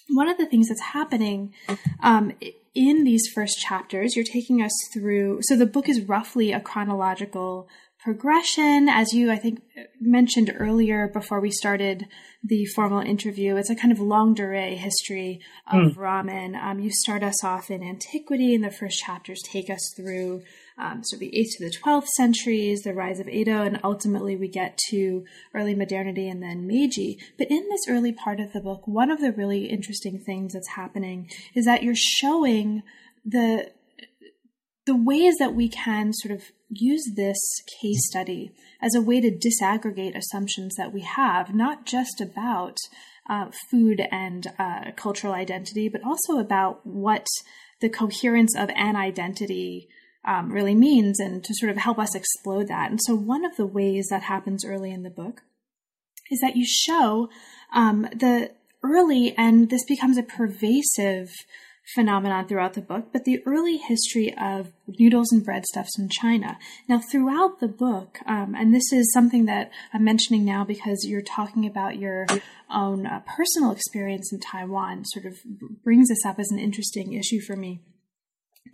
one 0.09 0.29
of 0.29 0.39
the 0.39 0.47
things 0.47 0.69
that's 0.69 0.81
happening 0.81 1.53
um, 2.03 2.33
in 2.77 3.05
these 3.05 3.27
first 3.35 3.59
chapters, 3.59 4.15
you're 4.15 4.25
taking 4.25 4.63
us 4.63 4.73
through. 4.93 5.39
So 5.43 5.57
the 5.57 5.67
book 5.67 5.89
is 5.89 6.03
roughly 6.03 6.53
a 6.53 6.61
chronological 6.61 7.69
progression, 7.99 8.89
as 8.89 9.13
you, 9.13 9.33
I 9.33 9.37
think, 9.37 9.63
mentioned 10.01 10.55
earlier 10.57 11.09
before 11.09 11.41
we 11.41 11.51
started 11.51 12.07
the 12.45 12.67
formal 12.67 13.01
interview. 13.01 13.57
It's 13.57 13.71
a 13.71 13.75
kind 13.75 13.91
of 13.91 13.99
longue 13.99 14.37
durée 14.37 14.77
history 14.77 15.41
of 15.67 15.93
mm. 15.93 15.97
ramen. 15.97 16.55
Um, 16.55 16.79
you 16.79 16.91
start 16.93 17.23
us 17.23 17.43
off 17.43 17.71
in 17.71 17.83
antiquity, 17.83 18.55
and 18.55 18.63
the 18.63 18.71
first 18.71 19.01
chapters 19.01 19.43
take 19.43 19.71
us 19.71 19.93
through 19.97 20.43
um, 20.79 21.03
so 21.03 21.17
the 21.17 21.33
8th 21.35 21.57
to 21.57 21.65
the 21.65 21.77
12th 21.77 22.09
centuries, 22.09 22.83
the 22.83 22.93
rise 22.93 23.19
of 23.19 23.29
Edo, 23.29 23.63
and 23.63 23.81
ultimately 23.83 24.37
we 24.37 24.49
get 24.49 24.79
to 24.91 25.25
early 25.55 25.75
modernity 25.75 26.29
and 26.29 26.43
then 26.43 26.67
Meiji. 26.67 27.19
But 27.39 27.51
in 27.51 27.67
this 27.71 27.89
early 27.89 28.13
part 28.13 28.41
of 28.41 28.53
the 28.53 28.61
book, 28.61 28.87
one 28.87 29.11
of 29.11 29.21
the 29.21 29.33
really 29.33 29.67
interesting 29.67 30.19
things 30.19 30.53
that's 30.53 30.75
happening 30.77 31.31
is 31.55 31.65
that 31.65 31.83
you're 31.83 31.95
showing 31.97 32.83
the 33.25 33.71
the 34.85 34.95
ways 34.95 35.35
that 35.39 35.53
we 35.53 35.69
can 35.69 36.13
sort 36.13 36.33
of 36.33 36.45
use 36.69 37.11
this 37.17 37.39
case 37.81 38.07
study 38.07 38.53
as 38.81 38.95
a 38.95 39.03
way 39.03 39.21
to 39.21 39.33
disaggregate 39.33 40.17
assumptions 40.17 40.77
that 40.77 40.93
we 40.93 41.01
have, 41.01 41.53
not 41.53 41.85
just 41.85 42.21
about 42.21 42.77
uh, 43.29 43.47
food 43.69 44.01
and 44.13 44.47
uh, 44.61 44.93
cultural 44.95 45.33
identity, 45.33 45.89
but 45.89 46.05
also 46.05 46.39
about 46.39 46.87
what 46.87 47.27
the 47.81 47.89
coherence 47.89 48.55
of 48.57 48.71
an 48.77 48.95
identity 48.95 49.89
um, 50.27 50.53
really 50.53 50.75
means 50.75 51.21
and 51.21 51.43
to 51.45 51.55
sort 51.55 51.71
of 51.71 51.79
help 51.79 51.99
us 51.99 52.15
explode 52.15 52.69
that. 52.69 52.91
And 52.91 53.01
so, 53.03 53.15
one 53.15 53.45
of 53.45 53.57
the 53.57 53.67
ways 53.67 54.09
that 54.11 54.25
happens 54.25 54.65
early 54.65 54.91
in 54.91 55.03
the 55.03 55.11
book 55.11 55.43
is 56.31 56.41
that 56.41 56.57
you 56.57 56.67
show 56.67 57.29
um, 57.73 58.03
the 58.13 58.51
early, 58.83 59.35
and 59.39 59.71
this 59.71 59.85
becomes 59.85 60.19
a 60.19 60.23
pervasive 60.23 61.31
phenomenon 61.95 62.49
throughout 62.49 62.75
the 62.75 62.81
book, 62.81 63.07
but 63.13 63.25
the 63.25 63.41
early 63.47 63.77
history 63.77 64.35
of 64.41 64.73
noodles 64.99 65.31
and 65.31 65.47
breadstuffs 65.47 65.97
in 65.99 66.09
China. 66.09 66.59
Now, 66.89 67.01
throughout 67.01 67.61
the 67.61 67.69
book, 67.69 68.19
um, 68.27 68.57
and 68.57 68.75
this 68.75 68.93
is 68.93 69.13
something 69.13 69.45
that 69.47 69.71
I'm 69.95 70.03
mentioning 70.03 70.45
now 70.45 70.65
because 70.65 71.07
you're 71.07 71.23
talking 71.23 71.65
about 71.65 71.99
your 71.99 72.27
own 72.69 73.07
uh, 73.07 73.21
personal 73.21 73.71
experience 73.71 74.33
in 74.33 74.41
Taiwan, 74.41 75.05
sort 75.05 75.27
of 75.27 75.39
brings 75.85 76.09
this 76.09 76.25
up 76.27 76.41
as 76.41 76.51
an 76.51 76.59
interesting 76.59 77.13
issue 77.13 77.41
for 77.41 77.55
me 77.55 77.83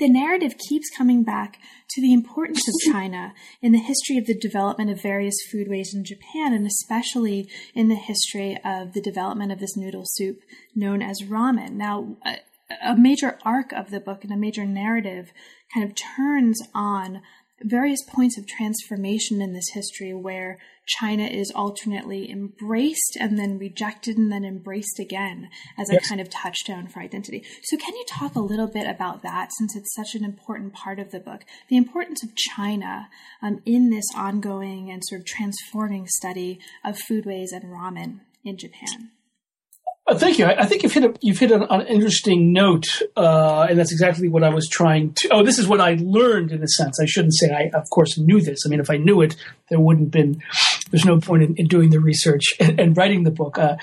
the 0.02 0.08
narrative 0.08 0.58
keeps 0.58 0.90
coming 0.90 1.22
back 1.22 1.60
to 1.90 2.02
the 2.02 2.12
importance 2.12 2.66
of 2.66 2.74
China 2.92 3.34
in 3.60 3.70
the 3.70 3.78
history 3.78 4.18
of 4.18 4.26
the 4.26 4.36
development 4.36 4.90
of 4.90 5.00
various 5.00 5.36
foodways 5.48 5.94
in 5.94 6.04
Japan, 6.04 6.52
and 6.52 6.66
especially 6.66 7.48
in 7.72 7.88
the 7.88 7.94
history 7.94 8.58
of 8.64 8.94
the 8.94 9.00
development 9.00 9.52
of 9.52 9.60
this 9.60 9.76
noodle 9.76 10.02
soup 10.04 10.40
known 10.74 11.02
as 11.02 11.22
ramen. 11.22 11.74
Now, 11.74 12.16
a, 12.26 12.38
a 12.84 12.96
major 12.96 13.38
arc 13.44 13.72
of 13.72 13.90
the 13.90 14.00
book 14.00 14.24
and 14.24 14.32
a 14.32 14.36
major 14.36 14.66
narrative 14.66 15.32
kind 15.72 15.88
of 15.88 15.94
turns 15.94 16.60
on 16.74 17.22
various 17.64 18.03
points 18.05 18.38
of 18.38 18.46
transformation 18.46 19.40
in 19.40 19.53
this 19.53 19.70
history 19.72 20.12
where 20.12 20.59
China 20.87 21.25
is 21.25 21.53
alternately 21.55 22.31
embraced 22.31 23.16
and 23.20 23.38
then 23.38 23.59
rejected 23.59 24.18
and 24.18 24.33
then 24.33 24.44
embraced 24.44 24.98
again 24.98 25.48
as 25.79 25.88
a 25.90 25.94
yes. 25.94 26.09
kind 26.09 26.20
of 26.20 26.29
touchstone 26.29 26.88
for 26.88 27.01
identity. 27.01 27.44
So, 27.62 27.77
can 27.77 27.94
you 27.94 28.05
talk 28.09 28.35
a 28.35 28.40
little 28.40 28.66
bit 28.66 28.88
about 28.88 29.22
that 29.22 29.51
since 29.59 29.77
it's 29.77 29.94
such 29.94 30.14
an 30.14 30.25
important 30.25 30.72
part 30.72 30.98
of 30.98 31.11
the 31.12 31.20
book? 31.20 31.44
The 31.68 31.77
importance 31.77 32.25
of 32.25 32.35
China 32.35 33.09
um, 33.40 33.62
in 33.64 33.90
this 33.90 34.07
ongoing 34.16 34.90
and 34.90 35.03
sort 35.05 35.20
of 35.20 35.27
transforming 35.27 36.07
study 36.09 36.59
of 36.85 36.98
foodways 36.98 37.53
and 37.53 37.64
ramen 37.64 38.20
in 38.44 38.59
Japan. 38.59 39.11
Uh, 40.04 40.16
thank 40.16 40.38
you. 40.38 40.44
I, 40.44 40.62
I, 40.62 40.66
think 40.66 40.82
you've 40.82 40.92
hit 40.92 41.04
a, 41.04 41.14
you've 41.20 41.38
hit 41.38 41.52
an, 41.52 41.62
an 41.62 41.86
interesting 41.86 42.52
note, 42.52 43.02
uh, 43.16 43.66
and 43.70 43.78
that's 43.78 43.92
exactly 43.92 44.28
what 44.28 44.42
I 44.42 44.48
was 44.48 44.68
trying 44.68 45.12
to. 45.14 45.28
Oh, 45.30 45.44
this 45.44 45.60
is 45.60 45.68
what 45.68 45.80
I 45.80 45.96
learned 46.00 46.50
in 46.50 46.60
a 46.62 46.68
sense. 46.68 46.98
I 47.00 47.06
shouldn't 47.06 47.34
say 47.34 47.52
I, 47.52 47.70
of 47.76 47.88
course, 47.90 48.18
knew 48.18 48.40
this. 48.40 48.66
I 48.66 48.68
mean, 48.68 48.80
if 48.80 48.90
I 48.90 48.96
knew 48.96 49.20
it, 49.20 49.36
there 49.70 49.78
wouldn't 49.78 50.10
been. 50.10 50.42
There's 50.90 51.04
no 51.04 51.20
point 51.20 51.44
in, 51.44 51.54
in 51.56 51.66
doing 51.66 51.90
the 51.90 52.00
research 52.00 52.42
and, 52.60 52.80
and 52.80 52.96
writing 52.96 53.22
the 53.22 53.30
book. 53.30 53.58
Uh, 53.58 53.76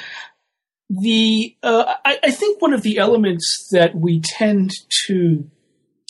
the 0.89 1.55
uh, 1.63 1.95
I, 2.03 2.19
I 2.23 2.31
think 2.31 2.61
one 2.61 2.73
of 2.73 2.81
the 2.81 2.97
elements 2.97 3.69
that 3.71 3.95
we 3.95 4.19
tend 4.19 4.71
to, 5.07 5.49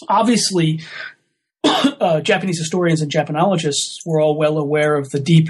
obviously, 0.07 0.81
uh, 1.63 2.21
Japanese 2.21 2.57
historians 2.57 3.01
and 3.01 3.11
Japanologists 3.11 3.97
were 4.07 4.19
all 4.19 4.35
well 4.35 4.57
aware 4.57 4.95
of 4.95 5.11
the 5.11 5.19
deep 5.19 5.49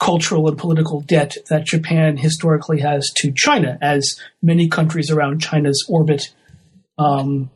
cultural 0.00 0.48
and 0.48 0.58
political 0.58 1.00
debt 1.00 1.36
that 1.48 1.64
Japan 1.64 2.16
historically 2.16 2.80
has 2.80 3.10
to 3.16 3.32
China, 3.32 3.78
as 3.80 4.20
many 4.42 4.68
countries 4.68 5.10
around 5.10 5.40
China's 5.40 5.84
orbit 5.88 6.34
um, 6.98 7.50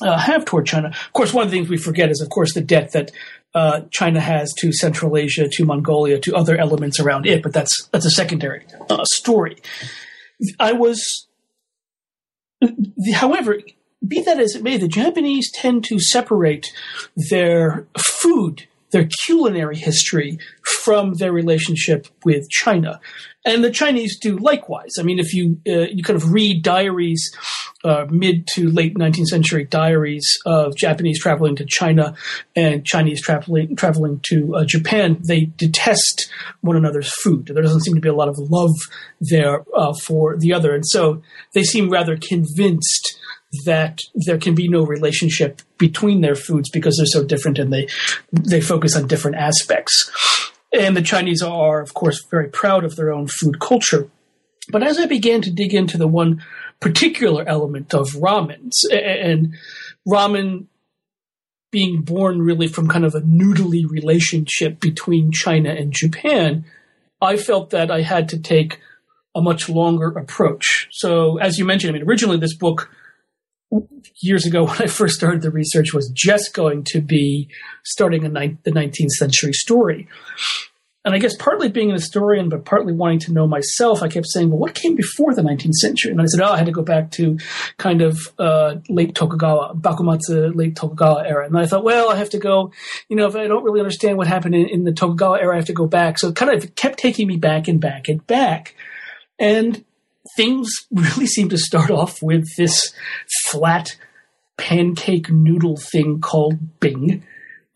uh, 0.00 0.16
have 0.16 0.44
toward 0.44 0.66
China. 0.66 0.88
Of 0.88 1.12
course, 1.12 1.32
one 1.32 1.44
of 1.44 1.50
the 1.50 1.56
things 1.56 1.68
we 1.68 1.76
forget 1.76 2.10
is, 2.10 2.20
of 2.20 2.28
course, 2.28 2.54
the 2.54 2.60
debt 2.60 2.92
that 2.92 3.12
uh, 3.54 3.82
China 3.90 4.20
has 4.20 4.52
to 4.58 4.72
Central 4.72 5.16
Asia, 5.16 5.48
to 5.48 5.64
Mongolia, 5.64 6.18
to 6.20 6.34
other 6.34 6.56
elements 6.56 7.00
around 7.00 7.26
it. 7.26 7.42
But 7.42 7.52
that's 7.52 7.88
that's 7.92 8.04
a 8.04 8.10
secondary 8.10 8.66
uh, 8.90 9.04
story. 9.04 9.56
I 10.60 10.72
was, 10.72 11.26
however, 13.14 13.58
be 14.06 14.20
that 14.22 14.38
as 14.38 14.54
it 14.54 14.62
may, 14.62 14.76
the 14.76 14.88
Japanese 14.88 15.50
tend 15.50 15.84
to 15.84 15.98
separate 15.98 16.72
their 17.16 17.86
food 17.98 18.66
their 18.90 19.08
culinary 19.24 19.76
history 19.76 20.38
from 20.84 21.14
their 21.14 21.32
relationship 21.32 22.06
with 22.24 22.48
China. 22.50 23.00
And 23.44 23.62
the 23.62 23.70
Chinese 23.70 24.18
do 24.18 24.36
likewise. 24.38 24.94
I 24.98 25.02
mean, 25.04 25.20
if 25.20 25.32
you 25.32 25.60
uh, 25.68 25.86
you 25.92 26.02
kind 26.02 26.16
of 26.20 26.32
read 26.32 26.64
diaries, 26.64 27.30
uh, 27.84 28.06
mid 28.10 28.48
to 28.54 28.68
late 28.68 28.96
19th 28.96 29.26
century 29.26 29.64
diaries 29.64 30.26
of 30.44 30.76
Japanese 30.76 31.20
traveling 31.20 31.54
to 31.56 31.64
China 31.64 32.14
and 32.56 32.84
Chinese 32.84 33.22
traveling 33.22 33.76
traveling 33.76 34.20
to 34.24 34.56
uh, 34.56 34.64
Japan, 34.64 35.20
they 35.28 35.44
detest 35.44 36.28
one 36.60 36.76
another's 36.76 37.12
food. 37.22 37.46
There 37.46 37.62
doesn't 37.62 37.82
seem 37.82 37.94
to 37.94 38.00
be 38.00 38.08
a 38.08 38.14
lot 38.14 38.28
of 38.28 38.36
love 38.38 38.74
there 39.20 39.64
uh, 39.76 39.92
for 40.02 40.36
the 40.36 40.52
other, 40.52 40.74
and 40.74 40.84
so 40.84 41.22
they 41.54 41.62
seem 41.62 41.88
rather 41.88 42.16
convinced 42.16 43.16
that 43.64 44.00
there 44.14 44.38
can 44.38 44.54
be 44.54 44.68
no 44.68 44.84
relationship 44.84 45.62
between 45.78 46.20
their 46.20 46.34
foods 46.34 46.68
because 46.70 46.96
they're 46.96 47.06
so 47.06 47.24
different 47.24 47.58
and 47.58 47.72
they 47.72 47.86
they 48.32 48.60
focus 48.60 48.96
on 48.96 49.06
different 49.06 49.36
aspects. 49.36 50.10
And 50.72 50.96
the 50.96 51.02
Chinese 51.02 51.42
are, 51.42 51.80
of 51.80 51.94
course, 51.94 52.24
very 52.30 52.48
proud 52.48 52.84
of 52.84 52.96
their 52.96 53.12
own 53.12 53.28
food 53.28 53.60
culture. 53.60 54.10
But 54.70 54.82
as 54.82 54.98
I 54.98 55.06
began 55.06 55.42
to 55.42 55.50
dig 55.50 55.72
into 55.72 55.96
the 55.96 56.08
one 56.08 56.42
particular 56.80 57.48
element 57.48 57.94
of 57.94 58.08
ramen, 58.10 58.70
and 58.90 59.54
ramen 60.06 60.66
being 61.70 62.02
born 62.02 62.42
really 62.42 62.68
from 62.68 62.88
kind 62.88 63.04
of 63.04 63.14
a 63.14 63.20
noodly 63.20 63.88
relationship 63.88 64.80
between 64.80 65.32
China 65.32 65.70
and 65.70 65.92
Japan, 65.92 66.64
I 67.22 67.36
felt 67.36 67.70
that 67.70 67.90
I 67.90 68.02
had 68.02 68.28
to 68.30 68.38
take 68.38 68.80
a 69.34 69.40
much 69.40 69.68
longer 69.68 70.08
approach. 70.08 70.88
So, 70.90 71.38
as 71.38 71.58
you 71.58 71.64
mentioned, 71.64 71.90
I 71.90 71.98
mean, 71.98 72.08
originally 72.08 72.38
this 72.38 72.56
book 72.56 72.90
years 74.20 74.46
ago 74.46 74.64
when 74.64 74.82
I 74.82 74.86
first 74.86 75.16
started 75.16 75.42
the 75.42 75.50
research 75.50 75.92
was 75.92 76.10
just 76.14 76.54
going 76.54 76.84
to 76.84 77.00
be 77.00 77.48
starting 77.84 78.22
ni- 78.22 78.56
the 78.64 78.70
19th 78.70 79.10
century 79.10 79.52
story. 79.52 80.08
And 81.04 81.14
I 81.14 81.18
guess 81.18 81.36
partly 81.36 81.68
being 81.68 81.90
an 81.90 81.94
historian, 81.94 82.48
but 82.48 82.64
partly 82.64 82.92
wanting 82.92 83.20
to 83.20 83.32
know 83.32 83.46
myself, 83.46 84.02
I 84.02 84.08
kept 84.08 84.26
saying, 84.26 84.50
well, 84.50 84.58
what 84.58 84.74
came 84.74 84.96
before 84.96 85.32
the 85.34 85.42
19th 85.42 85.74
century? 85.74 86.10
And 86.10 86.20
I 86.20 86.24
said, 86.24 86.40
oh, 86.40 86.50
I 86.50 86.56
had 86.56 86.66
to 86.66 86.72
go 86.72 86.82
back 86.82 87.12
to 87.12 87.38
kind 87.76 88.02
of 88.02 88.18
uh, 88.40 88.76
late 88.88 89.14
Tokugawa, 89.14 89.76
Bakumatsu, 89.76 90.52
late 90.56 90.74
Tokugawa 90.74 91.22
era. 91.24 91.46
And 91.46 91.56
I 91.56 91.66
thought, 91.66 91.84
well, 91.84 92.10
I 92.10 92.16
have 92.16 92.30
to 92.30 92.38
go, 92.38 92.72
you 93.08 93.14
know, 93.14 93.28
if 93.28 93.36
I 93.36 93.46
don't 93.46 93.62
really 93.62 93.78
understand 93.78 94.18
what 94.18 94.26
happened 94.26 94.56
in, 94.56 94.68
in 94.68 94.82
the 94.82 94.92
Tokugawa 94.92 95.38
era, 95.38 95.54
I 95.54 95.58
have 95.58 95.66
to 95.66 95.72
go 95.72 95.86
back. 95.86 96.18
So 96.18 96.30
it 96.30 96.34
kind 96.34 96.50
of 96.50 96.74
kept 96.74 96.98
taking 96.98 97.28
me 97.28 97.36
back 97.36 97.68
and 97.68 97.80
back 97.80 98.08
and 98.08 98.26
back. 98.26 98.74
And 99.38 99.84
things 100.36 100.70
really 100.92 101.26
seem 101.26 101.48
to 101.50 101.58
start 101.58 101.90
off 101.90 102.22
with 102.22 102.44
this 102.56 102.94
flat 103.50 103.96
pancake 104.56 105.30
noodle 105.30 105.76
thing 105.76 106.20
called 106.20 106.80
Bing. 106.80 107.24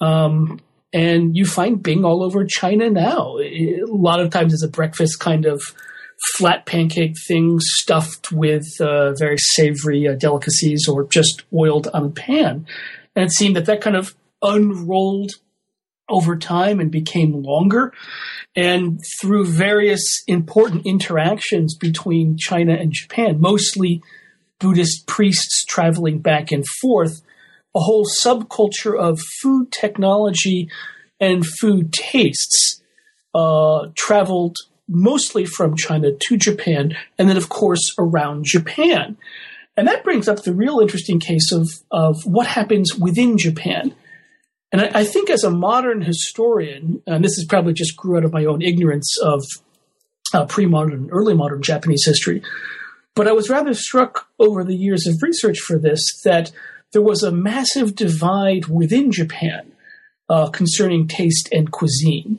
Um, 0.01 0.61
and 0.93 1.37
you 1.37 1.45
find 1.45 1.83
Bing 1.83 2.05
all 2.05 2.23
over 2.23 2.45
China 2.45 2.91
now. 2.91 3.39
a 3.39 3.85
lot 3.87 4.21
of 4.21 4.31
times 4.31 4.53
it's 4.53 4.65
a 4.65 4.69
breakfast 4.69 5.21
kind 5.21 5.47
of 5.47 5.63
flat 6.37 6.67
pancake 6.67 7.15
thing 7.27 7.59
stuffed 7.61 8.33
with 8.33 8.67
uh, 8.81 9.13
very 9.15 9.39
savory 9.39 10.07
uh, 10.07 10.15
delicacies 10.15 10.87
or 10.89 11.07
just 11.07 11.45
oiled 11.55 11.89
on 11.89 12.05
a 12.07 12.11
pan. 12.11 12.67
And 13.15 13.25
it 13.25 13.33
seemed 13.33 13.57
that 13.57 13.67
that 13.67 13.81
kind 13.81 13.97
of 13.97 14.15
unrolled 14.43 15.33
over 16.11 16.37
time 16.37 16.81
and 16.81 16.91
became 16.91 17.43
longer. 17.43 17.93
And 18.57 19.01
through 19.21 19.47
various 19.47 20.23
important 20.27 20.87
interactions 20.87 21.77
between 21.77 22.37
China 22.37 22.75
and 22.75 22.93
Japan, 22.93 23.41
mostly 23.41 24.03
Buddhist 24.59 25.07
priests 25.07 25.65
traveling 25.65 26.19
back 26.19 26.53
and 26.53 26.65
forth, 26.81 27.23
a 27.75 27.81
whole 27.81 28.05
subculture 28.05 28.99
of 28.99 29.21
food 29.41 29.73
technology 29.73 30.69
and 31.21 31.47
food 31.47 31.93
tastes 31.93 32.83
uh, 33.35 33.87
traveled 33.97 34.57
mostly 34.89 35.45
from 35.45 35.77
China 35.77 36.11
to 36.13 36.37
Japan, 36.37 36.97
and 37.17 37.29
then, 37.29 37.37
of 37.37 37.49
course, 37.49 37.95
around 37.97 38.45
Japan. 38.45 39.17
And 39.77 39.87
that 39.87 40.03
brings 40.03 40.29
up 40.29 40.43
the 40.43 40.53
real 40.53 40.81
interesting 40.81 41.21
case 41.21 41.53
of, 41.53 41.71
of 41.93 42.17
what 42.25 42.49
happens 42.49 42.97
within 42.97 43.39
Japan. 43.39 43.95
And 44.73 44.83
I, 44.83 44.91
I, 45.01 45.05
think 45.05 45.31
as 45.31 45.43
a 45.43 45.51
modern 45.51 46.03
historian, 46.03 47.03
and 47.07 47.25
this 47.25 47.39
is 47.39 47.45
probably 47.45 47.73
just 47.73 47.97
grew 47.97 48.17
out 48.17 48.25
of 48.25 48.33
my 48.33 48.45
own 48.45 48.63
ignorance 48.63 49.17
of 49.23 49.43
uh, 50.33 50.45
pre-modern, 50.47 51.09
early 51.11 51.35
modern 51.35 51.63
Japanese 51.63 52.05
history, 52.07 52.43
but 53.15 53.27
I 53.27 53.33
was 53.33 53.51
rather 53.51 53.75
struck 53.75 54.29
over 54.39 54.63
the 54.63 54.77
years 54.77 55.07
of 55.07 55.23
research 55.23 55.59
for 55.59 55.79
this 55.79 56.01
that 56.25 56.53
there 56.93 57.03
was 57.03 57.23
a 57.23 57.33
massive 57.33 57.95
divide 57.95 58.67
within 58.67 59.11
Japan 59.11 59.73
uh, 60.29 60.49
concerning 60.51 61.09
taste 61.09 61.49
and 61.53 61.71
cuisine. 61.71 62.39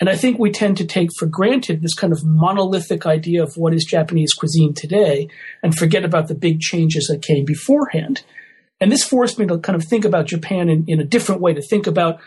And 0.00 0.08
I 0.08 0.16
think 0.16 0.38
we 0.38 0.50
tend 0.50 0.76
to 0.76 0.86
take 0.86 1.10
for 1.18 1.26
granted 1.26 1.82
this 1.82 1.94
kind 1.94 2.12
of 2.12 2.24
monolithic 2.24 3.04
idea 3.06 3.42
of 3.42 3.56
what 3.56 3.74
is 3.74 3.84
Japanese 3.84 4.32
cuisine 4.32 4.72
today 4.72 5.28
and 5.62 5.74
forget 5.74 6.04
about 6.04 6.28
the 6.28 6.36
big 6.36 6.60
changes 6.60 7.08
that 7.08 7.22
came 7.22 7.44
beforehand. 7.44 8.22
And 8.80 8.92
this 8.92 9.04
forced 9.04 9.38
me 9.38 9.46
to 9.46 9.58
kind 9.58 9.76
of 9.76 9.84
think 9.84 10.04
about 10.04 10.26
Japan 10.26 10.68
in, 10.68 10.84
in 10.86 11.00
a 11.00 11.04
different 11.04 11.40
way, 11.40 11.52
to 11.54 11.62
think 11.62 11.86
about 11.86 12.20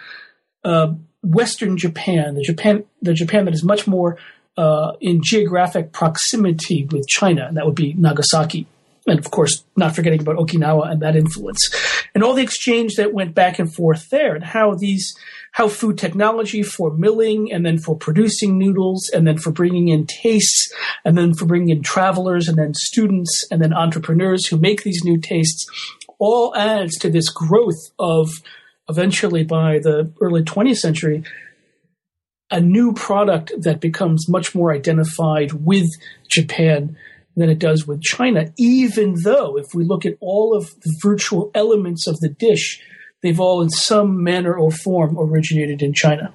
uh, 0.63 0.93
Western 1.23 1.77
Japan, 1.77 2.35
the 2.35 2.43
Japan, 2.43 2.83
the 3.01 3.13
Japan 3.13 3.45
that 3.45 3.53
is 3.53 3.63
much 3.63 3.87
more 3.87 4.17
uh, 4.57 4.93
in 4.99 5.21
geographic 5.23 5.91
proximity 5.93 6.87
with 6.91 7.07
China, 7.07 7.45
and 7.47 7.57
that 7.57 7.65
would 7.65 7.75
be 7.75 7.93
Nagasaki. 7.93 8.67
And 9.07 9.17
of 9.17 9.31
course, 9.31 9.63
not 9.75 9.95
forgetting 9.95 10.21
about 10.21 10.35
Okinawa 10.35 10.91
and 10.91 11.01
that 11.01 11.15
influence, 11.15 11.69
and 12.13 12.23
all 12.23 12.35
the 12.35 12.43
exchange 12.43 12.95
that 12.95 13.13
went 13.13 13.33
back 13.33 13.57
and 13.57 13.73
forth 13.73 14.09
there, 14.09 14.35
and 14.35 14.43
how 14.43 14.75
these, 14.75 15.15
how 15.53 15.67
food 15.67 15.97
technology 15.97 16.61
for 16.61 16.91
milling, 16.91 17.51
and 17.51 17.65
then 17.65 17.79
for 17.79 17.95
producing 17.95 18.59
noodles, 18.59 19.09
and 19.11 19.25
then 19.25 19.39
for 19.39 19.51
bringing 19.51 19.87
in 19.87 20.05
tastes, 20.05 20.71
and 21.03 21.17
then 21.17 21.33
for 21.33 21.45
bringing 21.45 21.69
in 21.69 21.81
travelers, 21.81 22.47
and 22.47 22.59
then 22.59 22.73
students, 22.75 23.43
and 23.49 23.59
then 23.59 23.73
entrepreneurs 23.73 24.45
who 24.45 24.57
make 24.57 24.83
these 24.83 25.03
new 25.03 25.17
tastes, 25.17 25.65
all 26.21 26.55
adds 26.55 26.97
to 26.99 27.09
this 27.09 27.29
growth 27.29 27.89
of 27.97 28.29
eventually 28.87 29.43
by 29.43 29.79
the 29.79 30.13
early 30.21 30.43
20th 30.43 30.77
century 30.77 31.23
a 32.51 32.61
new 32.61 32.93
product 32.93 33.51
that 33.57 33.79
becomes 33.79 34.29
much 34.29 34.53
more 34.53 34.73
identified 34.73 35.53
with 35.53 35.87
Japan 36.29 36.97
than 37.35 37.49
it 37.49 37.59
does 37.59 37.87
with 37.87 38.01
China, 38.01 38.51
even 38.57 39.15
though 39.23 39.57
if 39.57 39.67
we 39.73 39.85
look 39.85 40.05
at 40.05 40.17
all 40.19 40.55
of 40.55 40.69
the 40.81 40.93
virtual 41.01 41.49
elements 41.55 42.05
of 42.07 42.19
the 42.19 42.29
dish, 42.29 42.83
they've 43.23 43.39
all 43.39 43.61
in 43.61 43.69
some 43.69 44.21
manner 44.21 44.53
or 44.53 44.69
form 44.69 45.17
originated 45.17 45.81
in 45.81 45.93
China. 45.93 46.33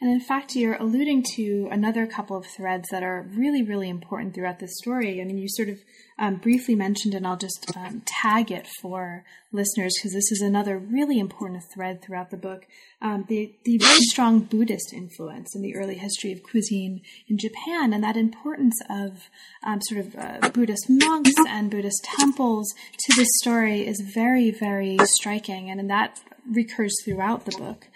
And 0.00 0.10
in 0.10 0.20
fact, 0.20 0.56
you're 0.56 0.76
alluding 0.76 1.24
to 1.36 1.68
another 1.70 2.06
couple 2.06 2.36
of 2.36 2.46
threads 2.46 2.88
that 2.90 3.02
are 3.02 3.28
really, 3.36 3.62
really 3.62 3.88
important 3.88 4.34
throughout 4.34 4.58
this 4.58 4.76
story. 4.78 5.20
I 5.20 5.24
mean, 5.24 5.38
you 5.38 5.48
sort 5.48 5.68
of 5.68 5.78
um, 6.20 6.36
briefly 6.36 6.74
mentioned, 6.74 7.14
and 7.14 7.26
I'll 7.26 7.38
just 7.38 7.72
um, 7.74 8.02
tag 8.04 8.52
it 8.52 8.68
for 8.82 9.24
listeners 9.52 9.94
because 9.96 10.12
this 10.12 10.30
is 10.30 10.42
another 10.42 10.78
really 10.78 11.18
important 11.18 11.62
thread 11.74 12.02
throughout 12.02 12.30
the 12.30 12.36
book. 12.36 12.66
Um, 13.00 13.24
the, 13.26 13.54
the 13.64 13.78
very 13.78 14.00
strong 14.02 14.40
Buddhist 14.40 14.92
influence 14.92 15.56
in 15.56 15.62
the 15.62 15.74
early 15.74 15.96
history 15.96 16.30
of 16.30 16.42
cuisine 16.42 17.00
in 17.26 17.38
Japan, 17.38 17.94
and 17.94 18.04
that 18.04 18.18
importance 18.18 18.78
of 18.90 19.30
um, 19.66 19.80
sort 19.80 20.06
of 20.06 20.14
uh, 20.14 20.50
Buddhist 20.50 20.90
monks 20.90 21.32
and 21.48 21.70
Buddhist 21.70 22.04
temples 22.18 22.70
to 22.98 23.16
this 23.16 23.28
story 23.42 23.86
is 23.86 24.02
very, 24.14 24.50
very 24.50 24.98
striking, 25.04 25.70
and 25.70 25.88
that 25.88 26.20
recurs 26.46 26.94
throughout 27.02 27.46
the 27.46 27.56
book. 27.56 27.86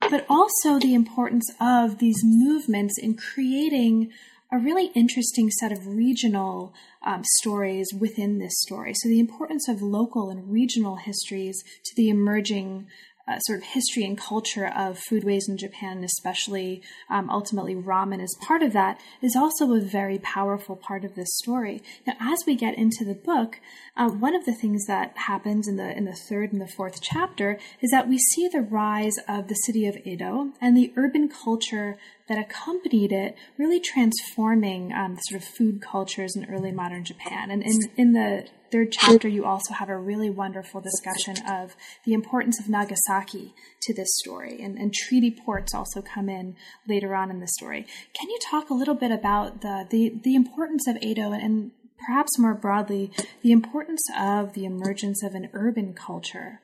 But 0.00 0.26
also 0.28 0.80
the 0.80 0.94
importance 0.94 1.48
of 1.60 1.98
these 1.98 2.18
movements 2.24 2.98
in 2.98 3.16
creating 3.16 4.10
a 4.52 4.58
really 4.58 4.86
interesting 4.94 5.50
set 5.50 5.72
of 5.72 5.86
regional 5.86 6.74
um, 7.04 7.22
stories 7.24 7.88
within 7.98 8.38
this 8.38 8.52
story. 8.60 8.92
So, 8.94 9.08
the 9.08 9.20
importance 9.20 9.68
of 9.68 9.80
local 9.80 10.30
and 10.30 10.50
regional 10.50 10.96
histories 10.96 11.62
to 11.84 11.94
the 11.96 12.08
emerging 12.08 12.86
uh, 13.30 13.38
sort 13.40 13.58
of 13.58 13.64
history 13.64 14.04
and 14.04 14.18
culture 14.18 14.66
of 14.66 14.98
foodways 15.08 15.48
in 15.48 15.56
Japan, 15.56 16.02
especially 16.02 16.82
um, 17.08 17.30
ultimately 17.30 17.74
ramen 17.74 18.20
as 18.20 18.34
part 18.40 18.62
of 18.62 18.72
that, 18.72 19.00
is 19.22 19.36
also 19.36 19.72
a 19.72 19.80
very 19.80 20.18
powerful 20.18 20.74
part 20.74 21.04
of 21.04 21.14
this 21.14 21.36
story. 21.36 21.80
Now, 22.06 22.14
as 22.18 22.42
we 22.46 22.56
get 22.56 22.76
into 22.76 23.04
the 23.04 23.14
book, 23.14 23.60
uh, 23.96 24.08
one 24.08 24.34
of 24.34 24.46
the 24.46 24.54
things 24.54 24.86
that 24.86 25.16
happens 25.16 25.68
in 25.68 25.76
the 25.76 25.96
in 25.96 26.06
the 26.06 26.18
third 26.28 26.52
and 26.52 26.60
the 26.60 26.66
fourth 26.66 27.00
chapter 27.00 27.58
is 27.80 27.90
that 27.90 28.08
we 28.08 28.18
see 28.18 28.48
the 28.48 28.62
rise 28.62 29.14
of 29.28 29.48
the 29.48 29.54
city 29.54 29.86
of 29.86 29.96
Edo 30.04 30.52
and 30.60 30.76
the 30.76 30.92
urban 30.96 31.28
culture 31.28 31.98
that 32.30 32.38
accompanied 32.38 33.10
it, 33.10 33.34
really 33.58 33.80
transforming 33.80 34.92
um, 34.92 35.18
sort 35.22 35.42
of 35.42 35.46
food 35.46 35.82
cultures 35.82 36.36
in 36.36 36.46
early 36.48 36.70
modern 36.70 37.04
Japan. 37.04 37.50
And 37.50 37.60
in, 37.60 37.80
in 37.96 38.12
the 38.12 38.46
third 38.70 38.92
chapter, 38.92 39.26
you 39.26 39.44
also 39.44 39.74
have 39.74 39.88
a 39.88 39.98
really 39.98 40.30
wonderful 40.30 40.80
discussion 40.80 41.44
of 41.50 41.74
the 42.04 42.12
importance 42.12 42.60
of 42.60 42.68
Nagasaki 42.68 43.52
to 43.82 43.92
this 43.92 44.06
story. 44.22 44.62
And, 44.62 44.78
and 44.78 44.94
treaty 44.94 45.32
ports 45.44 45.74
also 45.74 46.02
come 46.02 46.28
in 46.28 46.54
later 46.88 47.16
on 47.16 47.32
in 47.32 47.40
the 47.40 47.48
story. 47.48 47.84
Can 48.14 48.30
you 48.30 48.38
talk 48.48 48.70
a 48.70 48.74
little 48.74 48.94
bit 48.94 49.10
about 49.10 49.60
the, 49.62 49.88
the, 49.90 50.20
the 50.22 50.36
importance 50.36 50.86
of 50.86 50.98
Edo 51.02 51.32
and, 51.32 51.42
and 51.42 51.70
perhaps 52.06 52.38
more 52.38 52.54
broadly, 52.54 53.10
the 53.42 53.50
importance 53.50 54.04
of 54.16 54.52
the 54.52 54.64
emergence 54.64 55.24
of 55.24 55.34
an 55.34 55.50
urban 55.52 55.94
culture 55.94 56.60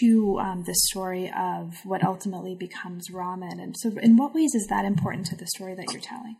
to 0.00 0.38
um, 0.40 0.64
the 0.66 0.74
story 0.74 1.32
of 1.36 1.74
what 1.84 2.04
ultimately 2.04 2.54
becomes 2.54 3.10
ramen. 3.10 3.62
And 3.62 3.76
so, 3.76 3.92
in 4.00 4.16
what 4.16 4.34
ways 4.34 4.54
is 4.54 4.66
that 4.68 4.84
important 4.84 5.26
to 5.26 5.36
the 5.36 5.46
story 5.46 5.74
that 5.74 5.92
you're 5.92 6.00
telling? 6.00 6.36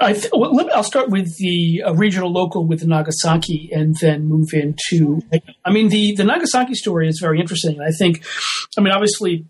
I 0.00 0.12
th- 0.12 0.30
well, 0.34 0.68
I'll 0.74 0.82
start 0.82 1.08
with 1.08 1.36
the 1.38 1.82
uh, 1.86 1.94
regional 1.94 2.30
local 2.30 2.66
with 2.66 2.84
Nagasaki 2.84 3.70
and 3.72 3.96
then 4.00 4.26
move 4.26 4.52
into. 4.52 5.22
I 5.64 5.70
mean, 5.70 5.88
the, 5.88 6.14
the 6.14 6.24
Nagasaki 6.24 6.74
story 6.74 7.08
is 7.08 7.20
very 7.20 7.40
interesting. 7.40 7.80
I 7.80 7.90
think, 7.90 8.24
I 8.76 8.80
mean, 8.80 8.92
obviously, 8.92 9.46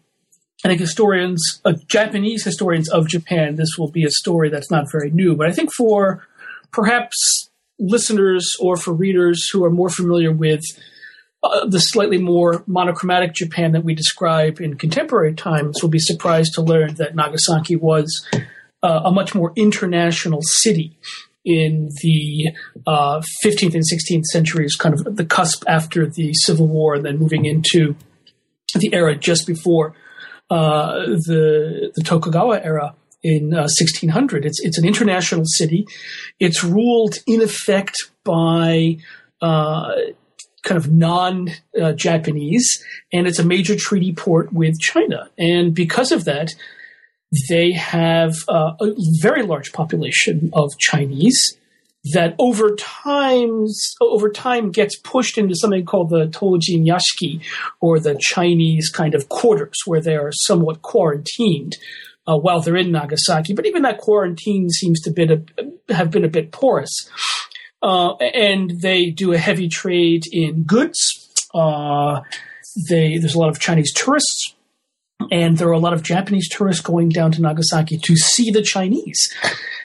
I 0.65 0.69
think 0.69 0.81
historians, 0.81 1.61
uh, 1.65 1.73
Japanese 1.89 2.45
historians 2.45 2.91
of 2.91 3.09
Japan, 3.09 3.57
this 3.57 3.77
will 3.79 3.91
be 3.91 4.05
a 4.05 4.11
story 4.11 4.51
that's 4.51 4.71
not 4.71 4.91
very 4.93 5.11
new. 5.11 5.35
But 5.35 5.49
I 5.49 5.53
think 5.53 5.73
for 5.73 6.27
perhaps 6.73 7.49
listeners 7.79 8.55
or 8.61 8.77
for 8.77 8.93
readers 8.93 9.49
who 9.51 9.65
are 9.65 9.71
more 9.71 9.89
familiar 9.89 10.33
with 10.33 10.63
uh, 11.45 11.67
the 11.67 11.79
slightly 11.79 12.19
more 12.19 12.65
monochromatic 12.67 13.35
Japan 13.35 13.73
that 13.73 13.85
we 13.85 13.95
describe 13.95 14.61
in 14.61 14.77
contemporary 14.77 15.35
times 15.35 15.83
will 15.83 15.91
be 15.91 15.99
surprised 15.99 16.55
to 16.55 16.63
learn 16.63 16.95
that 16.95 17.15
Nagasaki 17.15 17.77
was 17.77 18.27
uh, 18.83 19.03
a 19.05 19.13
much 19.13 19.35
more 19.35 19.53
international 19.55 20.41
city 20.43 20.97
in 21.45 21.91
the 22.03 22.51
uh, 22.87 23.21
15th 23.45 23.75
and 23.75 23.85
16th 23.85 24.25
centuries, 24.25 24.75
kind 24.75 24.95
of 24.95 25.17
the 25.17 25.25
cusp 25.25 25.63
after 25.69 26.07
the 26.07 26.33
Civil 26.33 26.67
War, 26.67 26.95
and 26.95 27.05
then 27.05 27.19
moving 27.19 27.45
into 27.45 27.95
the 28.75 28.95
era 28.95 29.15
just 29.15 29.47
before 29.47 29.95
uh, 30.51 30.95
the 31.27 31.93
the 31.95 32.03
Tokugawa 32.03 32.61
era 32.63 32.95
in 33.23 33.51
1600. 33.51 34.45
Uh, 34.45 34.47
it's 34.47 34.61
it's 34.63 34.79
an 34.79 34.87
international 34.87 35.45
city. 35.45 35.87
It's 36.41 36.65
ruled 36.65 37.17
in 37.27 37.43
effect 37.43 37.97
by 38.25 38.97
uh, 39.43 39.93
kind 40.65 40.79
of 40.79 40.91
non 40.91 41.51
uh, 41.81 41.93
Japanese, 41.93 42.83
and 43.13 43.27
it's 43.27 43.39
a 43.39 43.45
major 43.45 43.77
treaty 43.77 44.13
port 44.13 44.53
with 44.53 44.79
China. 44.81 45.31
And 45.39 45.75
because 45.75 46.11
of 46.11 46.25
that, 46.25 46.53
they 47.49 47.73
have 47.73 48.35
uh, 48.49 48.73
a 48.81 48.95
very 49.21 49.43
large 49.43 49.73
population 49.73 50.51
of 50.53 50.77
Chinese 50.79 51.57
that 52.13 52.35
over 52.39 52.75
time 52.75 53.67
over 54.01 54.29
time 54.29 54.71
gets 54.71 54.99
pushed 54.99 55.39
into 55.39 55.55
something 55.55 55.87
called 55.87 56.11
the 56.11 56.27
Tojin 56.27 56.87
Yashiki 56.87 57.43
or 57.81 57.99
the 57.99 58.17
Chinese 58.21 58.91
kind 58.91 59.15
of 59.15 59.29
quarters 59.31 59.79
where 59.87 60.03
they 60.03 60.17
are 60.17 60.31
somewhat 60.33 60.83
quarantined 60.83 61.77
uh, 62.27 62.37
while 62.37 62.61
they're 62.61 62.77
in 62.77 62.93
Nagasaki. 62.93 63.55
But 63.55 63.67
even 63.67 63.83
that 63.83 63.99
quarantine 63.99 64.69
seems 64.69 65.01
to 65.03 65.45
a, 65.89 65.95
have 65.95 66.11
been 66.11 66.25
a 66.25 66.29
bit 66.29 66.53
porous. 66.53 67.09
Uh, 67.85 68.15
and 68.17 68.81
they 68.81 69.11
do 69.11 69.35
a 69.35 69.39
heavy 69.39 69.69
trade 69.69 70.25
in 70.33 70.63
goods. 70.63 70.99
Uh, 71.53 72.23
they 72.89 73.19
there's 73.19 73.35
a 73.35 73.39
lot 73.39 73.51
of 73.51 73.61
Chinese 73.61 73.93
tourists, 73.93 74.55
and 75.31 75.59
there 75.59 75.69
are 75.69 75.73
a 75.73 75.79
lot 75.79 75.93
of 75.93 76.03
Japanese 76.03 76.49
tourists 76.49 76.83
going 76.83 77.11
down 77.11 77.31
to 77.33 77.43
Nagasaki 77.43 77.99
to 77.99 78.17
see 78.17 78.51
the 78.51 78.63
Chinese 78.63 79.21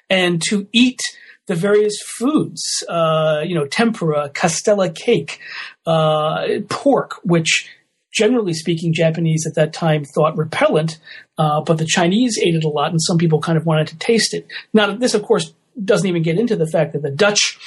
and 0.09 0.41
to 0.43 0.65
eat 0.71 1.01
the 1.47 1.55
various 1.55 2.01
foods. 2.17 2.63
Uh, 2.87 3.41
you 3.45 3.53
know, 3.53 3.65
tempura, 3.65 4.29
castella 4.29 4.95
cake, 4.95 5.41
uh, 5.85 6.47
pork, 6.69 7.15
which 7.23 7.69
generally 8.13 8.53
speaking, 8.53 8.93
Japanese 8.93 9.45
at 9.45 9.55
that 9.55 9.73
time 9.73 10.05
thought 10.15 10.37
repellent, 10.37 10.99
uh, 11.37 11.61
but 11.61 11.77
the 11.77 11.85
Chinese 11.85 12.37
ate 12.41 12.55
it 12.55 12.63
a 12.63 12.69
lot, 12.69 12.91
and 12.91 13.01
some 13.01 13.17
people 13.17 13.41
kind 13.41 13.57
of 13.57 13.65
wanted 13.65 13.87
to 13.87 13.97
taste 13.97 14.33
it. 14.33 14.47
Now, 14.73 14.95
this, 14.95 15.13
of 15.13 15.21
course, 15.23 15.53
doesn't 15.83 16.07
even 16.07 16.23
get 16.23 16.39
into 16.39 16.55
the 16.55 16.67
fact 16.67 16.93
that 16.93 17.01
the 17.01 17.11
Dutch 17.11 17.57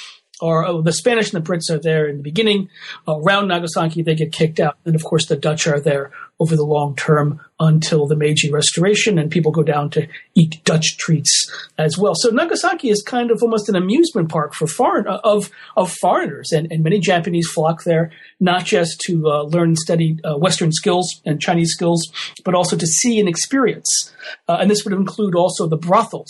or 0.41 0.65
oh, 0.65 0.81
the 0.81 0.93
Spanish 0.93 1.31
and 1.31 1.43
the 1.43 1.47
Brits 1.47 1.69
are 1.69 1.79
there 1.79 2.07
in 2.07 2.17
the 2.17 2.23
beginning. 2.23 2.69
Uh, 3.07 3.19
around 3.19 3.47
Nagasaki, 3.47 4.01
they 4.01 4.15
get 4.15 4.31
kicked 4.31 4.59
out. 4.59 4.77
And 4.85 4.95
of 4.95 5.03
course, 5.03 5.27
the 5.27 5.35
Dutch 5.35 5.67
are 5.67 5.79
there 5.79 6.11
over 6.39 6.55
the 6.55 6.65
long 6.65 6.95
term 6.95 7.39
until 7.59 8.07
the 8.07 8.15
Meiji 8.15 8.51
Restoration, 8.51 9.17
and 9.17 9.31
people 9.31 9.51
go 9.51 9.63
down 9.63 9.89
to 9.91 10.07
eat 10.35 10.61
Dutch 10.65 10.97
treats 10.97 11.49
as 11.77 11.97
well. 11.97 12.15
So 12.15 12.29
Nagasaki 12.29 12.89
is 12.89 13.01
kind 13.01 13.31
of 13.31 13.41
almost 13.41 13.69
an 13.69 13.75
amusement 13.75 14.29
park 14.29 14.53
for 14.53 14.67
foreign 14.67 15.07
uh, 15.07 15.19
of 15.23 15.49
of 15.77 15.91
foreigners, 15.91 16.51
and, 16.51 16.69
and 16.71 16.83
many 16.83 16.99
Japanese 16.99 17.49
flock 17.49 17.83
there 17.83 18.11
not 18.39 18.65
just 18.65 18.99
to 19.01 19.29
uh, 19.29 19.43
learn 19.43 19.69
and 19.69 19.77
study 19.77 20.19
uh, 20.25 20.37
Western 20.37 20.71
skills 20.71 21.21
and 21.25 21.39
Chinese 21.39 21.71
skills, 21.71 22.11
but 22.43 22.53
also 22.53 22.75
to 22.75 22.85
see 22.85 23.19
and 23.19 23.29
experience. 23.29 24.11
Uh, 24.49 24.57
and 24.59 24.69
this 24.69 24.83
would 24.83 24.93
include 24.93 25.35
also 25.35 25.67
the 25.67 25.77
brothels, 25.77 26.29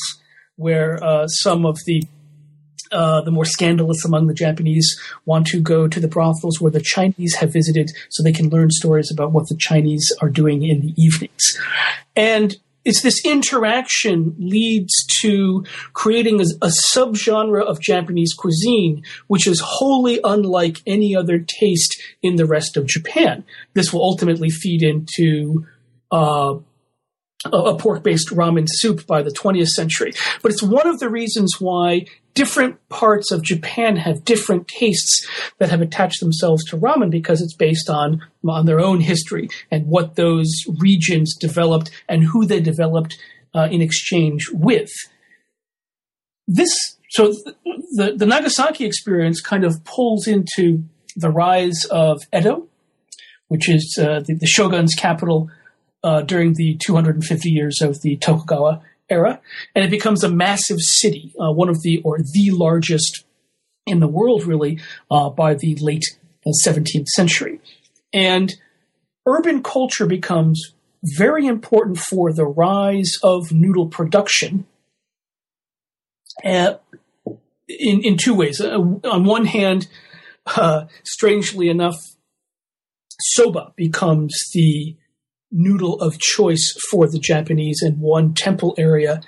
where 0.55 0.99
some 1.27 1.65
of 1.65 1.79
the 1.85 2.03
uh, 2.93 3.21
the 3.21 3.31
more 3.31 3.45
scandalous 3.45 4.05
among 4.05 4.27
the 4.27 4.33
Japanese 4.33 4.99
want 5.25 5.47
to 5.47 5.59
go 5.59 5.87
to 5.87 5.99
the 5.99 6.07
brothels 6.07 6.61
where 6.61 6.71
the 6.71 6.81
Chinese 6.81 7.35
have 7.35 7.51
visited 7.51 7.91
so 8.09 8.23
they 8.23 8.31
can 8.31 8.49
learn 8.49 8.69
stories 8.71 9.11
about 9.11 9.31
what 9.31 9.47
the 9.49 9.57
Chinese 9.57 10.07
are 10.21 10.29
doing 10.29 10.63
in 10.63 10.81
the 10.81 10.93
evenings. 10.97 11.59
And 12.15 12.55
it's 12.85 13.01
this 13.01 13.25
interaction 13.25 14.35
leads 14.37 14.93
to 15.21 15.63
creating 15.93 16.41
a, 16.41 16.45
a, 16.61 16.71
subgenre 16.93 17.63
of 17.63 17.79
Japanese 17.79 18.33
cuisine, 18.33 19.03
which 19.27 19.47
is 19.47 19.61
wholly 19.63 20.19
unlike 20.23 20.81
any 20.85 21.15
other 21.15 21.39
taste 21.39 22.01
in 22.21 22.35
the 22.35 22.45
rest 22.45 22.75
of 22.75 22.85
Japan. 22.85 23.43
This 23.73 23.93
will 23.93 24.03
ultimately 24.03 24.49
feed 24.49 24.83
into 24.83 25.65
uh, 26.11 26.55
a 27.45 27.75
pork-based 27.75 28.29
ramen 28.29 28.67
soup 28.67 29.05
by 29.07 29.21
the 29.21 29.31
20th 29.31 29.69
century. 29.69 30.13
But 30.41 30.51
it's 30.51 30.63
one 30.63 30.87
of 30.87 30.99
the 30.99 31.09
reasons 31.09 31.55
why 31.59 32.05
different 32.33 32.77
parts 32.89 33.31
of 33.31 33.43
Japan 33.43 33.95
have 33.97 34.25
different 34.25 34.67
tastes 34.67 35.27
that 35.59 35.69
have 35.69 35.81
attached 35.81 36.19
themselves 36.19 36.63
to 36.65 36.77
ramen 36.77 37.09
because 37.09 37.41
it's 37.41 37.55
based 37.55 37.89
on 37.89 38.21
on 38.47 38.65
their 38.65 38.79
own 38.79 38.99
history 38.99 39.49
and 39.71 39.87
what 39.87 40.15
those 40.15 40.51
regions 40.79 41.35
developed 41.35 41.91
and 42.09 42.23
who 42.23 42.45
they 42.45 42.59
developed 42.59 43.17
uh, 43.55 43.67
in 43.71 43.81
exchange 43.81 44.49
with. 44.53 44.91
This 46.47 46.97
so 47.11 47.33
the 47.95 48.13
the 48.15 48.25
Nagasaki 48.25 48.85
experience 48.85 49.41
kind 49.41 49.63
of 49.63 49.83
pulls 49.85 50.27
into 50.27 50.83
the 51.15 51.29
rise 51.29 51.85
of 51.91 52.23
Edo, 52.35 52.67
which 53.47 53.69
is 53.69 53.97
uh, 54.01 54.21
the, 54.25 54.33
the 54.33 54.47
shogun's 54.47 54.95
capital 54.95 55.49
uh, 56.03 56.21
during 56.21 56.53
the 56.53 56.77
250 56.85 57.49
years 57.49 57.81
of 57.81 58.01
the 58.01 58.17
Tokugawa 58.17 58.81
era, 59.09 59.41
and 59.75 59.83
it 59.83 59.91
becomes 59.91 60.23
a 60.23 60.29
massive 60.29 60.79
city, 60.79 61.33
uh, 61.39 61.51
one 61.51 61.69
of 61.69 61.81
the 61.81 62.01
or 62.03 62.19
the 62.19 62.51
largest 62.51 63.25
in 63.85 63.99
the 63.99 64.07
world, 64.07 64.45
really, 64.45 64.79
uh, 65.11 65.29
by 65.29 65.53
the 65.53 65.75
late 65.75 66.05
17th 66.65 67.01
uh, 67.01 67.05
century. 67.05 67.59
And 68.13 68.53
urban 69.25 69.61
culture 69.61 70.05
becomes 70.05 70.73
very 71.17 71.47
important 71.47 71.97
for 71.97 72.31
the 72.31 72.45
rise 72.45 73.17
of 73.23 73.51
noodle 73.51 73.87
production. 73.87 74.65
Uh, 76.43 76.75
in 77.67 78.01
in 78.01 78.17
two 78.17 78.33
ways. 78.33 78.59
Uh, 78.61 78.77
on 78.77 79.25
one 79.25 79.45
hand, 79.45 79.87
uh, 80.45 80.85
strangely 81.03 81.69
enough, 81.69 82.15
soba 83.19 83.73
becomes 83.75 84.33
the 84.53 84.95
noodle 85.53 86.01
of 86.01 86.19
choice 86.19 86.75
for 86.89 87.07
the 87.07 87.19
Japanese, 87.19 87.81
and 87.81 87.99
one 87.99 88.33
temple 88.33 88.75
area, 88.77 89.21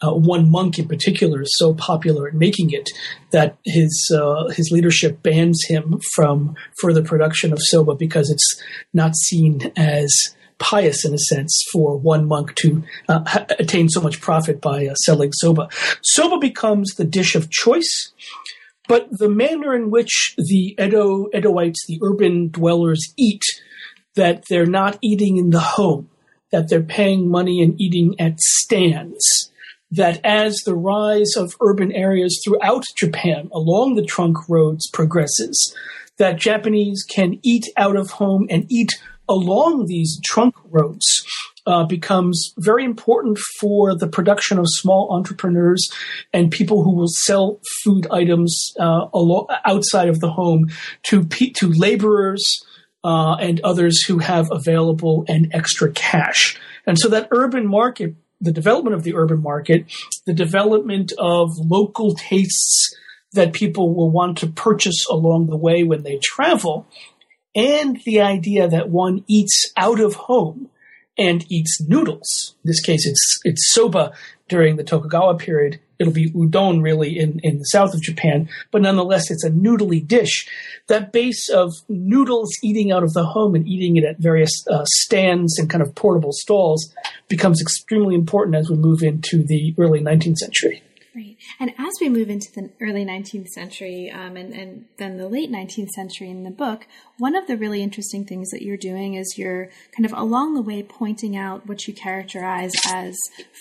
uh, 0.00 0.12
one 0.12 0.50
monk 0.50 0.78
in 0.78 0.88
particular, 0.88 1.42
is 1.42 1.56
so 1.56 1.74
popular 1.74 2.28
at 2.28 2.34
making 2.34 2.70
it 2.70 2.88
that 3.30 3.58
his 3.64 4.10
uh, 4.14 4.48
his 4.50 4.70
leadership 4.70 5.22
bans 5.22 5.62
him 5.66 6.00
from 6.14 6.54
further 6.80 7.02
production 7.02 7.52
of 7.52 7.58
soba 7.60 7.94
because 7.94 8.30
it's 8.30 8.62
not 8.94 9.14
seen 9.16 9.72
as 9.76 10.34
pious 10.62 11.04
in 11.04 11.12
a 11.12 11.18
sense 11.18 11.52
for 11.72 11.98
one 11.98 12.26
monk 12.26 12.54
to 12.54 12.82
uh, 13.08 13.20
ha- 13.26 13.46
attain 13.58 13.88
so 13.88 14.00
much 14.00 14.20
profit 14.20 14.60
by 14.60 14.86
uh, 14.86 14.94
selling 14.94 15.32
soba. 15.32 15.68
Soba 16.02 16.38
becomes 16.38 16.94
the 16.94 17.04
dish 17.04 17.34
of 17.34 17.50
choice, 17.50 18.12
but 18.86 19.08
the 19.10 19.28
manner 19.28 19.74
in 19.74 19.90
which 19.90 20.34
the 20.38 20.76
Edo 20.80 21.26
Edoites, 21.34 21.84
the 21.88 21.98
urban 22.02 22.48
dwellers, 22.48 23.12
eat, 23.16 23.42
that 24.14 24.44
they're 24.48 24.66
not 24.66 24.98
eating 25.00 25.36
in 25.36 25.50
the 25.50 25.60
home, 25.60 26.08
that 26.50 26.68
they're 26.68 26.82
paying 26.82 27.30
money 27.30 27.62
and 27.62 27.80
eating 27.80 28.14
at 28.18 28.40
stands. 28.40 29.50
That 29.90 30.20
as 30.24 30.56
the 30.64 30.74
rise 30.74 31.36
of 31.36 31.54
urban 31.60 31.92
areas 31.92 32.40
throughout 32.42 32.84
Japan 32.96 33.50
along 33.52 33.94
the 33.94 34.04
trunk 34.04 34.38
roads 34.48 34.88
progresses, 34.90 35.74
that 36.16 36.38
Japanese 36.38 37.04
can 37.04 37.38
eat 37.42 37.68
out 37.76 37.96
of 37.96 38.12
home 38.12 38.46
and 38.48 38.64
eat 38.70 38.90
along 39.28 39.86
these 39.86 40.20
trunk 40.24 40.54
roads 40.64 41.24
uh, 41.66 41.84
becomes 41.84 42.52
very 42.58 42.84
important 42.84 43.38
for 43.60 43.96
the 43.96 44.08
production 44.08 44.58
of 44.58 44.66
small 44.68 45.08
entrepreneurs 45.12 45.88
and 46.32 46.50
people 46.50 46.82
who 46.82 46.94
will 46.94 47.08
sell 47.08 47.60
food 47.84 48.06
items 48.10 48.72
uh, 48.80 49.06
outside 49.64 50.08
of 50.08 50.20
the 50.20 50.30
home 50.30 50.68
to 51.04 51.24
pe- 51.24 51.50
to 51.50 51.72
laborers 51.72 52.44
uh, 53.04 53.34
and 53.40 53.60
others 53.60 54.02
who 54.04 54.18
have 54.18 54.48
available 54.50 55.24
and 55.28 55.50
extra 55.52 55.90
cash. 55.92 56.58
And 56.86 56.98
so 56.98 57.08
that 57.08 57.28
urban 57.30 57.66
market, 57.66 58.14
the 58.40 58.52
development 58.52 58.94
of 58.94 59.02
the 59.02 59.14
urban 59.14 59.42
market, 59.42 59.86
the 60.26 60.34
development 60.34 61.12
of 61.18 61.50
local 61.58 62.14
tastes 62.14 62.94
that 63.32 63.52
people 63.52 63.94
will 63.94 64.10
want 64.10 64.38
to 64.38 64.46
purchase 64.46 65.06
along 65.08 65.46
the 65.46 65.56
way 65.56 65.84
when 65.84 66.02
they 66.02 66.18
travel 66.22 66.86
and 67.54 68.00
the 68.04 68.20
idea 68.20 68.68
that 68.68 68.88
one 68.88 69.24
eats 69.26 69.72
out 69.76 70.00
of 70.00 70.14
home 70.14 70.68
and 71.18 71.44
eats 71.50 71.80
noodles. 71.80 72.54
In 72.64 72.68
this 72.68 72.80
case, 72.80 73.06
it's 73.06 73.40
it's 73.44 73.72
soba 73.72 74.12
during 74.48 74.76
the 74.76 74.84
Tokugawa 74.84 75.36
period. 75.36 75.80
It'll 76.02 76.12
be 76.12 76.30
udon 76.32 76.82
really 76.82 77.18
in, 77.18 77.40
in 77.42 77.58
the 77.58 77.64
south 77.64 77.94
of 77.94 78.02
Japan, 78.02 78.48
but 78.70 78.82
nonetheless, 78.82 79.30
it's 79.30 79.44
a 79.44 79.50
noodly 79.50 80.06
dish. 80.06 80.48
That 80.88 81.12
base 81.12 81.48
of 81.48 81.72
noodles 81.88 82.50
eating 82.62 82.90
out 82.90 83.04
of 83.04 83.12
the 83.12 83.24
home 83.24 83.54
and 83.54 83.66
eating 83.66 83.96
it 83.96 84.04
at 84.04 84.18
various 84.18 84.52
uh, 84.68 84.84
stands 84.84 85.58
and 85.58 85.70
kind 85.70 85.80
of 85.80 85.94
portable 85.94 86.32
stalls 86.32 86.92
becomes 87.28 87.62
extremely 87.62 88.14
important 88.16 88.56
as 88.56 88.68
we 88.68 88.76
move 88.76 89.02
into 89.02 89.44
the 89.44 89.74
early 89.78 90.00
19th 90.00 90.38
century. 90.38 90.82
Right. 91.14 91.36
And 91.60 91.74
as 91.76 91.92
we 92.00 92.08
move 92.08 92.30
into 92.30 92.50
the 92.52 92.70
early 92.80 93.04
19th 93.04 93.48
century 93.48 94.10
um, 94.10 94.34
and, 94.34 94.54
and 94.54 94.86
then 94.96 95.18
the 95.18 95.28
late 95.28 95.50
19th 95.50 95.90
century 95.90 96.30
in 96.30 96.42
the 96.42 96.50
book, 96.50 96.86
one 97.18 97.36
of 97.36 97.46
the 97.46 97.58
really 97.58 97.82
interesting 97.82 98.24
things 98.24 98.48
that 98.48 98.62
you're 98.62 98.78
doing 98.78 99.14
is 99.14 99.36
you're 99.36 99.68
kind 99.94 100.06
of 100.06 100.12
along 100.14 100.54
the 100.54 100.62
way 100.62 100.82
pointing 100.82 101.36
out 101.36 101.68
what 101.68 101.86
you 101.86 101.92
characterize 101.92 102.72
as 102.86 103.18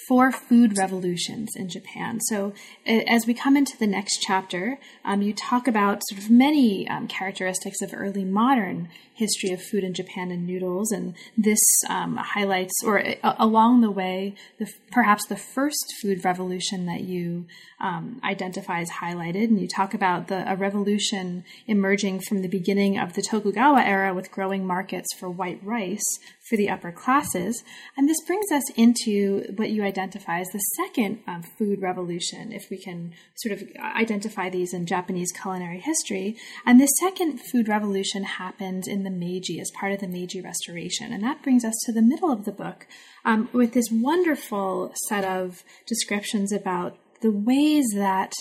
four 0.07 0.31
food 0.31 0.77
revolutions 0.77 1.49
in 1.57 1.67
Japan. 1.67 2.21
So 2.21 2.53
as 2.85 3.27
we 3.27 3.33
come 3.33 3.57
into 3.57 3.77
the 3.77 3.85
next 3.85 4.21
chapter, 4.21 4.79
um, 5.03 5.21
you 5.21 5.33
talk 5.33 5.67
about 5.67 6.01
sort 6.07 6.21
of 6.21 6.29
many 6.29 6.87
um, 6.87 7.07
characteristics 7.09 7.81
of 7.81 7.93
early 7.93 8.23
modern 8.23 8.87
history 9.13 9.51
of 9.51 9.61
food 9.61 9.83
in 9.83 9.93
Japan 9.93 10.31
and 10.31 10.47
noodles, 10.47 10.91
and 10.91 11.13
this 11.37 11.59
um, 11.87 12.17
highlights, 12.17 12.73
or 12.83 13.03
uh, 13.23 13.35
along 13.37 13.81
the 13.81 13.91
way, 13.91 14.33
the, 14.57 14.67
perhaps 14.91 15.27
the 15.27 15.35
first 15.35 15.93
food 16.01 16.25
revolution 16.25 16.87
that 16.87 17.01
you 17.01 17.40
um, 17.79 18.19
identify 18.23 18.81
as 18.81 18.89
highlighted, 18.89 19.45
and 19.45 19.59
you 19.59 19.67
talk 19.67 19.93
about 19.93 20.27
the 20.27 20.49
a 20.51 20.55
revolution 20.55 21.43
emerging 21.67 22.19
from 22.21 22.41
the 22.41 22.47
beginning 22.47 22.97
of 22.97 23.13
the 23.13 23.21
Tokugawa 23.21 23.81
era 23.81 24.13
with 24.13 24.31
growing 24.31 24.65
markets 24.65 25.07
for 25.17 25.29
white 25.29 25.59
rice 25.63 26.03
for 26.49 26.57
the 26.57 26.69
upper 26.69 26.91
classes. 26.91 27.63
And 27.95 28.09
this 28.09 28.21
brings 28.27 28.51
us 28.51 28.69
into 28.75 29.45
what 29.55 29.69
you 29.69 29.83
identify 29.83 30.39
as 30.39 30.49
the 30.49 30.59
second 30.77 31.19
um, 31.27 31.43
food 31.57 31.81
revolution, 31.81 32.51
if 32.51 32.69
we 32.69 32.77
can 32.77 33.13
sort 33.35 33.53
of 33.53 33.63
identify 33.79 34.49
these 34.49 34.73
in 34.73 34.85
Japanese 34.85 35.31
culinary 35.31 35.79
history. 35.79 36.35
And 36.65 36.79
the 36.79 36.87
second 36.87 37.39
food 37.51 37.67
revolution 37.67 38.23
happened 38.23 38.87
in 38.87 39.03
the 39.03 39.09
Meiji 39.09 39.59
as 39.59 39.71
part 39.79 39.93
of 39.93 39.99
the 39.99 40.07
Meiji 40.07 40.41
Restoration. 40.41 41.13
And 41.13 41.23
that 41.23 41.41
brings 41.41 41.63
us 41.63 41.75
to 41.85 41.93
the 41.93 42.01
middle 42.01 42.31
of 42.31 42.45
the 42.45 42.51
book 42.51 42.87
um, 43.23 43.49
with 43.53 43.73
this 43.73 43.87
wonderful 43.91 44.93
set 45.07 45.23
of 45.23 45.63
descriptions 45.87 46.51
about 46.51 46.97
the 47.21 47.31
ways 47.31 47.85
that 47.95 48.33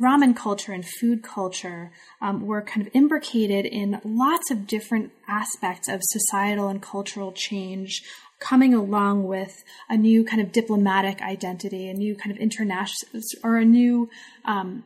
ramen 0.00 0.34
culture 0.34 0.72
and 0.72 0.84
food 0.84 1.22
culture 1.22 1.92
um, 2.20 2.44
were 2.46 2.60
kind 2.60 2.86
of 2.86 2.92
imbricated 2.94 3.64
in 3.64 4.00
lots 4.04 4.50
of 4.50 4.66
different 4.66 5.12
aspects 5.28 5.88
of 5.88 6.00
societal 6.02 6.68
and 6.68 6.82
cultural 6.82 7.32
change 7.32 8.02
coming 8.40 8.74
along 8.74 9.24
with 9.24 9.62
a 9.88 9.96
new 9.96 10.24
kind 10.24 10.42
of 10.42 10.52
diplomatic 10.52 11.22
identity, 11.22 11.88
a 11.88 11.94
new 11.94 12.16
kind 12.16 12.30
of 12.34 12.36
international 12.38 13.22
or 13.42 13.56
a 13.56 13.64
new 13.64 14.10
um, 14.44 14.82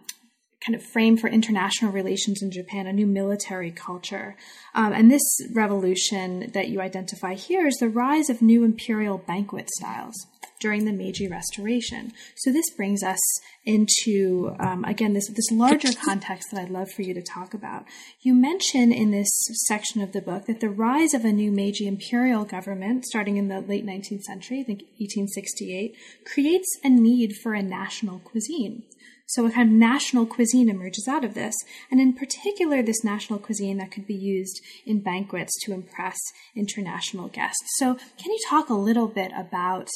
kind 0.68 0.74
of 0.74 0.86
frame 0.86 1.16
for 1.16 1.28
international 1.28 1.92
relations 1.92 2.42
in 2.42 2.50
Japan, 2.50 2.86
a 2.86 2.92
new 2.92 3.06
military 3.06 3.70
culture. 3.70 4.36
Um, 4.74 4.92
and 4.92 5.10
this 5.10 5.22
revolution 5.54 6.50
that 6.52 6.68
you 6.68 6.82
identify 6.82 7.34
here 7.34 7.66
is 7.66 7.76
the 7.76 7.88
rise 7.88 8.28
of 8.28 8.42
new 8.42 8.64
imperial 8.64 9.16
banquet 9.16 9.70
styles 9.70 10.26
during 10.60 10.84
the 10.84 10.92
Meiji 10.92 11.26
Restoration. 11.26 12.12
So 12.36 12.52
this 12.52 12.68
brings 12.76 13.02
us 13.02 13.18
into 13.64 14.54
um, 14.58 14.84
again 14.84 15.14
this 15.14 15.28
this 15.28 15.50
larger 15.50 15.92
context 16.04 16.48
that 16.50 16.60
I'd 16.60 16.70
love 16.70 16.90
for 16.90 17.00
you 17.00 17.14
to 17.14 17.22
talk 17.22 17.54
about. 17.54 17.84
You 18.20 18.34
mention 18.34 18.92
in 18.92 19.10
this 19.10 19.30
section 19.66 20.02
of 20.02 20.12
the 20.12 20.20
book 20.20 20.46
that 20.46 20.60
the 20.60 20.68
rise 20.68 21.14
of 21.14 21.24
a 21.24 21.32
new 21.32 21.50
Meiji 21.50 21.86
imperial 21.86 22.44
government, 22.44 23.06
starting 23.06 23.38
in 23.38 23.48
the 23.48 23.60
late 23.60 23.86
19th 23.86 24.22
century, 24.22 24.60
I 24.60 24.64
think 24.64 24.80
1868, 24.98 25.96
creates 26.26 26.78
a 26.84 26.90
need 26.90 27.36
for 27.42 27.54
a 27.54 27.62
national 27.62 28.18
cuisine. 28.18 28.82
So 29.28 29.44
a 29.44 29.50
kind 29.50 29.68
of 29.68 29.76
national 29.76 30.24
cuisine 30.24 30.70
emerges 30.70 31.06
out 31.06 31.24
of 31.24 31.34
this, 31.34 31.54
and 31.90 32.00
in 32.00 32.14
particular, 32.14 32.82
this 32.82 33.04
national 33.04 33.38
cuisine 33.38 33.76
that 33.76 33.90
could 33.90 34.06
be 34.06 34.14
used 34.14 34.60
in 34.86 35.00
banquets 35.00 35.52
to 35.64 35.72
impress 35.72 36.16
international 36.56 37.28
guests. 37.28 37.66
So, 37.76 37.94
can 37.94 38.32
you 38.32 38.38
talk 38.48 38.70
a 38.70 38.74
little 38.74 39.06
bit 39.06 39.32
about 39.36 39.88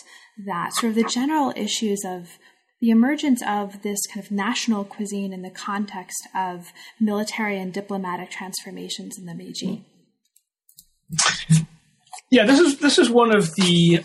that, 0.47 0.75
sort 0.75 0.91
of 0.91 0.97
the 0.97 1.05
general 1.05 1.53
issues 1.57 2.03
of 2.05 2.39
the 2.83 2.91
emergence 2.91 3.43
of 3.47 3.83
this 3.83 4.01
kind 4.13 4.23
of 4.23 4.31
national 4.31 4.85
cuisine 4.85 5.33
in 5.33 5.41
the 5.41 5.51
context 5.51 6.29
of 6.35 6.73
military 7.01 7.59
and 7.59 7.73
diplomatic 7.73 8.31
transformations 8.31 9.17
in 9.19 9.25
the 9.25 9.35
Meiji? 9.35 9.87
Yeah, 12.31 12.45
this 12.45 12.61
is 12.61 12.79
this 12.81 12.99
is 12.99 13.09
one 13.09 13.35
of 13.35 13.55
the 13.55 14.05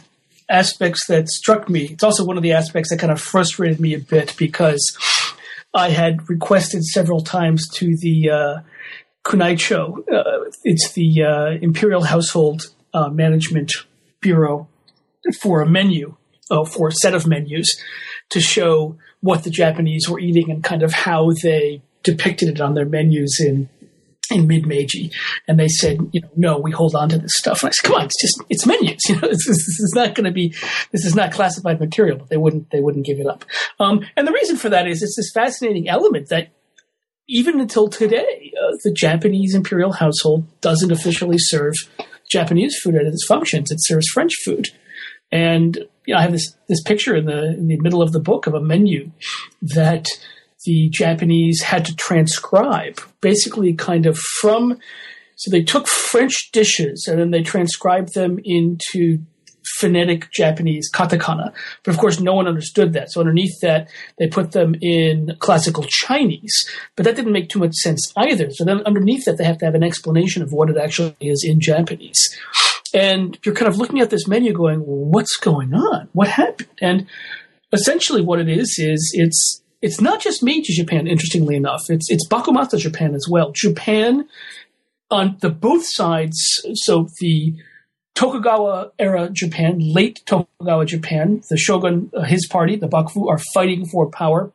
aspects 0.49 1.07
that 1.07 1.27
struck 1.27 1.69
me. 1.69 1.85
It's 1.85 2.03
also 2.03 2.25
one 2.25 2.37
of 2.37 2.43
the 2.43 2.53
aspects 2.53 2.89
that 2.89 2.99
kind 2.99 3.11
of 3.11 3.19
frustrated 3.19 3.79
me 3.79 3.93
a 3.93 3.99
bit 3.99 4.35
because 4.37 4.97
I 5.77 5.89
had 5.89 6.27
requested 6.27 6.83
several 6.83 7.21
times 7.21 7.67
to 7.75 7.95
the 7.97 8.31
uh, 8.31 8.59
Kunaicho. 9.23 9.99
Uh, 10.11 10.49
it's 10.63 10.93
the 10.93 11.23
uh, 11.23 11.49
Imperial 11.61 12.03
Household 12.03 12.73
uh, 12.95 13.09
Management 13.09 13.71
Bureau 14.19 14.67
for 15.39 15.61
a 15.61 15.69
menu, 15.69 16.15
oh, 16.49 16.65
for 16.65 16.87
a 16.87 16.91
set 16.91 17.13
of 17.13 17.27
menus 17.27 17.79
to 18.29 18.41
show 18.41 18.97
what 19.21 19.43
the 19.43 19.51
Japanese 19.51 20.09
were 20.09 20.19
eating 20.19 20.49
and 20.49 20.63
kind 20.63 20.81
of 20.81 20.91
how 20.91 21.31
they 21.43 21.83
depicted 22.01 22.49
it 22.49 22.59
on 22.59 22.73
their 22.73 22.85
menus 22.85 23.39
in 23.39 23.69
in 24.31 24.47
mid 24.47 24.65
Meiji, 24.65 25.11
and 25.47 25.59
they 25.59 25.67
said, 25.67 25.97
you 26.11 26.21
know, 26.21 26.29
no, 26.35 26.57
we 26.57 26.71
hold 26.71 26.95
on 26.95 27.09
to 27.09 27.17
this 27.17 27.35
stuff. 27.35 27.61
And 27.61 27.69
I 27.69 27.71
said, 27.71 27.87
come 27.87 27.95
on, 27.95 28.05
it's 28.05 28.21
just 28.21 28.41
it's 28.49 28.65
menus. 28.65 29.01
You 29.07 29.15
know, 29.15 29.27
this, 29.27 29.45
this 29.47 29.57
is 29.57 29.93
not 29.95 30.15
going 30.15 30.25
to 30.25 30.31
be 30.31 30.53
this 30.91 31.05
is 31.05 31.15
not 31.15 31.31
classified 31.31 31.79
material. 31.79 32.17
But 32.17 32.29
they 32.29 32.37
wouldn't 32.37 32.69
they 32.71 32.81
wouldn't 32.81 33.05
give 33.05 33.19
it 33.19 33.27
up. 33.27 33.45
Um, 33.79 34.01
and 34.15 34.27
the 34.27 34.31
reason 34.31 34.57
for 34.57 34.69
that 34.69 34.87
is 34.87 35.01
it's 35.01 35.15
this 35.15 35.31
fascinating 35.33 35.87
element 35.87 36.29
that 36.29 36.49
even 37.29 37.59
until 37.59 37.87
today, 37.89 38.53
uh, 38.61 38.77
the 38.83 38.91
Japanese 38.91 39.53
imperial 39.53 39.91
household 39.91 40.45
doesn't 40.61 40.91
officially 40.91 41.37
serve 41.37 41.73
Japanese 42.29 42.77
food 42.81 42.95
at 42.95 43.05
its 43.05 43.25
functions. 43.25 43.71
It 43.71 43.79
serves 43.81 44.07
French 44.07 44.33
food. 44.45 44.67
And 45.31 45.77
you 46.05 46.13
know, 46.13 46.19
I 46.19 46.21
have 46.21 46.31
this 46.31 46.55
this 46.67 46.81
picture 46.81 47.15
in 47.15 47.25
the 47.25 47.45
in 47.45 47.67
the 47.67 47.79
middle 47.79 48.01
of 48.01 48.13
the 48.13 48.19
book 48.19 48.47
of 48.47 48.53
a 48.53 48.61
menu 48.61 49.11
that 49.61 50.07
the 50.67 50.89
Japanese 50.89 51.61
had 51.61 51.85
to 51.85 51.95
transcribe, 51.95 52.99
basically, 53.21 53.73
kind 53.73 54.05
of 54.05 54.17
from. 54.17 54.77
So 55.37 55.49
they 55.49 55.63
took 55.63 55.87
French 55.87 56.35
dishes 56.51 57.07
and 57.09 57.17
then 57.17 57.31
they 57.31 57.41
transcribed 57.41 58.13
them 58.13 58.37
into 58.43 59.19
phonetic 59.77 60.29
Japanese 60.31 60.91
katakana. 60.91 61.53
But 61.83 61.93
of 61.93 61.99
course, 61.99 62.19
no 62.19 62.33
one 62.33 62.47
understood 62.47 62.91
that. 62.93 63.11
So 63.11 63.21
underneath 63.21 63.57
that, 63.61 63.89
they 64.17 64.27
put 64.27 64.51
them 64.51 64.75
in 64.81 65.37
classical 65.39 65.85
Chinese. 65.87 66.53
But 66.97 67.05
that 67.05 67.15
didn't 67.15 67.31
make 67.31 67.47
too 67.47 67.59
much 67.59 67.75
sense 67.75 68.11
either. 68.17 68.51
So 68.51 68.65
then 68.65 68.81
underneath 68.85 69.23
that, 69.23 69.37
they 69.37 69.45
have 69.45 69.59
to 69.59 69.65
have 69.65 69.75
an 69.75 69.83
explanation 69.83 70.43
of 70.43 70.51
what 70.51 70.69
it 70.69 70.77
actually 70.77 71.15
is 71.21 71.45
in 71.47 71.61
Japanese. 71.61 72.37
And 72.93 73.37
you're 73.45 73.55
kind 73.55 73.69
of 73.69 73.77
looking 73.77 74.01
at 74.01 74.09
this 74.09 74.27
menu 74.27 74.51
going, 74.51 74.79
what's 74.79 75.37
going 75.37 75.73
on? 75.73 76.09
What 76.11 76.27
happened? 76.27 76.69
And 76.81 77.07
essentially 77.71 78.21
what 78.21 78.39
it 78.39 78.49
is, 78.49 78.75
is 78.79 79.11
it's, 79.13 79.61
it's 79.81 80.01
not 80.01 80.21
just 80.21 80.43
Meiji 80.43 80.73
Japan, 80.73 81.07
interestingly 81.07 81.55
enough. 81.55 81.81
It's, 81.89 82.09
it's 82.09 82.27
Bakumatsu 82.27 82.79
Japan 82.79 83.13
as 83.13 83.27
well. 83.29 83.51
Japan 83.53 84.27
on 85.09 85.37
the 85.41 85.49
both 85.49 85.83
sides, 85.85 86.37
so 86.73 87.07
the 87.19 87.55
Tokugawa 88.15 88.91
era 88.97 89.29
Japan, 89.31 89.79
late 89.79 90.21
Tokugawa 90.25 90.85
Japan, 90.85 91.41
the 91.49 91.57
shogun, 91.57 92.11
uh, 92.15 92.23
his 92.23 92.47
party, 92.47 92.75
the 92.75 92.87
Bakufu, 92.87 93.29
are 93.29 93.39
fighting 93.53 93.85
for 93.85 94.09
power 94.09 94.51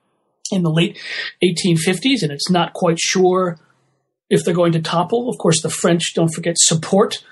in 0.50 0.62
the 0.62 0.70
late 0.70 0.98
1850s, 1.42 2.22
and 2.22 2.32
it's 2.32 2.50
not 2.50 2.72
quite 2.72 2.98
sure 2.98 3.58
if 4.28 4.44
they're 4.44 4.52
going 4.52 4.72
to 4.72 4.82
topple. 4.82 5.30
Of 5.30 5.38
course, 5.38 5.62
the 5.62 5.70
French, 5.70 6.12
don't 6.14 6.34
forget, 6.34 6.56
support 6.58 7.24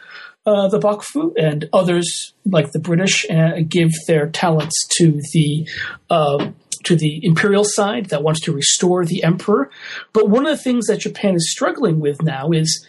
uh, 0.47 0.69
the 0.69 0.79
Bakufu, 0.79 1.33
and 1.37 1.69
others, 1.73 2.33
like 2.47 2.71
the 2.71 2.79
British, 2.79 3.29
uh, 3.29 3.61
give 3.69 3.91
their 4.07 4.29
talents 4.29 4.87
to 4.99 5.21
the 5.33 5.69
uh, 6.09 6.51
to 6.85 6.97
the 6.97 7.25
imperial 7.25 7.65
side 7.65 8.07
that 8.07 8.23
wants 8.23 8.41
to 8.41 8.53
restore 8.53 9.05
the 9.05 9.23
emperor. 9.23 9.71
But 10.13 10.29
one 10.29 10.47
of 10.47 10.57
the 10.57 10.63
things 10.63 10.87
that 10.87 11.01
Japan 11.01 11.35
is 11.35 11.51
struggling 11.51 12.01
with 12.01 12.23
now 12.23 12.51
is 12.51 12.87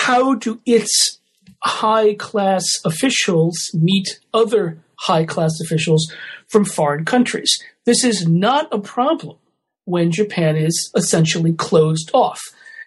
how 0.00 0.34
do 0.34 0.60
its 0.66 1.18
high 1.62 2.14
class 2.14 2.64
officials 2.84 3.56
meet 3.74 4.20
other 4.34 4.78
high 5.00 5.24
class 5.24 5.60
officials 5.60 6.12
from 6.48 6.64
foreign 6.64 7.04
countries? 7.04 7.52
This 7.84 8.04
is 8.04 8.26
not 8.26 8.68
a 8.72 8.78
problem 8.78 9.36
when 9.84 10.10
Japan 10.10 10.56
is 10.56 10.90
essentially 10.96 11.52
closed 11.52 12.10
off. 12.12 12.40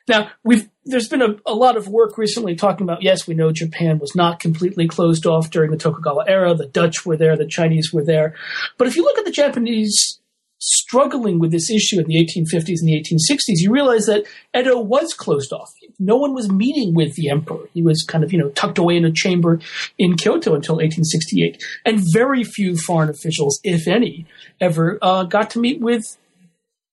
Now, 0.07 0.29
we've 0.43 0.69
there's 0.85 1.09
been 1.09 1.21
a, 1.21 1.35
a, 1.47 1.53
lot 1.53 1.77
of 1.77 1.87
work 1.87 2.17
recently 2.17 2.55
talking 2.55 2.85
about 2.85 3.01
yes, 3.01 3.27
we 3.27 3.33
know 3.33 3.51
Japan 3.51 3.97
was 3.97 4.15
not 4.15 4.39
completely 4.39 4.87
closed 4.87 5.25
off 5.25 5.49
during 5.49 5.71
the 5.71 5.77
Tokugawa 5.77 6.25
era. 6.27 6.53
The 6.53 6.67
Dutch 6.67 7.05
were 7.05 7.17
there, 7.17 7.35
the 7.35 7.47
Chinese 7.47 7.91
were 7.91 8.03
there. 8.03 8.35
But 8.77 8.87
if 8.87 8.95
you 8.95 9.03
look 9.03 9.17
at 9.17 9.25
the 9.25 9.31
Japanese 9.31 10.19
struggling 10.59 11.39
with 11.39 11.51
this 11.51 11.69
issue 11.69 11.99
in 11.99 12.07
the 12.07 12.15
1850s 12.15 12.79
and 12.79 12.87
the 12.87 13.01
1860s, 13.01 13.61
you 13.61 13.71
realize 13.71 14.05
that 14.05 14.25
Edo 14.57 14.79
was 14.79 15.13
closed 15.13 15.51
off. 15.53 15.71
No 15.99 16.15
one 16.15 16.33
was 16.33 16.51
meeting 16.51 16.93
with 16.93 17.15
the 17.15 17.29
emperor. 17.29 17.69
He 17.73 17.81
was 17.81 18.03
kind 18.03 18.23
of, 18.23 18.31
you 18.31 18.39
know, 18.39 18.49
tucked 18.49 18.77
away 18.77 18.97
in 18.97 19.05
a 19.05 19.11
chamber 19.11 19.59
in 19.97 20.15
Kyoto 20.15 20.55
until 20.55 20.75
1868. 20.75 21.63
And 21.85 22.01
very 22.13 22.43
few 22.43 22.77
foreign 22.77 23.09
officials, 23.09 23.59
if 23.63 23.87
any, 23.87 24.25
ever 24.59 24.97
uh, 25.01 25.23
got 25.23 25.49
to 25.51 25.59
meet 25.59 25.81
with 25.81 26.17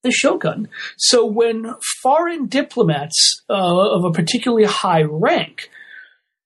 the 0.03 0.11
shogun. 0.11 0.69
So 0.97 1.25
when 1.25 1.75
foreign 2.03 2.47
diplomats 2.47 3.43
uh, 3.49 3.55
of 3.55 4.05
a 4.05 4.11
particularly 4.11 4.65
high 4.65 5.03
rank 5.03 5.71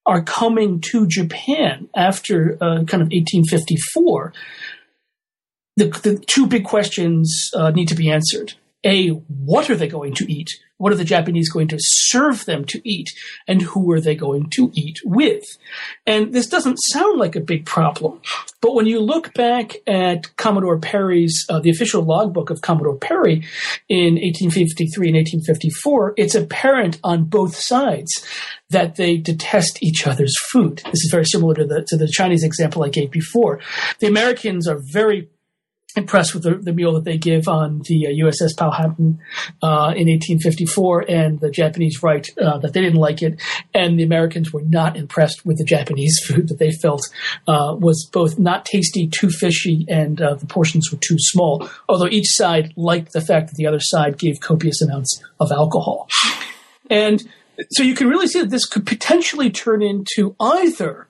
are 0.04 0.22
coming 0.22 0.80
to 0.92 1.06
Japan 1.06 1.88
after 1.96 2.56
uh, 2.60 2.84
kind 2.84 3.02
of 3.02 3.08
1854, 3.10 4.32
the, 5.76 5.88
the 6.02 6.18
two 6.26 6.46
big 6.46 6.64
questions 6.64 7.50
uh, 7.54 7.70
need 7.70 7.88
to 7.88 7.94
be 7.94 8.10
answered. 8.10 8.54
A, 8.84 9.08
what 9.08 9.68
are 9.68 9.76
they 9.76 9.88
going 9.88 10.14
to 10.14 10.32
eat? 10.32 10.48
What 10.78 10.92
are 10.92 10.96
the 10.96 11.04
Japanese 11.04 11.50
going 11.50 11.68
to 11.68 11.78
serve 11.80 12.44
them 12.44 12.64
to 12.66 12.88
eat? 12.88 13.08
And 13.48 13.62
who 13.62 13.90
are 13.92 14.00
they 14.00 14.14
going 14.14 14.50
to 14.50 14.70
eat 14.74 14.98
with? 15.04 15.44
And 16.06 16.32
this 16.32 16.46
doesn't 16.46 16.76
sound 16.76 17.18
like 17.18 17.34
a 17.34 17.40
big 17.40 17.64
problem. 17.64 18.20
But 18.60 18.74
when 18.74 18.86
you 18.86 19.00
look 19.00 19.32
back 19.34 19.76
at 19.86 20.36
Commodore 20.36 20.78
Perry's, 20.78 21.44
uh, 21.48 21.60
the 21.60 21.70
official 21.70 22.02
logbook 22.02 22.50
of 22.50 22.60
Commodore 22.60 22.96
Perry 22.96 23.44
in 23.88 24.14
1853 24.14 25.08
and 25.08 25.16
1854, 25.16 26.14
it's 26.16 26.34
apparent 26.34 27.00
on 27.02 27.24
both 27.24 27.56
sides 27.56 28.10
that 28.70 28.96
they 28.96 29.16
detest 29.16 29.82
each 29.82 30.06
other's 30.06 30.36
food. 30.52 30.82
This 30.84 31.04
is 31.04 31.10
very 31.10 31.24
similar 31.24 31.54
to 31.54 31.64
the, 31.64 31.84
to 31.88 31.96
the 31.96 32.08
Chinese 32.08 32.44
example 32.44 32.84
I 32.84 32.90
gave 32.90 33.10
before. 33.10 33.60
The 33.98 34.06
Americans 34.06 34.68
are 34.68 34.80
very 34.92 35.28
impressed 35.96 36.34
with 36.34 36.42
the, 36.42 36.54
the, 36.56 36.72
meal 36.72 36.92
that 36.92 37.04
they 37.04 37.16
give 37.16 37.48
on 37.48 37.80
the 37.86 38.06
uh, 38.06 38.10
USS 38.10 38.56
Powhatan 38.56 39.18
uh, 39.62 39.92
in 39.96 40.08
1854, 40.08 41.04
and 41.08 41.40
the 41.40 41.50
Japanese 41.50 42.02
write 42.02 42.28
uh, 42.40 42.58
that 42.58 42.74
they 42.74 42.82
didn't 42.82 43.00
like 43.00 43.22
it, 43.22 43.40
and 43.72 43.98
the 43.98 44.02
Americans 44.02 44.52
were 44.52 44.62
not 44.62 44.96
impressed 44.96 45.46
with 45.46 45.58
the 45.58 45.64
Japanese 45.64 46.18
food 46.26 46.48
that 46.48 46.58
they 46.58 46.70
felt 46.70 47.02
uh, 47.48 47.74
was 47.78 48.08
both 48.12 48.38
not 48.38 48.64
tasty, 48.64 49.08
too 49.08 49.30
fishy, 49.30 49.86
and 49.88 50.20
uh, 50.20 50.34
the 50.34 50.46
portions 50.46 50.92
were 50.92 50.98
too 50.98 51.16
small. 51.18 51.68
Although 51.88 52.08
each 52.08 52.28
side 52.28 52.72
liked 52.76 53.12
the 53.12 53.20
fact 53.20 53.48
that 53.48 53.56
the 53.56 53.66
other 53.66 53.80
side 53.80 54.18
gave 54.18 54.40
copious 54.40 54.82
amounts 54.82 55.22
of 55.40 55.50
alcohol, 55.50 56.08
and 56.90 57.22
so 57.70 57.82
you 57.82 57.94
can 57.94 58.08
really 58.08 58.28
see 58.28 58.40
that 58.40 58.50
this 58.50 58.66
could 58.66 58.86
potentially 58.86 59.50
turn 59.50 59.82
into 59.82 60.36
either 60.38 61.08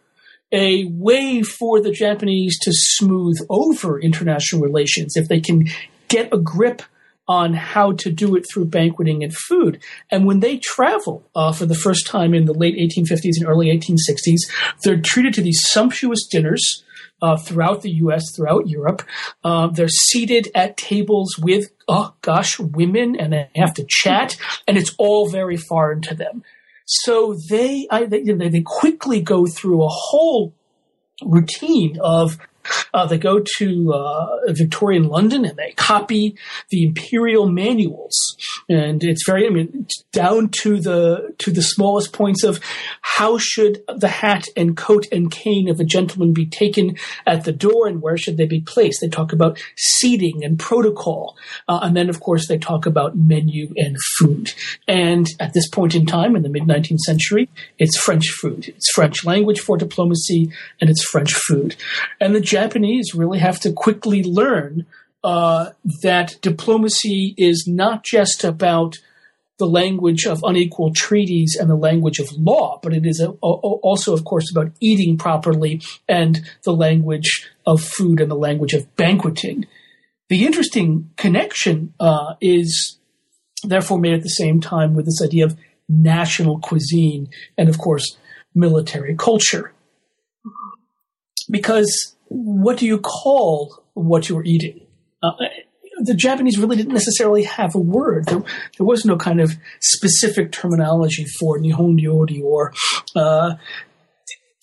a 0.53 0.85
way 0.87 1.43
for 1.43 1.81
the 1.81 1.91
Japanese 1.91 2.59
to 2.61 2.71
smooth 2.73 3.39
over 3.49 4.01
international 4.01 4.63
relations 4.63 5.17
if 5.17 5.29
they 5.29 5.41
can 5.41 5.67
get 6.09 6.33
a 6.33 6.39
grip 6.39 6.83
on 7.29 7.55
how 7.55 7.93
to 7.93 8.11
do 8.11 8.37
it 8.37 8.45
through 8.53 8.67
banqueting 8.67 9.25
and 9.25 9.35
food. 9.35 9.83
And 10.11 10.27
when 10.27 10.41
they 10.41 10.59
travel 10.59 11.29
uh, 11.35 11.53
for 11.53 11.67
the 11.67 11.75
first 11.75 12.07
time 12.07 12.35
in 12.35 12.45
the 12.45 12.55
late 12.55 12.77
1850s 12.77 13.39
and 13.39 13.49
early 13.49 13.67
1860s, 13.67 14.49
they're 14.85 15.01
treated 15.01 15.35
to 15.35 15.43
these 15.43 15.61
sumptuous 15.65 16.27
dinners. 16.31 16.83
Uh, 17.23 17.35
throughout 17.35 17.81
the 17.81 17.93
U.S., 17.93 18.25
throughout 18.37 18.69
Europe, 18.69 19.01
uh, 19.43 19.69
they're 19.69 19.89
seated 19.89 20.51
at 20.55 20.77
tables 20.77 21.39
with, 21.39 21.71
oh 21.89 22.13
gosh, 22.21 22.59
women, 22.59 23.17
and 23.19 23.33
they 23.33 23.49
have 23.57 23.73
to 23.73 23.87
chat, 23.89 24.37
and 24.69 24.77
it's 24.77 24.95
all 24.99 25.27
very 25.27 25.57
foreign 25.57 26.03
to 26.03 26.15
them. 26.15 26.43
So 26.87 27.35
they, 27.35 27.87
I, 27.91 28.05
they, 28.05 28.23
they 28.23 28.63
quickly 28.65 29.21
go 29.21 29.47
through 29.47 29.85
a 29.85 29.89
whole 29.89 30.55
routine 31.23 31.99
of 32.01 32.39
uh, 32.95 33.07
they 33.07 33.19
go 33.19 33.43
to 33.59 33.93
uh, 33.93 34.39
Victorian 34.49 35.09
London 35.09 35.45
and 35.45 35.57
they 35.57 35.73
copy 35.73 36.37
the 36.71 36.85
imperial 36.85 37.49
manuals, 37.49 38.37
and 38.69 39.03
it's 39.05 39.27
very 39.27 39.47
I 39.47 39.51
mean 39.51 39.87
down 40.13 40.51
to 40.63 40.81
the 40.81 41.35
to 41.39 41.51
the 41.51 41.63
smallest 41.63 42.13
points 42.13 42.43
of 42.43 42.61
how 43.03 43.39
should 43.39 43.83
the 43.89 44.09
hat 44.09 44.47
and 44.57 44.77
coat 44.77 45.07
and 45.13 45.31
cane 45.31 45.69
of 45.69 45.81
a 45.81 45.85
gentleman 45.85 46.33
be 46.33 46.47
taken 46.47 46.97
at 47.27 47.45
the 47.45 47.53
door 47.53 47.87
and 47.87 48.03
where 48.03 48.17
should 48.17 48.37
they 48.37 48.47
be 48.47 48.61
placed. 48.61 49.01
They 49.01 49.09
talk 49.09 49.33
about 49.33 49.63
seating 49.77 50.45
and 50.45 50.59
protocol, 50.59 51.37
uh, 51.69 51.81
and 51.83 51.97
then 51.97 52.09
of 52.09 52.21
course 52.21 52.49
they 52.49 52.59
talk 52.59 52.87
about 52.87 53.17
menu 53.17 53.73
and 53.77 53.97
food. 54.19 54.53
And 54.89 55.27
at 55.41 55.53
this 55.53 55.69
point 55.69 55.95
in 55.95 56.07
time, 56.07 56.37
in 56.37 56.43
the 56.43 56.49
mid 56.49 56.65
19th 56.65 57.01
century, 57.01 57.49
it's 57.79 57.99
French 57.99 58.29
food. 58.41 58.69
It's 58.69 58.91
French 58.93 59.25
language 59.25 59.61
for 59.61 59.77
diplomacy, 59.77 60.51
and 60.81 60.91
it's 60.91 61.05
French 61.05 61.33
food. 61.33 61.77
And 62.21 62.35
the 62.35 62.41
Japanese 62.57 63.15
really 63.15 63.39
have 63.39 63.61
to 63.61 63.73
quickly 63.73 64.23
learn 64.23 64.87
uh, 65.23 65.73
that 66.03 66.37
diplomacy 66.41 67.35
is 67.37 67.67
not 67.67 68.03
just 68.03 68.45
about 68.45 68.97
the 69.59 69.67
language 69.67 70.25
of 70.27 70.43
unequal 70.43 70.91
treaties 70.95 71.57
and 71.59 71.69
the 71.69 71.77
language 71.77 72.19
of 72.19 72.29
law, 72.33 72.79
but 72.83 72.95
it 72.95 73.05
is 73.05 73.21
a, 73.21 73.29
a, 73.31 73.51
also, 73.91 74.15
of 74.15 74.25
course, 74.25 74.51
about 74.51 74.73
eating 74.81 75.19
properly 75.19 75.83
and 76.09 76.41
the 76.65 76.73
language 76.73 77.47
of 77.67 77.83
food 77.83 78.21
and 78.21 78.31
the 78.31 78.37
language 78.49 78.75
of 78.75 78.95
banqueting. 78.97 79.67
The 80.29 80.47
interesting 80.47 81.11
connection 81.17 81.93
uh, 82.01 82.35
is 82.41 82.99
therefore 83.63 83.99
made 83.99 84.15
at 84.15 84.23
the 84.23 84.39
same 84.43 84.61
time 84.61 84.95
with 84.95 85.05
this 85.05 85.23
idea 85.23 85.45
of 85.45 85.57
national 85.89 86.59
cuisine 86.61 87.29
and, 87.59 87.69
of 87.69 87.77
course, 87.77 88.17
military 88.55 89.15
culture. 89.15 89.73
Because 91.51 92.16
what 92.29 92.79
do 92.79 92.87
you 92.87 92.99
call 92.99 93.83
what 93.95 94.29
you're 94.29 94.45
eating? 94.45 94.81
Uh, 95.23 95.33
the 95.99 96.15
Japanese 96.15 96.59
really 96.59 96.77
didn't 96.77 96.93
necessarily 96.93 97.45
have 97.45 97.75
a 97.75 97.79
word. 97.79 98.27
There, 98.27 98.43
there 98.77 98.87
was 98.87 99.05
no 99.05 99.17
kind 99.17 99.41
of 99.41 99.53
specific 99.81 100.53
terminology 100.53 101.25
for 101.39 101.59
Nihon 101.59 101.99
ryori 101.99 102.43
or, 102.43 102.73
uh, 103.15 103.55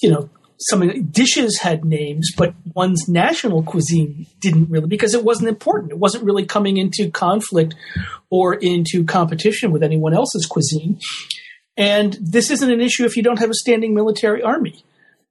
you 0.02 0.12
know, 0.12 0.30
some 0.60 1.10
dishes 1.12 1.60
had 1.60 1.84
names, 1.84 2.32
but 2.38 2.54
one's 2.74 3.10
national 3.10 3.64
cuisine 3.64 4.28
didn't 4.40 4.70
really 4.70 4.88
because 4.88 5.14
it 5.14 5.24
wasn't 5.24 5.50
important. 5.50 5.92
It 5.92 5.98
wasn't 5.98 6.24
really 6.24 6.46
coming 6.46 6.78
into 6.78 7.12
conflict 7.12 7.76
or 8.30 8.54
into 8.54 9.04
competition 9.04 9.72
with 9.72 9.84
anyone 9.84 10.14
else's 10.14 10.46
cuisine. 10.46 11.00
And 11.76 12.18
this 12.22 12.52
isn't 12.52 12.72
an 12.72 12.82
issue 12.82 13.04
if 13.04 13.18
you 13.18 13.24
don't 13.24 13.40
have 13.40 13.50
a 13.50 13.56
standing 13.56 13.94
military 13.94 14.42
army. 14.42 14.86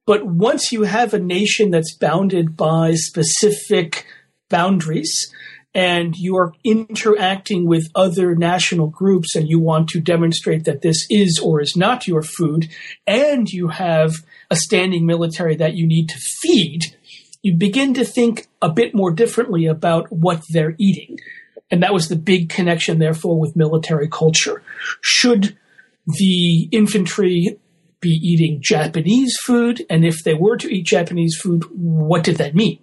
But 0.05 0.25
once 0.25 0.71
you 0.71 0.83
have 0.83 1.13
a 1.13 1.19
nation 1.19 1.71
that's 1.71 1.95
bounded 1.95 2.57
by 2.57 2.93
specific 2.95 4.05
boundaries 4.49 5.31
and 5.73 6.15
you 6.15 6.35
are 6.37 6.53
interacting 6.63 7.65
with 7.65 7.89
other 7.95 8.35
national 8.35 8.87
groups 8.87 9.35
and 9.35 9.47
you 9.47 9.59
want 9.59 9.87
to 9.89 9.99
demonstrate 9.99 10.65
that 10.65 10.81
this 10.81 11.07
is 11.09 11.39
or 11.43 11.61
is 11.61 11.75
not 11.75 12.07
your 12.07 12.21
food, 12.21 12.69
and 13.07 13.49
you 13.49 13.69
have 13.69 14.13
a 14.51 14.55
standing 14.55 15.05
military 15.05 15.55
that 15.55 15.73
you 15.73 15.87
need 15.87 16.09
to 16.09 16.19
feed, 16.41 16.81
you 17.41 17.55
begin 17.55 17.93
to 17.95 18.05
think 18.05 18.47
a 18.61 18.69
bit 18.69 18.93
more 18.93 19.11
differently 19.11 19.65
about 19.65 20.11
what 20.11 20.43
they're 20.51 20.75
eating. 20.77 21.17
And 21.71 21.81
that 21.81 21.93
was 21.93 22.07
the 22.07 22.15
big 22.15 22.49
connection, 22.49 22.99
therefore, 22.99 23.39
with 23.39 23.55
military 23.55 24.07
culture. 24.07 24.61
Should 25.01 25.57
the 26.05 26.67
infantry 26.71 27.57
be 28.03 28.19
eating 28.21 28.61
Japanese 28.61 29.35
food? 29.45 29.83
And 29.89 30.05
if 30.05 30.23
they 30.23 30.35
were 30.35 30.57
to 30.57 30.71
eat 30.71 30.85
Japanese 30.85 31.35
food, 31.41 31.63
what 31.71 32.23
did 32.23 32.35
that 32.37 32.53
mean? 32.53 32.79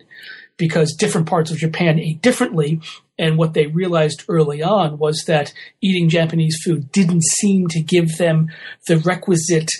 Because 0.57 0.95
different 0.95 1.29
parts 1.29 1.51
of 1.51 1.59
Japan 1.59 2.01
ate 2.01 2.21
differently. 2.23 2.81
And 3.19 3.37
what 3.39 3.55
they 3.55 3.67
realized 3.67 4.25
early 4.29 4.63
on 4.63 4.99
was 4.99 5.25
that 5.27 5.53
eating 5.81 6.09
Japanese 6.09 6.59
food 6.65 6.91
didn't 6.91 7.23
seem 7.23 7.69
to 7.69 7.81
give 7.81 8.17
them 8.17 8.49
the 8.89 8.99
requisite 8.99 9.71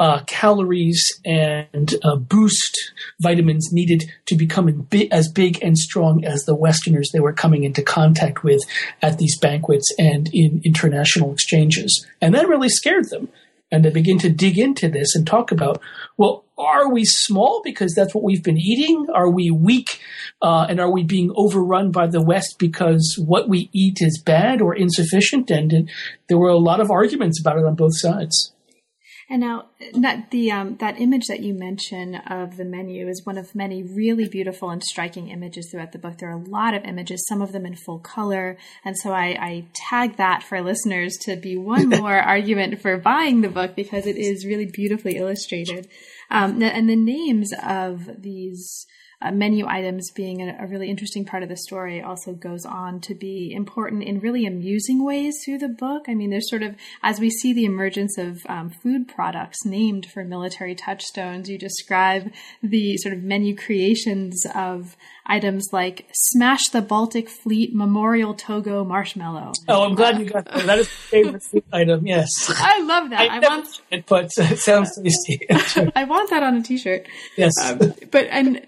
uh, 0.00 0.22
calories 0.26 1.02
and 1.26 1.94
uh, 2.02 2.16
boost 2.16 2.92
vitamins 3.20 3.68
needed 3.70 4.10
to 4.24 4.34
become 4.34 4.86
as 5.12 5.30
big 5.30 5.62
and 5.62 5.76
strong 5.76 6.24
as 6.24 6.44
the 6.44 6.54
Westerners 6.54 7.10
they 7.12 7.20
were 7.20 7.34
coming 7.34 7.64
into 7.64 7.82
contact 7.82 8.42
with 8.42 8.62
at 9.02 9.18
these 9.18 9.38
banquets 9.38 9.86
and 9.98 10.30
in 10.32 10.62
international 10.64 11.32
exchanges. 11.32 12.06
And 12.22 12.34
that 12.34 12.48
really 12.48 12.70
scared 12.70 13.10
them. 13.10 13.28
And 13.72 13.84
they 13.84 13.90
begin 13.90 14.18
to 14.18 14.30
dig 14.30 14.58
into 14.58 14.88
this 14.88 15.14
and 15.14 15.26
talk 15.26 15.52
about, 15.52 15.80
well, 16.16 16.44
are 16.58 16.92
we 16.92 17.04
small 17.04 17.62
because 17.64 17.94
that's 17.94 18.14
what 18.14 18.24
we've 18.24 18.42
been 18.42 18.58
eating? 18.58 19.06
Are 19.14 19.30
we 19.30 19.50
weak? 19.50 20.00
Uh, 20.42 20.66
and 20.68 20.80
are 20.80 20.92
we 20.92 21.04
being 21.04 21.32
overrun 21.36 21.90
by 21.90 22.06
the 22.06 22.22
West 22.22 22.56
because 22.58 23.16
what 23.24 23.48
we 23.48 23.70
eat 23.72 23.98
is 24.00 24.20
bad 24.24 24.60
or 24.60 24.74
insufficient? 24.74 25.50
And, 25.50 25.72
and 25.72 25.90
there 26.28 26.38
were 26.38 26.48
a 26.48 26.58
lot 26.58 26.80
of 26.80 26.90
arguments 26.90 27.40
about 27.40 27.58
it 27.58 27.64
on 27.64 27.76
both 27.76 27.92
sides. 27.94 28.52
And 29.30 29.42
now 29.42 29.66
that 29.94 30.32
the 30.32 30.50
um, 30.50 30.76
that 30.78 31.00
image 31.00 31.28
that 31.28 31.38
you 31.38 31.54
mention 31.54 32.16
of 32.16 32.56
the 32.56 32.64
menu 32.64 33.06
is 33.06 33.24
one 33.24 33.38
of 33.38 33.54
many 33.54 33.80
really 33.80 34.28
beautiful 34.28 34.70
and 34.70 34.82
striking 34.82 35.28
images 35.28 35.70
throughout 35.70 35.92
the 35.92 36.00
book. 36.00 36.18
There 36.18 36.30
are 36.30 36.42
a 36.42 36.48
lot 36.48 36.74
of 36.74 36.84
images, 36.84 37.24
some 37.28 37.40
of 37.40 37.52
them 37.52 37.64
in 37.64 37.76
full 37.76 38.00
color, 38.00 38.58
and 38.84 38.98
so 38.98 39.12
I, 39.12 39.26
I 39.40 39.66
tag 39.72 40.16
that 40.16 40.42
for 40.42 40.60
listeners 40.60 41.16
to 41.22 41.36
be 41.36 41.56
one 41.56 41.88
more 42.00 42.18
argument 42.18 42.80
for 42.80 42.96
buying 42.96 43.42
the 43.42 43.48
book 43.48 43.76
because 43.76 44.04
it 44.04 44.16
is 44.16 44.44
really 44.44 44.66
beautifully 44.66 45.16
illustrated. 45.16 45.86
Um, 46.28 46.60
and 46.60 46.90
the 46.90 46.96
names 46.96 47.52
of 47.64 48.20
these 48.20 48.84
uh, 49.22 49.30
menu 49.30 49.66
items 49.66 50.10
being 50.10 50.40
a, 50.40 50.56
a, 50.60 50.66
really 50.66 50.88
interesting 50.88 51.24
part 51.24 51.42
of 51.42 51.48
the 51.48 51.56
story 51.56 52.00
also 52.00 52.32
goes 52.32 52.64
on 52.64 53.00
to 53.00 53.14
be 53.14 53.52
important 53.52 54.02
in 54.02 54.18
really 54.20 54.46
amusing 54.46 55.04
ways 55.04 55.34
through 55.44 55.58
the 55.58 55.68
book. 55.68 56.04
I 56.08 56.14
mean, 56.14 56.30
there's 56.30 56.48
sort 56.48 56.62
of, 56.62 56.74
as 57.02 57.20
we 57.20 57.28
see 57.28 57.52
the 57.52 57.66
emergence 57.66 58.16
of 58.16 58.38
um, 58.48 58.70
food 58.70 59.08
products 59.08 59.64
named 59.64 60.06
for 60.06 60.24
military 60.24 60.74
touchstones, 60.74 61.50
you 61.50 61.58
describe 61.58 62.32
the 62.62 62.96
sort 62.96 63.14
of 63.14 63.22
menu 63.22 63.54
creations 63.54 64.46
of 64.54 64.96
items 65.26 65.68
like 65.72 66.08
Smash 66.12 66.68
the 66.72 66.82
Baltic 66.82 67.28
Fleet 67.28 67.74
Memorial 67.74 68.34
Togo 68.34 68.84
Marshmallow. 68.84 69.52
Oh, 69.68 69.84
I'm 69.84 69.94
glad 69.94 70.18
you 70.18 70.24
got 70.24 70.44
that. 70.46 70.66
That 70.66 70.78
is 70.78 70.86
my 70.86 70.92
favorite 70.92 71.42
food 71.42 71.64
item, 71.72 72.06
yes. 72.06 72.28
I 72.48 72.80
love 72.80 73.10
that. 73.10 73.20
I, 73.20 73.36
I 73.36 73.38
want 73.38 73.80
it, 73.90 74.06
but 74.06 74.30
it 74.38 74.58
sounds 74.58 74.98
tasty. 75.00 75.46
I 75.94 76.04
want 76.04 76.30
that 76.30 76.42
on 76.42 76.56
a 76.56 76.62
t-shirt. 76.62 77.06
Yes. 77.36 77.52
Um, 77.62 77.94
but, 78.10 78.26
and 78.30 78.66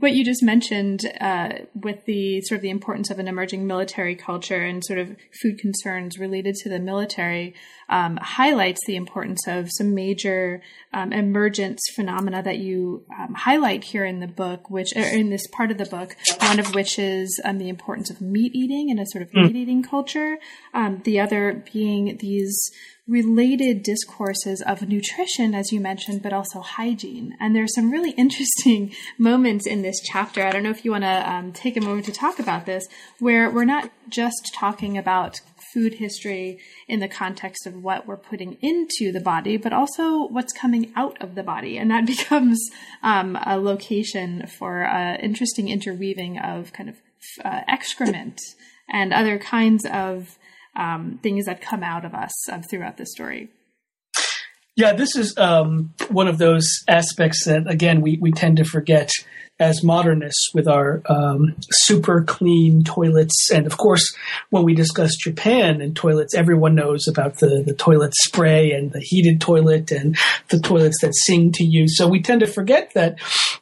what 0.00 0.12
you 0.12 0.24
just 0.24 0.42
mentioned 0.42 1.10
uh, 1.20 1.50
with 1.74 2.04
the 2.04 2.42
sort 2.42 2.56
of 2.56 2.62
the 2.62 2.70
importance 2.70 3.10
of 3.10 3.18
an 3.18 3.26
emerging 3.26 3.66
military 3.66 4.14
culture 4.14 4.62
and 4.62 4.84
sort 4.84 4.98
of 4.98 5.16
food 5.40 5.58
concerns 5.58 6.18
related 6.18 6.54
to 6.56 6.68
the 6.68 6.78
military 6.78 7.54
um, 7.92 8.16
highlights 8.16 8.80
the 8.86 8.96
importance 8.96 9.46
of 9.46 9.68
some 9.70 9.94
major 9.94 10.62
um, 10.94 11.12
emergence 11.12 11.80
phenomena 11.94 12.42
that 12.42 12.58
you 12.58 13.04
um, 13.18 13.34
highlight 13.34 13.84
here 13.84 14.06
in 14.06 14.20
the 14.20 14.26
book, 14.26 14.70
which 14.70 14.96
in 14.96 15.28
this 15.28 15.46
part 15.48 15.70
of 15.70 15.76
the 15.76 15.84
book, 15.84 16.16
one 16.40 16.58
of 16.58 16.74
which 16.74 16.98
is 16.98 17.38
um, 17.44 17.58
the 17.58 17.68
importance 17.68 18.08
of 18.08 18.22
meat 18.22 18.54
eating 18.54 18.90
and 18.90 18.98
a 18.98 19.06
sort 19.06 19.22
of 19.22 19.30
mm. 19.30 19.44
meat 19.44 19.56
eating 19.56 19.82
culture. 19.82 20.38
Um, 20.72 21.02
the 21.04 21.20
other 21.20 21.62
being 21.70 22.16
these 22.18 22.70
related 23.06 23.82
discourses 23.82 24.62
of 24.62 24.88
nutrition, 24.88 25.54
as 25.54 25.72
you 25.72 25.80
mentioned, 25.80 26.22
but 26.22 26.32
also 26.32 26.60
hygiene. 26.60 27.36
And 27.40 27.54
there's 27.54 27.74
some 27.74 27.90
really 27.90 28.10
interesting 28.16 28.94
moments 29.18 29.66
in 29.66 29.82
this 29.82 30.00
chapter. 30.00 30.42
I 30.42 30.50
don't 30.50 30.62
know 30.62 30.70
if 30.70 30.84
you 30.84 30.92
want 30.92 31.04
to 31.04 31.30
um, 31.30 31.52
take 31.52 31.76
a 31.76 31.80
moment 31.80 32.06
to 32.06 32.12
talk 32.12 32.38
about 32.38 32.64
this, 32.64 32.86
where 33.18 33.50
we're 33.50 33.64
not 33.64 33.90
just 34.08 34.52
talking 34.54 34.98
about 34.98 35.40
food 35.72 35.94
history 35.94 36.58
in 36.88 37.00
the 37.00 37.08
context 37.08 37.66
of 37.66 37.82
what 37.82 38.06
we're 38.06 38.16
putting 38.16 38.58
into 38.60 39.12
the 39.12 39.20
body, 39.20 39.56
but 39.56 39.72
also 39.72 40.26
what's 40.26 40.52
coming 40.52 40.92
out 40.96 41.20
of 41.22 41.34
the 41.34 41.42
body. 41.42 41.78
And 41.78 41.90
that 41.90 42.06
becomes 42.06 42.60
um, 43.02 43.38
a 43.44 43.58
location 43.58 44.46
for 44.46 44.84
uh, 44.84 45.16
interesting 45.16 45.68
interweaving 45.68 46.38
of 46.38 46.72
kind 46.72 46.88
of 46.88 46.96
uh, 47.44 47.60
excrement 47.68 48.40
and 48.92 49.12
other 49.12 49.38
kinds 49.38 49.86
of 49.86 50.38
um, 50.76 51.18
things 51.22 51.46
that 51.46 51.60
come 51.60 51.82
out 51.82 52.04
of 52.04 52.14
us 52.14 52.32
uh, 52.50 52.60
throughout 52.70 52.96
the 52.96 53.06
story. 53.06 53.48
Yeah, 54.74 54.94
this 54.94 55.16
is 55.16 55.36
um, 55.36 55.92
one 56.08 56.28
of 56.28 56.38
those 56.38 56.66
aspects 56.88 57.44
that, 57.44 57.70
again, 57.70 58.00
we, 58.00 58.18
we 58.20 58.32
tend 58.32 58.56
to 58.56 58.64
forget 58.64 59.10
as 59.60 59.82
modernists 59.82 60.50
with 60.54 60.66
our 60.66 61.02
um, 61.06 61.54
super 61.70 62.22
clean 62.22 62.82
toilets. 62.82 63.50
And 63.50 63.66
of 63.66 63.76
course, 63.76 64.14
when 64.50 64.64
we 64.64 64.74
discuss 64.74 65.14
Japan 65.16 65.80
and 65.80 65.94
toilets, 65.94 66.34
everyone 66.34 66.74
knows 66.74 67.06
about 67.06 67.38
the, 67.38 67.62
the 67.64 67.74
toilet 67.74 68.12
spray 68.14 68.72
and 68.72 68.92
the 68.92 69.00
heated 69.00 69.40
toilet 69.40 69.92
and 69.92 70.16
the 70.48 70.58
toilets 70.58 71.00
that 71.02 71.14
sing 71.14 71.52
to 71.52 71.64
you. 71.64 71.86
So 71.88 72.08
we 72.08 72.20
tend 72.20 72.40
to 72.40 72.46
forget 72.46 72.92
that 72.94 73.18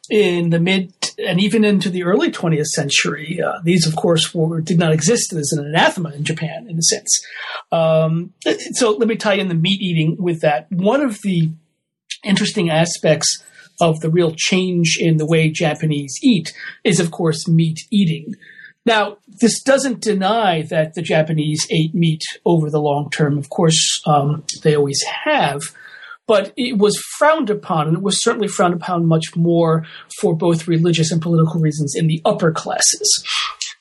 in 0.09 0.49
the 0.49 0.59
mid 0.59 0.93
and 1.19 1.39
even 1.39 1.63
into 1.63 1.89
the 1.89 2.03
early 2.03 2.31
20th 2.31 2.67
century, 2.67 3.39
uh, 3.45 3.59
these, 3.63 3.85
of 3.85 3.95
course, 3.95 4.33
were, 4.33 4.61
did 4.61 4.79
not 4.79 4.93
exist 4.93 5.33
as 5.33 5.51
an 5.51 5.65
anathema 5.65 6.09
in 6.11 6.23
Japan, 6.23 6.67
in 6.67 6.77
a 6.77 6.81
sense. 6.81 7.25
Um, 7.71 8.33
so 8.73 8.91
let 8.91 9.07
me 9.07 9.15
tie 9.15 9.35
in 9.35 9.49
the 9.49 9.53
meat 9.53 9.81
eating 9.81 10.17
with 10.19 10.41
that. 10.41 10.71
One 10.71 11.01
of 11.01 11.19
the 11.21 11.51
interesting 12.23 12.69
aspects 12.69 13.43
of 13.81 13.99
the 13.99 14.09
real 14.09 14.33
change 14.37 14.97
in 14.99 15.17
the 15.17 15.25
way 15.25 15.49
Japanese 15.49 16.17
eat 16.23 16.53
is, 16.83 16.99
of 16.99 17.11
course, 17.11 17.47
meat 17.47 17.79
eating. 17.91 18.35
Now, 18.85 19.17
this 19.27 19.61
doesn't 19.61 20.01
deny 20.01 20.63
that 20.63 20.93
the 20.93 21.01
Japanese 21.01 21.67
ate 21.69 21.93
meat 21.93 22.23
over 22.45 22.69
the 22.69 22.81
long 22.81 23.09
term. 23.09 23.37
Of 23.37 23.49
course, 23.49 24.01
um, 24.05 24.43
they 24.63 24.75
always 24.75 25.03
have. 25.03 25.61
But 26.27 26.53
it 26.55 26.77
was 26.77 26.97
frowned 27.17 27.49
upon, 27.49 27.87
and 27.87 27.97
it 27.97 28.03
was 28.03 28.23
certainly 28.23 28.47
frowned 28.47 28.73
upon 28.73 29.05
much 29.05 29.35
more 29.35 29.85
for 30.19 30.35
both 30.35 30.67
religious 30.67 31.11
and 31.11 31.21
political 31.21 31.59
reasons 31.59 31.93
in 31.95 32.07
the 32.07 32.21
upper 32.23 32.51
classes. 32.51 33.23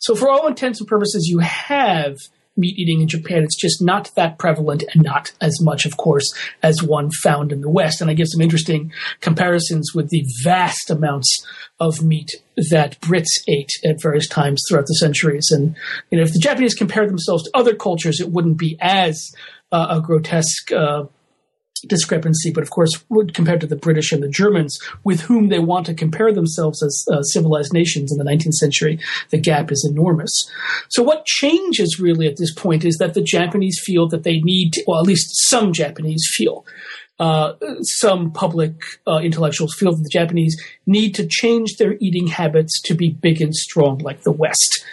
So, 0.00 0.14
for 0.14 0.28
all 0.28 0.46
intents 0.46 0.80
and 0.80 0.88
purposes, 0.88 1.28
you 1.28 1.38
have 1.38 2.16
meat 2.56 2.78
eating 2.78 3.00
in 3.00 3.08
Japan. 3.08 3.42
It's 3.42 3.60
just 3.60 3.82
not 3.82 4.10
that 4.16 4.38
prevalent 4.38 4.84
and 4.92 5.02
not 5.02 5.32
as 5.40 5.60
much, 5.60 5.86
of 5.86 5.96
course, 5.96 6.28
as 6.62 6.82
one 6.82 7.10
found 7.22 7.52
in 7.52 7.60
the 7.60 7.70
West. 7.70 8.00
And 8.00 8.10
I 8.10 8.14
give 8.14 8.28
some 8.28 8.40
interesting 8.40 8.92
comparisons 9.20 9.92
with 9.94 10.08
the 10.10 10.24
vast 10.42 10.90
amounts 10.90 11.46
of 11.78 12.02
meat 12.02 12.30
that 12.70 13.00
Brits 13.00 13.40
ate 13.48 13.70
at 13.84 14.02
various 14.02 14.28
times 14.28 14.62
throughout 14.68 14.86
the 14.86 14.94
centuries. 14.94 15.48
And 15.50 15.76
you 16.10 16.18
know, 16.18 16.24
if 16.24 16.32
the 16.32 16.38
Japanese 16.38 16.74
compared 16.74 17.08
themselves 17.08 17.44
to 17.44 17.50
other 17.54 17.74
cultures, 17.74 18.20
it 18.20 18.30
wouldn't 18.30 18.58
be 18.58 18.76
as 18.80 19.32
uh, 19.72 19.86
a 19.90 20.00
grotesque 20.00 20.72
uh, 20.72 21.04
discrepancy, 21.88 22.50
but 22.50 22.62
of 22.62 22.70
course, 22.70 22.90
compared 23.34 23.60
to 23.60 23.66
the 23.66 23.76
British 23.76 24.12
and 24.12 24.22
the 24.22 24.28
Germans, 24.28 24.78
with 25.04 25.20
whom 25.20 25.48
they 25.48 25.58
want 25.58 25.86
to 25.86 25.94
compare 25.94 26.32
themselves 26.32 26.82
as 26.82 27.04
uh, 27.10 27.22
civilized 27.22 27.72
nations 27.72 28.12
in 28.12 28.18
the 28.18 28.24
19th 28.24 28.54
century, 28.54 28.98
the 29.30 29.38
gap 29.38 29.70
is 29.70 29.86
enormous. 29.90 30.32
So, 30.88 31.02
what 31.02 31.26
changes 31.26 31.98
really 32.00 32.26
at 32.26 32.36
this 32.36 32.54
point 32.54 32.84
is 32.84 32.96
that 32.98 33.14
the 33.14 33.22
Japanese 33.22 33.80
feel 33.84 34.08
that 34.08 34.22
they 34.22 34.40
need, 34.40 34.72
to, 34.74 34.84
well, 34.86 35.00
at 35.00 35.06
least 35.06 35.48
some 35.48 35.72
Japanese 35.72 36.26
feel, 36.34 36.64
uh, 37.20 37.52
some 37.82 38.32
public 38.32 38.72
uh, 39.06 39.18
intellectuals 39.18 39.74
feel 39.78 39.92
that 39.92 40.02
the 40.02 40.08
Japanese 40.08 40.56
need 40.86 41.14
to 41.14 41.26
change 41.26 41.76
their 41.76 41.96
eating 42.00 42.26
habits 42.26 42.80
to 42.80 42.94
be 42.94 43.10
big 43.10 43.42
and 43.42 43.54
strong 43.54 43.98
like 43.98 44.22
the 44.22 44.32
West. 44.32 44.84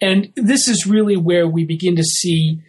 And 0.00 0.32
this 0.36 0.68
is 0.68 0.86
really 0.86 1.16
where 1.16 1.48
we 1.48 1.64
begin 1.64 1.96
to 1.96 2.04
see 2.04 2.60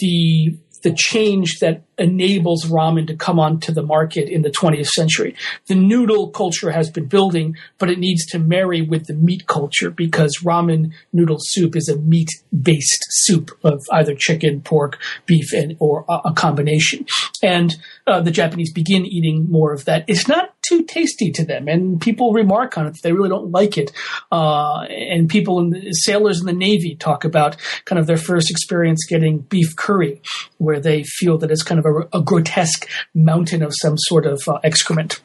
the 0.00 0.58
the 0.82 0.92
change 0.92 1.58
that 1.60 1.82
enables 1.98 2.66
ramen 2.66 3.06
to 3.06 3.16
come 3.16 3.40
onto 3.40 3.72
the 3.72 3.82
market 3.82 4.28
in 4.28 4.42
the 4.42 4.50
20th 4.50 4.88
century. 4.88 5.34
The 5.66 5.74
noodle 5.74 6.30
culture 6.30 6.70
has 6.70 6.90
been 6.90 7.06
building, 7.06 7.56
but 7.78 7.90
it 7.90 7.98
needs 7.98 8.24
to 8.26 8.38
marry 8.38 8.82
with 8.82 9.06
the 9.06 9.14
meat 9.14 9.46
culture 9.46 9.90
because 9.90 10.38
ramen 10.44 10.92
noodle 11.12 11.38
soup 11.40 11.76
is 11.76 11.88
a 11.88 11.96
meat 11.96 12.28
based 12.62 13.04
soup 13.10 13.50
of 13.64 13.84
either 13.92 14.14
chicken, 14.14 14.60
pork, 14.60 14.98
beef, 15.26 15.52
and 15.52 15.76
or 15.80 16.04
a, 16.08 16.32
combination. 16.32 17.04
And 17.42 17.74
uh, 18.06 18.20
the 18.20 18.30
Japanese 18.30 18.72
begin 18.72 19.04
eating 19.04 19.50
more 19.50 19.72
of 19.72 19.84
that. 19.86 20.04
It's 20.06 20.28
not 20.28 20.54
too 20.68 20.84
tasty 20.84 21.30
to 21.32 21.44
them, 21.44 21.68
and 21.68 22.00
people 22.00 22.32
remark 22.32 22.76
on 22.76 22.86
it. 22.86 22.96
They 23.02 23.12
really 23.12 23.28
don't 23.28 23.50
like 23.50 23.78
it. 23.78 23.92
Uh, 24.30 24.82
and 24.82 25.28
people 25.28 25.60
in 25.60 25.70
the 25.70 25.92
sailors 25.92 26.40
in 26.40 26.46
the 26.46 26.52
Navy 26.52 26.96
talk 26.96 27.24
about 27.24 27.56
kind 27.84 27.98
of 27.98 28.06
their 28.06 28.16
first 28.16 28.50
experience 28.50 29.04
getting 29.08 29.38
beef 29.38 29.76
curry, 29.76 30.20
where 30.58 30.80
they 30.80 31.04
feel 31.04 31.38
that 31.38 31.50
it's 31.50 31.62
kind 31.62 31.78
of 31.78 31.86
a, 31.86 32.18
a 32.18 32.22
grotesque 32.22 32.88
mountain 33.14 33.62
of 33.62 33.72
some 33.80 33.94
sort 33.96 34.26
of 34.26 34.42
uh, 34.48 34.58
excrement. 34.62 35.20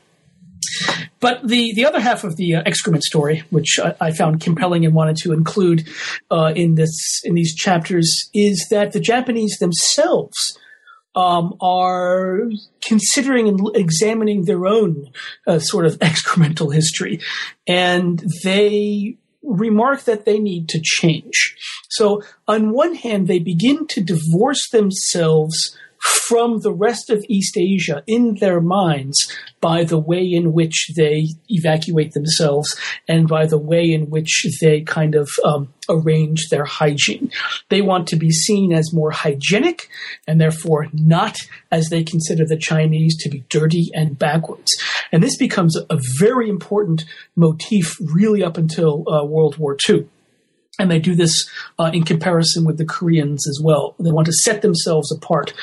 But 1.19 1.47
the, 1.47 1.73
the 1.73 1.85
other 1.85 1.99
half 1.99 2.23
of 2.23 2.35
the 2.35 2.55
uh, 2.55 2.63
excrement 2.65 3.03
story, 3.03 3.43
which 3.49 3.79
I, 3.81 3.95
I, 3.99 4.11
found 4.11 4.41
compelling 4.41 4.85
and 4.85 4.93
wanted 4.93 5.17
to 5.17 5.31
include 5.31 5.87
uh, 6.31 6.53
in 6.55 6.75
this 6.75 7.21
in 7.23 7.35
these 7.35 7.55
chapters, 7.55 8.29
is 8.33 8.67
that 8.71 8.91
the 8.91 8.99
Japanese 8.99 9.57
themselves 9.59 10.57
um, 11.15 11.55
are 11.61 12.49
considering 12.81 13.47
and 13.47 13.59
examining 13.75 14.45
their 14.45 14.65
own 14.65 15.07
uh, 15.47 15.59
sort 15.59 15.85
of 15.85 15.93
excremental 15.99 16.73
history, 16.73 17.19
and 17.67 18.23
they 18.43 19.17
remark 19.43 20.03
that 20.03 20.25
they 20.25 20.39
need 20.39 20.69
to 20.69 20.81
change. 20.81 21.55
So, 21.89 22.23
on 22.47 22.71
one 22.71 22.95
hand, 22.95 23.27
they 23.27 23.39
begin 23.39 23.87
to 23.87 24.01
divorce 24.01 24.69
themselves 24.71 25.77
from 26.27 26.59
the 26.59 26.73
rest 26.73 27.09
of 27.09 27.23
East 27.29 27.57
Asia 27.57 28.03
in 28.07 28.35
their 28.35 28.61
minds 28.61 29.17
by 29.61 29.83
the 29.83 29.99
way 29.99 30.23
in 30.23 30.53
which 30.53 30.91
they 30.95 31.27
evacuate 31.49 32.11
themselves 32.11 32.75
and 33.07 33.27
by 33.27 33.45
the 33.45 33.57
way 33.57 33.91
in 33.91 34.09
which 34.09 34.45
they 34.61 34.81
kind 34.81 35.15
of 35.15 35.29
um, 35.45 35.73
arrange 35.89 36.49
their 36.49 36.65
hygiene. 36.65 37.31
They 37.69 37.81
want 37.81 38.07
to 38.07 38.15
be 38.15 38.31
seen 38.31 38.73
as 38.73 38.93
more 38.93 39.11
hygienic 39.11 39.89
and 40.27 40.39
therefore 40.39 40.87
not 40.93 41.37
as 41.71 41.89
they 41.89 42.03
consider 42.03 42.45
the 42.45 42.57
Chinese 42.57 43.17
to 43.23 43.29
be 43.29 43.45
dirty 43.49 43.89
and 43.93 44.17
backwards. 44.17 44.71
And 45.11 45.23
this 45.23 45.37
becomes 45.37 45.77
a 45.77 45.99
very 46.19 46.49
important 46.49 47.05
motif 47.35 47.95
really 48.01 48.43
up 48.43 48.57
until 48.57 49.03
uh, 49.07 49.23
World 49.23 49.57
War 49.57 49.77
II. 49.89 50.07
And 50.79 50.89
they 50.89 50.97
do 50.97 51.13
this 51.13 51.47
uh, 51.77 51.91
in 51.93 52.03
comparison 52.03 52.65
with 52.65 52.79
the 52.79 52.85
Koreans 52.85 53.47
as 53.47 53.59
well. 53.63 53.95
They 53.99 54.11
want 54.11 54.25
to 54.25 54.33
set 54.33 54.63
themselves 54.63 55.11
apart. 55.11 55.53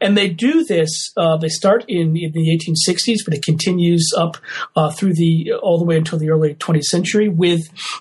And 0.00 0.16
they 0.16 0.30
do 0.30 0.64
this, 0.64 1.12
uh, 1.18 1.36
they 1.36 1.50
start 1.50 1.84
in, 1.86 2.16
in, 2.16 2.32
the 2.32 2.48
1860s, 2.48 3.18
but 3.26 3.34
it 3.34 3.44
continues 3.44 4.10
up 4.16 4.38
uh, 4.74 4.90
through 4.90 5.14
the, 5.14 5.52
all 5.62 5.78
the 5.78 5.84
way 5.84 5.98
until 5.98 6.18
the 6.18 6.30
early 6.30 6.54
20th 6.54 6.84
century 6.84 7.28
with 7.28 7.60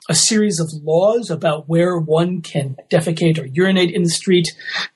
a 0.09 0.15
series 0.15 0.61
of 0.61 0.71
laws 0.83 1.29
about 1.29 1.67
where 1.67 1.97
one 1.97 2.41
can 2.41 2.77
defecate 2.89 3.37
or 3.37 3.45
urinate 3.45 3.91
in 3.91 4.03
the 4.03 4.09
street. 4.09 4.47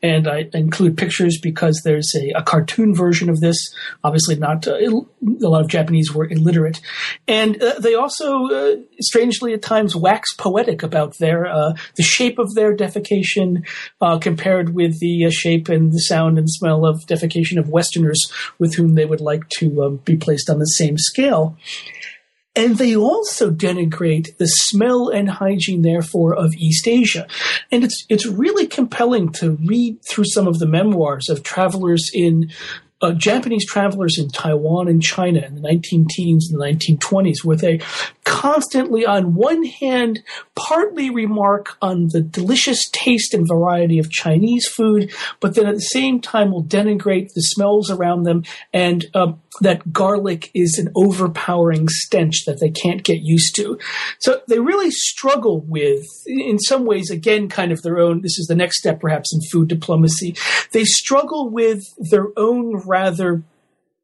And 0.01 0.25
I 0.25 0.49
include 0.53 0.97
pictures 0.97 1.37
because 1.37 1.81
there's 1.83 2.15
a, 2.15 2.29
a 2.31 2.43
cartoon 2.43 2.95
version 2.95 3.29
of 3.29 3.41
this. 3.41 3.57
Obviously 4.05 4.37
not, 4.37 4.65
uh, 4.69 4.77
a 4.77 5.49
lot 5.49 5.61
of 5.61 5.67
Japanese 5.67 6.13
were 6.13 6.29
illiterate. 6.29 6.79
And 7.27 7.61
uh, 7.61 7.77
they 7.79 7.93
also, 7.95 8.45
uh, 8.45 8.75
strangely 9.01 9.53
at 9.53 9.61
times, 9.61 9.97
wax 9.97 10.33
poetic 10.33 10.81
about 10.81 11.17
their 11.17 11.56
uh, 11.57 11.73
the 11.95 12.03
shape 12.03 12.39
of 12.39 12.53
their 12.53 12.75
defecation 12.75 13.67
uh, 14.01 14.17
compared 14.19 14.73
with 14.73 14.99
the 14.99 15.25
uh, 15.25 15.29
shape 15.31 15.69
and 15.69 15.91
the 15.91 15.99
sound 15.99 16.37
and 16.37 16.49
smell 16.49 16.85
of 16.85 17.05
defecation 17.05 17.57
of 17.57 17.69
Westerners 17.69 18.31
with 18.59 18.75
whom 18.75 18.95
they 18.95 19.05
would 19.05 19.21
like 19.21 19.47
to 19.49 19.83
um, 19.83 19.97
be 19.97 20.15
placed 20.15 20.49
on 20.49 20.59
the 20.59 20.65
same 20.65 20.97
scale. 20.97 21.57
And 22.57 22.79
they 22.79 22.95
also 22.95 23.51
denigrate 23.51 24.35
the 24.37 24.47
smell 24.47 25.09
and 25.09 25.29
hygiene, 25.29 25.83
therefore, 25.83 26.33
of 26.33 26.55
East 26.55 26.87
Asia. 26.87 27.27
And 27.71 27.83
it's, 27.83 28.03
it's 28.09 28.25
really 28.25 28.65
compelling 28.65 29.31
to 29.33 29.51
read 29.63 29.99
through 30.09 30.25
some 30.25 30.47
of 30.47 30.57
the 30.57 30.65
memoirs 30.65 31.29
of 31.29 31.43
travelers 31.43 32.09
in 32.11 32.49
uh, 33.01 33.13
Japanese 33.13 33.65
travelers 33.65 34.17
in 34.17 34.29
Taiwan 34.29 34.87
and 34.87 35.01
China 35.01 35.39
in 35.39 35.55
the 35.55 35.61
19 35.61 36.07
teens 36.09 36.49
and 36.51 36.59
the 36.59 36.65
1920s, 36.65 37.43
where 37.43 37.57
they 37.57 37.79
constantly, 38.23 39.05
on 39.05 39.35
one 39.35 39.63
hand, 39.63 40.21
partly 40.55 41.09
remark 41.09 41.77
on 41.81 42.07
the 42.09 42.21
delicious 42.21 42.83
taste 42.91 43.33
and 43.33 43.47
variety 43.47 43.99
of 43.99 44.09
Chinese 44.09 44.67
food, 44.67 45.11
but 45.39 45.55
then 45.55 45.67
at 45.67 45.75
the 45.75 45.81
same 45.81 46.19
time 46.19 46.51
will 46.51 46.63
denigrate 46.63 47.29
the 47.33 47.41
smells 47.41 47.89
around 47.91 48.23
them 48.23 48.43
and 48.73 49.05
uh, 49.13 49.31
that 49.61 49.91
garlic 49.91 50.51
is 50.53 50.77
an 50.77 50.91
overpowering 50.95 51.87
stench 51.89 52.45
that 52.45 52.59
they 52.59 52.69
can't 52.69 53.03
get 53.03 53.21
used 53.21 53.55
to. 53.55 53.77
So 54.19 54.41
they 54.47 54.59
really 54.59 54.91
struggle 54.91 55.61
with, 55.61 56.05
in 56.25 56.59
some 56.59 56.85
ways, 56.85 57.09
again, 57.09 57.49
kind 57.49 57.71
of 57.71 57.81
their 57.81 57.99
own, 57.99 58.21
this 58.21 58.37
is 58.37 58.47
the 58.47 58.55
next 58.55 58.79
step 58.79 58.99
perhaps 58.99 59.33
in 59.33 59.41
food 59.51 59.67
diplomacy. 59.67 60.35
They 60.71 60.83
struggle 60.83 61.49
with 61.49 61.83
their 62.11 62.27
own 62.37 62.77
rather 62.85 63.43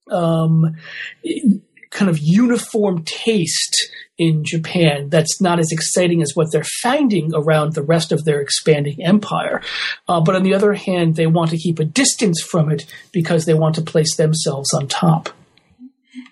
um, 0.09 0.75
kind 1.93 2.09
of 2.09 2.19
uniform 2.19 3.03
taste 3.05 3.91
in 4.17 4.43
Japan 4.43 5.09
that's 5.09 5.41
not 5.41 5.59
as 5.59 5.71
exciting 5.71 6.21
as 6.21 6.35
what 6.35 6.51
they're 6.51 6.65
finding 6.81 7.33
around 7.33 7.73
the 7.73 7.81
rest 7.81 8.11
of 8.11 8.25
their 8.25 8.41
expanding 8.41 9.03
empire. 9.03 9.61
Uh, 10.07 10.21
but 10.21 10.35
on 10.35 10.43
the 10.43 10.53
other 10.53 10.73
hand, 10.73 11.15
they 11.15 11.27
want 11.27 11.51
to 11.51 11.57
keep 11.57 11.79
a 11.79 11.85
distance 11.85 12.41
from 12.41 12.71
it 12.71 12.85
because 13.11 13.45
they 13.45 13.53
want 13.53 13.75
to 13.75 13.81
place 13.81 14.15
themselves 14.15 14.73
on 14.73 14.87
top. 14.87 15.29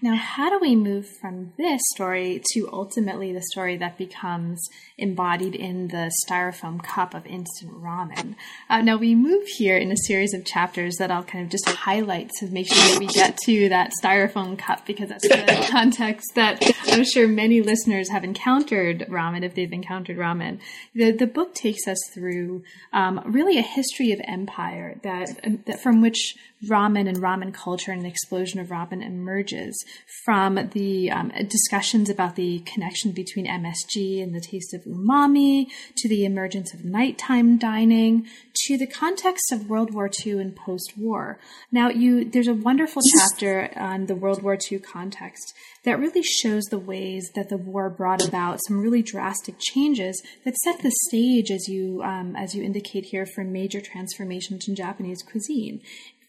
Now, 0.02 0.16
how 0.16 0.50
do 0.50 0.60
we 0.60 0.76
move 0.76 1.08
from 1.08 1.54
this 1.58 1.82
story 1.96 2.42
to 2.54 2.70
ultimately 2.72 3.34
the 3.34 3.42
story 3.42 3.78
that 3.78 3.98
becomes 3.98 4.62
embodied 4.98 5.56
in 5.56 5.88
the 5.88 6.12
styrofoam 6.24 6.84
cup 6.84 7.16
of 7.16 7.26
instant 7.26 7.74
ramen? 7.82 8.36
Uh, 8.70 8.82
now, 8.82 8.98
we 8.98 9.16
move 9.16 9.48
here 9.48 9.78
in 9.78 9.92
a 9.92 9.98
series 9.98 10.36
of 10.36 10.46
chapters 10.46 10.98
that 10.98 11.10
I'll 11.10 11.24
kind 11.24 11.44
of 11.44 11.50
just 11.50 11.68
highlight 11.68 12.30
to 12.40 12.48
make 12.48 12.68
sure 12.68 12.78
that 12.78 13.00
we 13.00 13.08
get 13.08 13.38
to 13.46 13.70
that 13.70 13.92
styrofoam 14.02 14.58
cup 14.58 14.86
because 14.86 15.10
that's 15.10 15.28
the 15.28 15.68
context 15.72 16.36
that 16.36 16.62
I'm 16.88 17.04
sure 17.04 17.28
many 17.28 17.62
listeners 17.62 18.10
have 18.10 18.24
encountered 18.24 19.08
ramen 19.10 19.44
if 19.44 19.56
they've 19.56 19.74
encountered 19.74 20.18
ramen. 20.18 20.60
The, 20.94 21.12
the 21.12 21.28
book 21.28 21.56
takes 21.56 21.88
us 21.88 21.98
through 22.14 22.64
um, 22.94 23.22
really 23.26 23.58
a 23.58 23.64
history 23.64 24.12
of 24.12 24.22
empire 24.26 25.00
that, 25.02 25.66
that 25.66 25.82
from 25.82 26.02
which 26.02 26.36
ramen 26.68 27.08
and 27.08 27.18
ramen 27.18 27.54
culture 27.54 27.92
and 27.92 28.04
the 28.04 28.10
explosion 28.10 28.60
of 28.60 28.68
ramen 28.68 29.06
emerges 29.06 29.84
from 30.24 30.70
the 30.74 31.10
um, 31.10 31.32
discussions 31.48 32.10
about 32.10 32.36
the 32.36 32.60
connection 32.60 33.12
between 33.12 33.48
MSG 33.48 34.22
and 34.22 34.34
the 34.34 34.42
taste 34.42 34.74
of 34.74 34.84
umami, 34.84 35.68
to 35.98 36.08
the 36.08 36.26
emergence 36.26 36.74
of 36.74 36.86
nighttime 36.86 37.58
dining, 37.58 38.28
to 38.66 38.78
the 38.78 38.88
context 38.88 39.52
of 39.52 39.70
World 39.70 39.94
War 39.94 40.10
II 40.26 40.40
and 40.40 40.56
post-war. 40.56 41.40
Now, 41.72 41.90
you 41.90 42.26
there's 42.26 42.48
a 42.48 42.54
wonderful 42.54 43.02
chapter 43.18 43.72
on 43.76 44.06
the 44.06 44.16
World 44.16 44.44
War 44.44 44.58
II 44.72 44.80
context 44.80 45.54
that 45.84 46.00
really 46.00 46.22
shows 46.22 46.64
the 46.66 46.80
ways 46.80 47.32
that 47.36 47.50
the 47.50 47.58
war 47.58 47.90
brought 47.90 48.26
about 48.26 48.60
some 48.68 48.80
really 48.80 49.02
drastic 49.02 49.56
changes 49.60 50.22
that 50.46 50.56
set 50.58 50.82
the 50.82 50.92
stage, 51.08 51.50
as 51.50 51.68
you 51.68 52.02
um, 52.04 52.36
as 52.36 52.54
you 52.54 52.64
indicate 52.64 53.06
here, 53.06 53.26
for 53.26 53.44
major 53.44 53.82
transformations 53.82 54.68
in 54.68 54.76
Japanese 54.76 55.24
cuisine. 55.24 55.82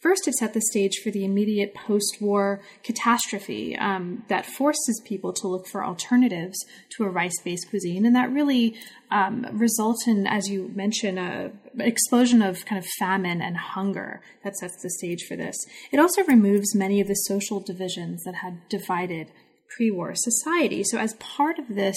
First, 0.03 0.27
it 0.27 0.35
set 0.35 0.53
the 0.53 0.61
stage 0.61 0.99
for 0.99 1.13
the 1.13 1.25
immediate 1.25 1.75
post 1.75 2.19
war 2.21 2.61
catastrophe 2.83 3.77
um, 3.79 4.25
that 4.27 4.45
forces 4.45 5.01
people 5.05 5.33
to 5.35 5.47
look 5.47 5.69
for 5.69 5.85
alternatives 5.85 6.59
to 6.97 7.05
a 7.05 7.09
rice 7.09 7.41
based 7.45 7.71
cuisine. 7.71 8.05
And 8.05 8.17
that 8.17 8.33
really 8.33 8.75
um, 9.13 9.47
results 9.53 10.09
in, 10.09 10.27
as 10.27 10.49
you 10.49 10.73
mentioned, 10.75 11.21
a 11.21 11.53
explosion 11.79 12.43
of 12.43 12.67
kind 12.67 12.81
of 12.81 12.87
famine 12.99 13.41
and 13.41 13.57
hunger 13.57 14.21
that 14.43 14.57
sets 14.57 14.83
the 14.83 14.91
stage 14.91 15.23
for 15.29 15.37
this. 15.37 15.57
It 15.93 16.01
also 16.01 16.25
removes 16.25 16.75
many 16.75 17.01
of 17.01 17.07
the 17.07 17.15
social 17.15 17.61
divisions 17.61 18.25
that 18.25 18.35
had 18.35 18.69
divided 18.69 19.31
pre 19.69 19.93
war 19.93 20.15
society. 20.17 20.83
So, 20.83 20.99
as 20.99 21.15
part 21.15 21.61
of 21.61 21.77
this 21.77 21.97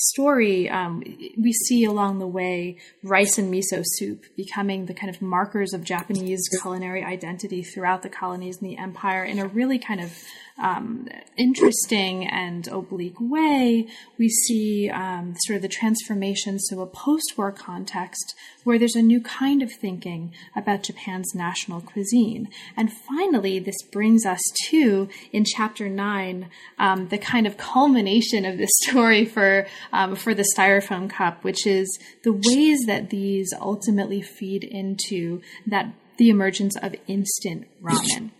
story, 0.00 0.68
um, 0.68 1.02
we 1.36 1.52
see 1.52 1.84
along 1.84 2.18
the 2.18 2.26
way 2.26 2.76
rice 3.02 3.36
and 3.38 3.52
miso 3.52 3.82
soup 3.84 4.24
becoming 4.36 4.86
the 4.86 4.94
kind 4.94 5.14
of 5.14 5.20
markers 5.20 5.72
of 5.74 5.84
Japanese 5.84 6.40
culinary 6.62 7.04
identity 7.04 7.62
throughout 7.62 8.02
the 8.02 8.08
colonies 8.08 8.58
and 8.60 8.70
the 8.70 8.78
empire 8.78 9.24
in 9.24 9.38
a 9.38 9.46
really 9.46 9.78
kind 9.78 10.00
of 10.00 10.12
um, 10.58 11.08
interesting 11.36 12.26
and 12.26 12.66
oblique 12.68 13.20
way, 13.20 13.86
we 14.18 14.28
see 14.28 14.90
um, 14.90 15.34
sort 15.44 15.56
of 15.56 15.62
the 15.62 15.68
transformation, 15.68 16.58
so 16.58 16.80
a 16.80 16.86
post 16.86 17.34
war 17.36 17.52
context 17.52 18.34
where 18.64 18.78
there's 18.78 18.96
a 18.96 19.02
new 19.02 19.20
kind 19.20 19.62
of 19.62 19.72
thinking 19.72 20.32
about 20.54 20.82
Japan's 20.82 21.34
national 21.34 21.80
cuisine. 21.80 22.48
And 22.76 22.92
finally, 22.92 23.58
this 23.58 23.82
brings 23.90 24.26
us 24.26 24.42
to, 24.68 25.08
in 25.32 25.44
chapter 25.44 25.88
nine, 25.88 26.50
um, 26.78 27.08
the 27.08 27.18
kind 27.18 27.46
of 27.46 27.56
culmination 27.56 28.44
of 28.44 28.58
this 28.58 28.70
story 28.82 29.24
for, 29.24 29.66
um, 29.92 30.16
for 30.16 30.34
the 30.34 30.46
styrofoam 30.56 31.08
cup, 31.08 31.42
which 31.44 31.66
is 31.66 31.98
the 32.22 32.32
ways 32.32 32.80
that 32.86 33.10
these 33.10 33.52
ultimately 33.60 34.22
feed 34.22 34.64
into 34.64 35.40
that 35.66 35.92
the 36.18 36.28
emergence 36.28 36.76
of 36.76 36.94
instant 37.06 37.66
ramen. 37.82 38.30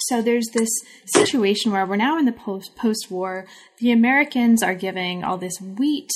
So 0.00 0.20
there's 0.20 0.48
this 0.52 0.70
situation 1.06 1.72
where 1.72 1.86
we're 1.86 1.96
now 1.96 2.18
in 2.18 2.24
the 2.24 2.32
post 2.32 2.76
post 2.76 3.10
war. 3.10 3.46
The 3.78 3.92
Americans 3.92 4.62
are 4.62 4.74
giving 4.74 5.24
all 5.24 5.38
this 5.38 5.60
wheat 5.60 6.10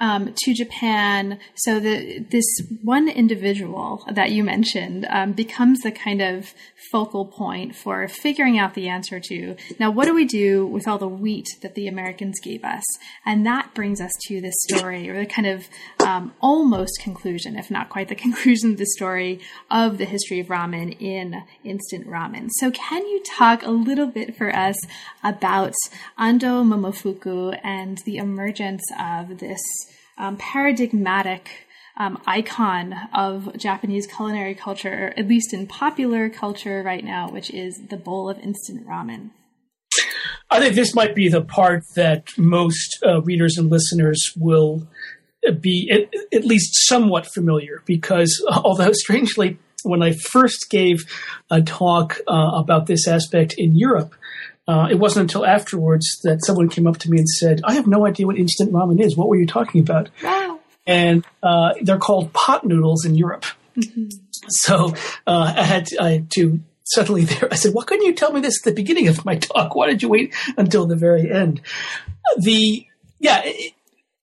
um, 0.00 0.34
to 0.44 0.54
Japan. 0.54 1.38
So 1.54 1.78
the, 1.78 2.18
this 2.30 2.46
one 2.82 3.08
individual 3.08 4.04
that 4.10 4.32
you 4.32 4.42
mentioned 4.42 5.06
um, 5.10 5.32
becomes 5.32 5.80
the 5.80 5.92
kind 5.92 6.20
of 6.20 6.54
focal 6.90 7.26
point 7.26 7.76
for 7.76 8.08
figuring 8.08 8.58
out 8.58 8.74
the 8.74 8.88
answer 8.88 9.20
to 9.20 9.56
now, 9.78 9.90
what 9.90 10.06
do 10.06 10.14
we 10.14 10.24
do 10.24 10.66
with 10.66 10.88
all 10.88 10.98
the 10.98 11.08
wheat 11.08 11.46
that 11.62 11.74
the 11.74 11.86
Americans 11.86 12.40
gave 12.40 12.64
us? 12.64 12.82
And 13.24 13.46
that 13.46 13.74
brings 13.74 14.00
us 14.00 14.12
to 14.26 14.40
this 14.40 14.54
story, 14.68 15.08
or 15.08 15.18
the 15.18 15.26
kind 15.26 15.46
of 15.46 15.68
um, 16.00 16.34
almost 16.40 17.00
conclusion, 17.00 17.56
if 17.56 17.70
not 17.70 17.88
quite 17.88 18.08
the 18.08 18.14
conclusion 18.26 18.72
of 18.72 18.78
the 18.78 18.86
story 18.86 19.40
of 19.70 19.98
the 19.98 20.04
history 20.04 20.40
of 20.40 20.46
ramen 20.48 20.96
in 21.00 21.42
instant 21.64 22.06
ramen. 22.06 22.48
So, 22.58 22.70
can 22.70 23.06
you 23.06 23.22
talk 23.22 23.62
a 23.62 23.70
little 23.70 24.06
bit 24.06 24.36
for 24.36 24.54
us 24.54 24.76
about 25.22 25.74
Ando 26.18 26.64
Momofuku 26.64 27.58
and 27.62 27.98
the 27.98 28.16
emergence 28.16 28.82
of 28.98 29.38
this 29.38 29.60
um, 30.20 30.36
paradigmatic 30.36 31.66
um, 31.96 32.22
icon 32.26 32.94
of 33.14 33.56
Japanese 33.56 34.06
culinary 34.06 34.54
culture, 34.54 35.12
at 35.16 35.26
least 35.26 35.52
in 35.52 35.66
popular 35.66 36.28
culture 36.28 36.82
right 36.82 37.04
now, 37.04 37.28
which 37.30 37.50
is 37.50 37.88
the 37.88 37.96
bowl 37.96 38.28
of 38.28 38.38
instant 38.38 38.86
ramen. 38.86 39.30
I 40.50 40.60
think 40.60 40.74
this 40.74 40.94
might 40.94 41.14
be 41.14 41.28
the 41.28 41.42
part 41.42 41.84
that 41.94 42.28
most 42.36 42.98
uh, 43.06 43.22
readers 43.22 43.56
and 43.56 43.70
listeners 43.70 44.32
will 44.36 44.88
be 45.60 45.90
at, 45.90 46.12
at, 46.36 46.44
least 46.44 46.72
somewhat 46.86 47.26
familiar 47.32 47.82
because, 47.86 48.44
although 48.50 48.92
strangely, 48.92 49.58
when 49.84 50.02
I 50.02 50.12
first 50.12 50.68
gave 50.68 51.04
a 51.50 51.62
talk 51.62 52.18
uh, 52.28 52.50
about 52.54 52.86
this 52.86 53.08
aspect 53.08 53.54
in 53.56 53.76
Europe, 53.76 54.14
uh, 54.70 54.86
it 54.88 54.98
wasn't 55.00 55.22
until 55.22 55.44
afterwards 55.44 56.06
that 56.22 56.38
someone 56.44 56.68
came 56.68 56.86
up 56.86 56.98
to 56.98 57.10
me 57.10 57.18
and 57.18 57.28
said, 57.28 57.60
I 57.64 57.74
have 57.74 57.88
no 57.88 58.06
idea 58.06 58.24
what 58.28 58.38
instant 58.38 58.72
ramen 58.72 59.00
is. 59.00 59.16
What 59.16 59.28
were 59.28 59.40
you 59.42 59.46
talking 59.46 59.80
about? 59.80 60.10
Wow. 60.22 60.60
And 60.86 61.24
uh, 61.42 61.70
they're 61.82 61.98
called 61.98 62.32
pot 62.32 62.64
noodles 62.64 63.04
in 63.04 63.16
Europe. 63.16 63.46
Mm-hmm. 63.76 64.08
So 64.48 64.94
uh, 65.26 65.54
I, 65.56 65.64
had 65.64 65.86
to, 65.86 66.02
I 66.02 66.10
had 66.10 66.30
to 66.36 66.60
suddenly 66.84 67.24
there, 67.24 67.48
I 67.50 67.56
said, 67.56 67.74
why 67.74 67.82
couldn't 67.82 68.06
you 68.06 68.14
tell 68.14 68.32
me 68.32 68.40
this 68.40 68.60
at 68.60 68.70
the 68.70 68.80
beginning 68.82 69.08
of 69.08 69.24
my 69.24 69.36
talk? 69.36 69.74
Why 69.74 69.88
did 69.88 70.02
you 70.02 70.08
wait 70.08 70.34
until 70.56 70.86
the 70.86 70.96
very 70.96 71.28
end? 71.30 71.60
The, 72.38 72.86
yeah, 73.18 73.42
it, 73.44 73.74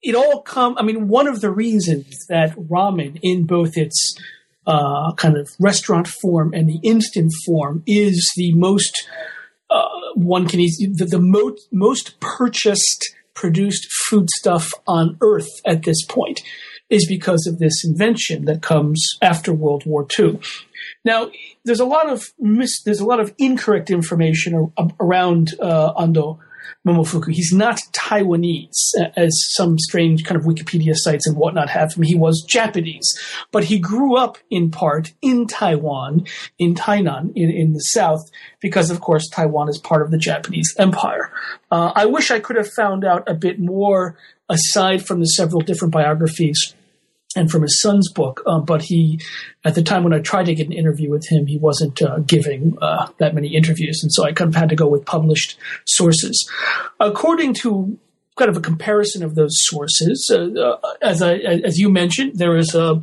it 0.02 0.16
all 0.16 0.42
come, 0.44 0.78
I 0.78 0.84
mean, 0.84 1.10
one 1.10 1.28
of 1.28 1.42
the 1.42 1.52
reasons 1.52 2.26
that 2.30 2.56
ramen 2.56 3.20
in 3.22 3.46
both 3.46 3.76
its 3.76 4.16
uh, 4.66 5.14
kind 5.16 5.36
of 5.36 5.50
restaurant 5.60 6.08
form 6.08 6.54
and 6.54 6.70
the 6.70 6.80
instant 6.84 7.34
form 7.46 7.84
is 7.86 8.32
the 8.38 8.54
most 8.54 9.10
uh, 9.70 9.88
one 10.16 10.48
can 10.48 10.60
easily 10.60 10.92
the, 10.94 11.06
the 11.06 11.20
most 11.20 11.68
most 11.72 12.20
purchased 12.20 13.14
produced 13.34 13.88
foodstuff 14.10 14.72
on 14.88 15.18
earth 15.22 15.48
at 15.66 15.84
this 15.84 16.04
point 16.06 16.42
is 16.90 17.06
because 17.06 17.46
of 17.46 17.60
this 17.60 17.84
invention 17.86 18.46
that 18.46 18.62
comes 18.62 19.06
after 19.22 19.54
World 19.54 19.86
War 19.86 20.08
II. 20.18 20.40
Now, 21.04 21.30
there's 21.66 21.82
a 21.82 21.86
lot 21.86 22.10
of 22.10 22.32
mis- 22.40 22.82
there's 22.84 23.02
a 23.02 23.06
lot 23.06 23.20
of 23.20 23.34
incorrect 23.38 23.90
information 23.92 24.72
ar- 24.78 24.88
around 25.00 25.54
uh, 25.60 25.94
Ando 25.94 26.40
Momofuku. 26.86 27.32
He's 27.32 27.54
not 27.54 27.80
Taiwanese, 27.94 28.94
as 29.16 29.34
some 29.56 29.78
strange 29.78 30.24
kind 30.24 30.40
of 30.40 30.46
Wikipedia 30.46 30.94
sites 30.96 31.28
and 31.28 31.38
whatnot 31.38 31.70
have 31.70 31.94
him. 31.94 32.04
He 32.04 32.16
was 32.16 32.46
Japanese, 32.48 33.08
but 33.52 33.66
he 33.66 33.80
grew 33.80 34.16
up 34.18 34.38
in 34.50 34.72
part 34.72 35.14
in 35.22 35.48
Taiwan, 35.48 36.26
in 36.58 36.76
Tainan, 36.76 37.32
in, 37.36 37.50
in 37.50 37.74
the 37.74 37.80
south, 37.80 38.30
because 38.62 38.90
of 38.90 39.02
course 39.02 39.28
Taiwan 39.30 39.70
is 39.70 39.78
part 39.78 40.02
of 40.02 40.12
the 40.12 40.18
Japanese 40.18 40.74
Empire. 40.78 41.32
Uh, 41.72 41.92
I 41.96 42.06
wish 42.06 42.32
I 42.32 42.40
could 42.40 42.56
have 42.56 42.72
found 42.72 43.04
out 43.04 43.24
a 43.28 43.34
bit 43.34 43.60
more 43.60 44.18
aside 44.50 45.06
from 45.06 45.20
the 45.20 45.26
several 45.26 45.62
different 45.62 45.94
biographies 45.94 46.74
and 47.38 47.52
from 47.52 47.62
his 47.62 47.80
son's 47.80 48.12
book. 48.12 48.42
Um, 48.46 48.66
but 48.66 48.82
he, 48.82 49.22
at 49.64 49.76
the 49.76 49.84
time 49.84 50.04
when 50.04 50.14
I 50.14 50.20
tried 50.20 50.48
to 50.48 50.56
get 50.56 50.68
an 50.68 50.74
interview 50.74 51.10
with 51.10 51.28
him, 51.28 51.46
he 51.46 51.58
wasn't 51.58 52.02
uh, 52.02 52.20
giving 52.20 52.78
uh, 52.82 53.08
that 53.20 53.36
many 53.36 53.56
interviews, 53.56 54.02
and 54.02 54.12
so 54.12 54.24
I 54.24 54.32
kind 54.34 54.50
of 54.50 54.56
had 54.56 54.70
to 54.70 54.76
go 54.76 54.88
with 54.88 55.06
published 55.06 55.58
sources. 55.86 56.50
According 57.00 57.54
to 57.62 57.98
kind 58.38 58.50
of 58.50 58.58
a 58.58 58.62
comparison 58.62 59.24
of 59.24 59.36
those 59.36 59.54
sources, 59.54 60.32
uh, 60.34 60.60
uh 60.60 60.94
as 61.02 61.22
I 61.22 61.36
as 61.36 61.78
you 61.78 61.90
mentioned, 61.90 62.38
there 62.38 62.58
is 62.58 62.74
a, 62.76 63.00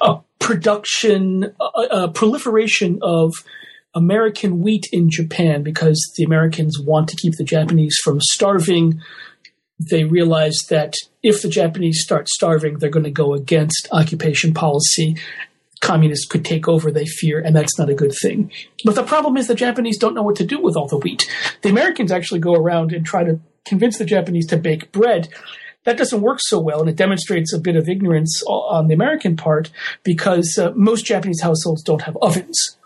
a 0.00 0.20
production, 0.38 1.54
a, 1.60 1.80
a 1.90 2.08
proliferation 2.08 2.98
of 3.02 3.32
American 3.94 4.60
wheat 4.60 4.86
in 4.92 5.08
Japan 5.08 5.62
because 5.62 6.12
the 6.16 6.24
Americans 6.24 6.78
want 6.80 7.08
to 7.08 7.16
keep 7.16 7.36
the 7.36 7.44
Japanese 7.44 7.96
from 8.02 8.20
starving 8.20 9.00
they 9.78 10.04
realize 10.04 10.56
that 10.68 10.94
if 11.22 11.42
the 11.42 11.48
Japanese 11.48 12.02
start 12.02 12.28
starving, 12.28 12.78
they're 12.78 12.90
going 12.90 13.04
to 13.04 13.10
go 13.10 13.34
against 13.34 13.88
occupation 13.92 14.54
policy. 14.54 15.16
Communists 15.80 16.26
could 16.26 16.44
take 16.44 16.68
over, 16.68 16.90
they 16.90 17.06
fear, 17.06 17.40
and 17.40 17.54
that's 17.54 17.78
not 17.78 17.90
a 17.90 17.94
good 17.94 18.14
thing. 18.22 18.50
But 18.84 18.94
the 18.94 19.02
problem 19.02 19.36
is 19.36 19.48
the 19.48 19.54
Japanese 19.54 19.98
don't 19.98 20.14
know 20.14 20.22
what 20.22 20.36
to 20.36 20.46
do 20.46 20.60
with 20.60 20.76
all 20.76 20.86
the 20.86 20.98
wheat. 20.98 21.30
The 21.62 21.68
Americans 21.68 22.12
actually 22.12 22.40
go 22.40 22.54
around 22.54 22.92
and 22.92 23.04
try 23.04 23.24
to 23.24 23.40
convince 23.64 23.98
the 23.98 24.04
Japanese 24.04 24.46
to 24.46 24.56
bake 24.56 24.92
bread. 24.92 25.28
That 25.84 25.98
doesn't 25.98 26.22
work 26.22 26.38
so 26.40 26.58
well, 26.58 26.80
and 26.80 26.88
it 26.88 26.96
demonstrates 26.96 27.52
a 27.52 27.58
bit 27.58 27.76
of 27.76 27.88
ignorance 27.88 28.42
on 28.46 28.88
the 28.88 28.94
American 28.94 29.36
part 29.36 29.70
because 30.02 30.58
uh, 30.58 30.72
most 30.74 31.04
Japanese 31.04 31.42
households 31.42 31.82
don't 31.82 32.02
have 32.02 32.16
ovens. 32.22 32.78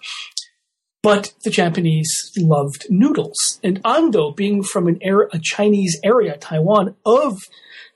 But 1.08 1.32
the 1.42 1.48
Japanese 1.48 2.12
loved 2.36 2.84
noodles. 2.90 3.60
And 3.64 3.82
Ando, 3.82 4.36
being 4.36 4.62
from 4.62 4.88
an 4.88 4.98
era, 5.00 5.26
a 5.32 5.40
Chinese 5.42 5.98
area, 6.04 6.36
Taiwan, 6.36 6.96
of 7.06 7.38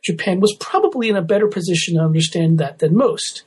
Japan, 0.03 0.41
was 0.41 0.57
probably 0.59 1.11
in 1.11 1.17
a 1.17 1.21
better 1.21 1.47
position 1.47 1.97
to 1.97 2.01
understand 2.01 2.57
that 2.57 2.79
than 2.79 2.97
most. 2.97 3.43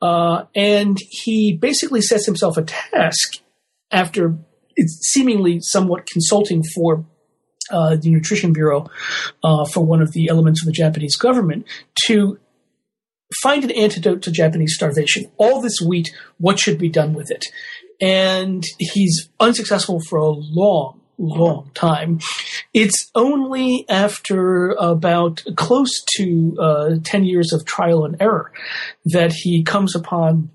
Uh, 0.00 0.44
and 0.54 0.96
he 1.00 1.52
basically 1.52 2.00
sets 2.00 2.24
himself 2.24 2.56
a 2.56 2.62
task 2.62 3.42
after 3.90 4.38
seemingly 4.86 5.58
somewhat 5.60 6.06
consulting 6.06 6.62
for 6.72 7.04
uh, 7.72 7.96
the 7.96 8.10
Nutrition 8.10 8.52
Bureau 8.52 8.88
uh, 9.42 9.64
for 9.64 9.84
one 9.84 10.00
of 10.02 10.12
the 10.12 10.28
elements 10.28 10.62
of 10.62 10.66
the 10.66 10.72
Japanese 10.72 11.16
government 11.16 11.66
to 12.06 12.38
find 13.42 13.64
an 13.64 13.72
antidote 13.72 14.22
to 14.22 14.30
Japanese 14.30 14.76
starvation. 14.76 15.24
All 15.36 15.60
this 15.60 15.80
wheat, 15.80 16.14
what 16.38 16.60
should 16.60 16.78
be 16.78 16.88
done 16.88 17.12
with 17.12 17.32
it? 17.32 17.46
And 18.00 18.64
he's 18.78 19.28
unsuccessful 19.38 20.00
for 20.08 20.18
a 20.18 20.30
long, 20.30 21.00
long 21.18 21.70
time. 21.74 22.20
It's 22.72 23.10
only 23.14 23.84
after 23.88 24.70
about 24.78 25.42
close 25.56 25.92
to 26.16 26.56
uh, 26.58 26.90
10 27.04 27.24
years 27.24 27.52
of 27.52 27.64
trial 27.66 28.04
and 28.04 28.16
error 28.20 28.52
that 29.06 29.32
he 29.32 29.62
comes 29.62 29.94
upon 29.94 30.50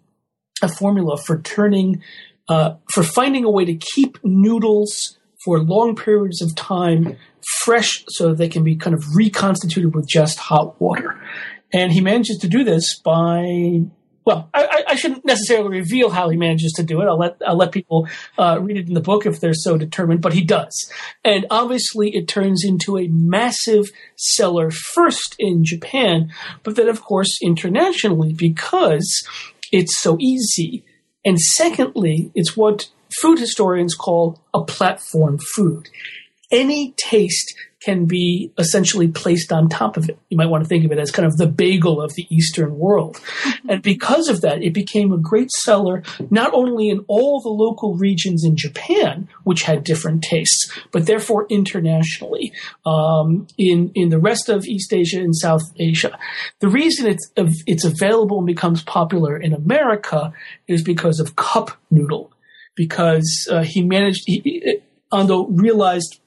a 0.62 0.68
formula 0.68 1.18
for 1.18 1.42
turning, 1.42 2.02
uh, 2.48 2.76
for 2.94 3.04
finding 3.04 3.44
a 3.44 3.52
way 3.52 3.66
to 3.66 3.76
keep 3.76 4.18
noodles 4.24 5.18
for 5.44 5.60
long 5.60 5.96
periods 5.96 6.42
of 6.42 6.56
time 6.56 7.16
fresh 7.64 8.04
so 8.10 8.30
that 8.30 8.38
they 8.38 8.50
can 8.50 8.64
be 8.64 8.76
kind 8.76 8.96
of 8.96 9.04
reconstituted 9.16 9.94
with 9.94 10.08
just 10.08 10.40
hot 10.40 10.80
water. 10.82 11.20
And 11.72 11.92
he 11.92 12.02
manages 12.02 12.38
to 12.40 12.48
do 12.48 12.64
this 12.64 12.98
by 13.00 13.82
well, 14.26 14.50
I, 14.56 14.84
I, 14.88 14.96
shouldn't 14.96 15.24
necessarily 15.24 15.70
reveal 15.70 16.10
how 16.10 16.30
he 16.30 16.38
manages 16.38 16.74
to 16.74 16.84
do 16.84 17.00
it. 17.00 17.06
I'll 17.06 17.20
let 17.20 17.38
I'll 17.46 17.56
let 17.56 17.72
people 17.72 18.08
uh, 18.40 18.60
read 18.60 18.78
it 18.78 18.88
in 18.88 18.96
the 18.96 19.00
book 19.00 19.28
if 19.28 19.40
they're 19.40 19.54
so 19.54 19.78
determined. 19.78 20.22
But 20.22 20.34
he 20.34 20.44
does, 20.44 20.92
and 21.24 21.46
obviously 21.52 22.16
it 22.16 22.28
turns 22.28 22.64
into 22.66 22.98
a 22.98 23.08
massive 23.08 23.86
seller 24.16 24.72
first 24.72 25.36
in 25.38 25.64
Japan, 25.64 26.32
but 26.64 26.76
then 26.76 26.90
of 26.90 27.04
course 27.04 27.38
internationally 27.42 28.34
because 28.34 29.28
it's 29.72 30.02
so 30.02 30.18
easy, 30.20 30.84
and 31.24 31.40
secondly, 31.40 32.32
it's 32.34 32.58
what 32.58 32.90
food 33.22 33.38
historians 33.38 33.94
call 33.94 34.42
a 34.56 34.64
platform 34.64 35.38
food. 35.56 35.90
Any 36.52 36.94
taste 36.98 37.56
can 37.86 38.06
be 38.06 38.52
essentially 38.58 39.08
placed 39.08 39.52
on 39.54 39.70
top 39.70 39.96
of 39.96 40.10
it. 40.10 40.18
You 40.30 40.38
might 40.38 40.48
want 40.48 40.64
to 40.64 40.68
think 40.68 40.86
of 40.86 40.92
it 40.92 40.98
as 40.98 41.12
kind 41.12 41.28
of 41.28 41.38
the 41.38 41.46
bagel 41.46 42.02
of 42.02 42.16
the 42.16 42.26
Eastern 42.36 42.80
world. 42.80 43.18
Mm-hmm. 43.18 43.70
And 43.70 43.82
because 43.84 44.28
of 44.28 44.42
that, 44.42 44.64
it 44.64 44.74
became 44.74 45.14
a 45.14 45.20
great 45.20 45.52
seller, 45.52 46.02
not 46.32 46.52
only 46.54 46.90
in 46.90 47.06
all 47.08 47.42
the 47.42 47.50
local 47.50 47.96
regions 47.96 48.44
in 48.44 48.58
Japan, 48.58 49.30
which 49.44 49.62
had 49.62 49.84
different 49.84 50.24
tastes, 50.24 50.72
but 50.92 51.06
therefore 51.06 51.46
internationally, 51.50 52.52
um, 52.88 53.46
in, 53.58 53.92
in 53.94 54.10
the 54.10 54.20
rest 54.20 54.50
of 54.50 54.66
East 54.66 54.92
Asia 54.92 55.20
and 55.20 55.36
South 55.36 55.64
Asia. 55.78 56.18
The 56.62 56.70
reason 56.70 57.06
it's, 57.06 57.32
it's 57.68 57.86
available 57.86 58.40
and 58.40 58.48
becomes 58.48 58.82
popular 58.84 59.38
in 59.38 59.54
America 59.54 60.34
is 60.68 60.82
because 60.84 61.20
of 61.20 61.36
cup 61.36 61.70
noodle. 61.92 62.32
Because 62.76 63.48
uh, 63.50 63.64
he 63.64 63.82
managed, 63.84 64.24
he, 64.26 64.82
Ando 65.14 65.48
realized 65.50 66.20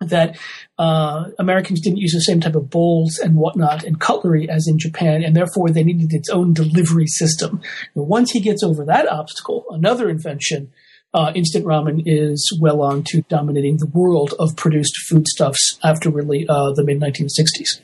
that 0.00 0.38
uh, 0.78 1.30
Americans 1.38 1.80
didn't 1.80 1.98
use 1.98 2.12
the 2.12 2.20
same 2.20 2.40
type 2.40 2.54
of 2.54 2.70
bowls 2.70 3.18
and 3.18 3.36
whatnot 3.36 3.84
and 3.84 4.00
cutlery 4.00 4.48
as 4.48 4.66
in 4.68 4.78
Japan, 4.78 5.22
and 5.22 5.36
therefore 5.36 5.70
they 5.70 5.84
needed 5.84 6.12
its 6.12 6.28
own 6.28 6.52
delivery 6.52 7.06
system. 7.06 7.60
And 7.94 8.08
once 8.08 8.32
he 8.32 8.40
gets 8.40 8.62
over 8.62 8.84
that 8.84 9.08
obstacle, 9.10 9.64
another 9.70 10.08
invention, 10.08 10.72
uh, 11.12 11.32
instant 11.34 11.64
ramen 11.64 12.02
is 12.04 12.58
well 12.60 12.82
on 12.82 13.04
to 13.04 13.22
dominating 13.22 13.76
the 13.76 13.86
world 13.86 14.34
of 14.38 14.56
produced 14.56 14.96
foodstuffs 15.08 15.78
after 15.82 16.10
really 16.10 16.46
uh, 16.48 16.72
the 16.72 16.84
mid 16.84 17.00
1960s. 17.00 17.80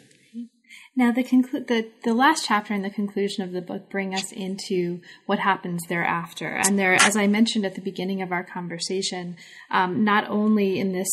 Now, 0.97 1.13
the, 1.13 1.23
conclu- 1.23 1.67
the 1.67 1.89
the 2.03 2.15
last 2.15 2.47
chapter 2.47 2.75
and 2.75 2.85
the 2.85 2.91
conclusion 2.91 3.45
of 3.45 3.53
the 3.53 3.61
book 3.61 3.89
bring 3.91 4.13
us 4.15 4.33
into 4.33 5.01
what 5.27 5.39
happens 5.39 5.83
thereafter. 5.89 6.49
And 6.49 6.79
there, 6.79 6.95
as 6.95 7.17
I 7.17 7.27
mentioned 7.27 7.65
at 7.65 7.77
the 7.77 7.81
beginning 7.81 8.23
of 8.23 8.33
our 8.33 8.43
conversation, 8.43 9.37
um, 9.71 10.05
not 10.05 10.29
only 10.29 10.81
in 10.81 10.93
this 10.93 11.09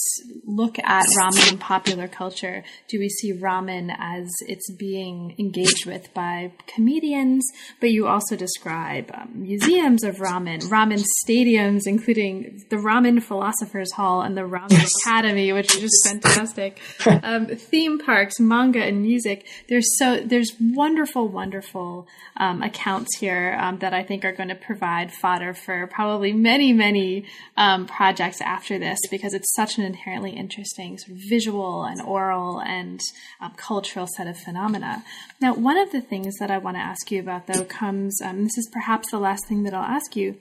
look 0.46 0.80
at 0.80 1.06
ramen 1.20 1.52
in 1.52 1.58
popular 1.58 2.08
culture 2.08 2.64
do 2.88 3.00
we 3.00 3.10
see 3.10 3.34
ramen 3.34 3.96
as 4.00 4.28
it's 4.48 4.72
being 4.74 5.36
engaged 5.38 5.86
with 5.86 6.14
by 6.14 6.52
comedians, 6.66 7.46
but 7.80 7.92
you 7.92 8.08
also 8.08 8.36
describe 8.36 9.12
um, 9.14 9.30
museums 9.36 10.04
of 10.04 10.18
ramen, 10.18 10.62
ramen 10.70 11.04
stadiums, 11.26 11.82
including 11.86 12.64
the 12.70 12.78
Ramen 12.78 13.22
Philosophers 13.22 13.92
Hall 13.94 14.22
and 14.22 14.38
the 14.38 14.42
Ramen 14.42 15.02
Academy, 15.02 15.54
which 15.54 15.76
is 15.76 15.82
just 15.82 16.08
fantastic. 16.24 16.80
Um, 17.06 17.48
theme 17.48 18.00
parks, 18.00 18.40
manga, 18.40 18.84
and 18.84 19.02
music 19.02 19.46
there's 19.68 19.98
so 19.98 20.18
there's 20.18 20.54
wonderful, 20.60 21.28
wonderful 21.28 22.08
um, 22.38 22.64
accounts 22.64 23.18
here 23.18 23.58
um, 23.60 23.80
that 23.80 23.94
I 23.94 24.04
think 24.04 24.24
are 24.24 24.32
going 24.32 24.50
to 24.50 24.56
provide 24.56 25.12
fodder 25.12 25.54
for 25.54 25.88
probably 25.88 26.34
many, 26.34 26.74
many 26.74 27.26
um, 27.56 27.86
projects 27.86 28.42
after 28.42 28.80
this 28.80 29.00
because 29.12 29.34
it's 29.34 29.54
such 29.56 29.78
an 29.78 29.84
inherently 29.84 30.32
interesting 30.32 30.98
sort 30.98 31.18
of 31.18 31.24
visual 31.30 31.84
and 31.84 32.02
oral 32.02 32.62
and 32.62 33.02
um, 33.42 33.54
cultural 33.58 34.08
set 34.08 34.28
of 34.28 34.38
phenomena. 34.38 35.04
Now, 35.42 35.54
one 35.54 35.78
of 35.78 35.92
the 35.92 36.02
things 36.02 36.36
that 36.40 36.52
I 36.52 36.58
want 36.58 36.78
to 36.78 36.82
ask 36.82 37.12
you 37.12 37.20
about, 37.20 37.48
though, 37.48 37.64
comes. 37.64 38.22
Um, 38.22 38.44
this 38.44 38.58
is 38.58 38.70
perhaps 38.72 39.12
the 39.12 39.20
last 39.20 39.48
thing 39.48 39.64
that 39.64 39.74
I'll 39.74 39.84
ask 39.84 40.16
you 40.16 40.38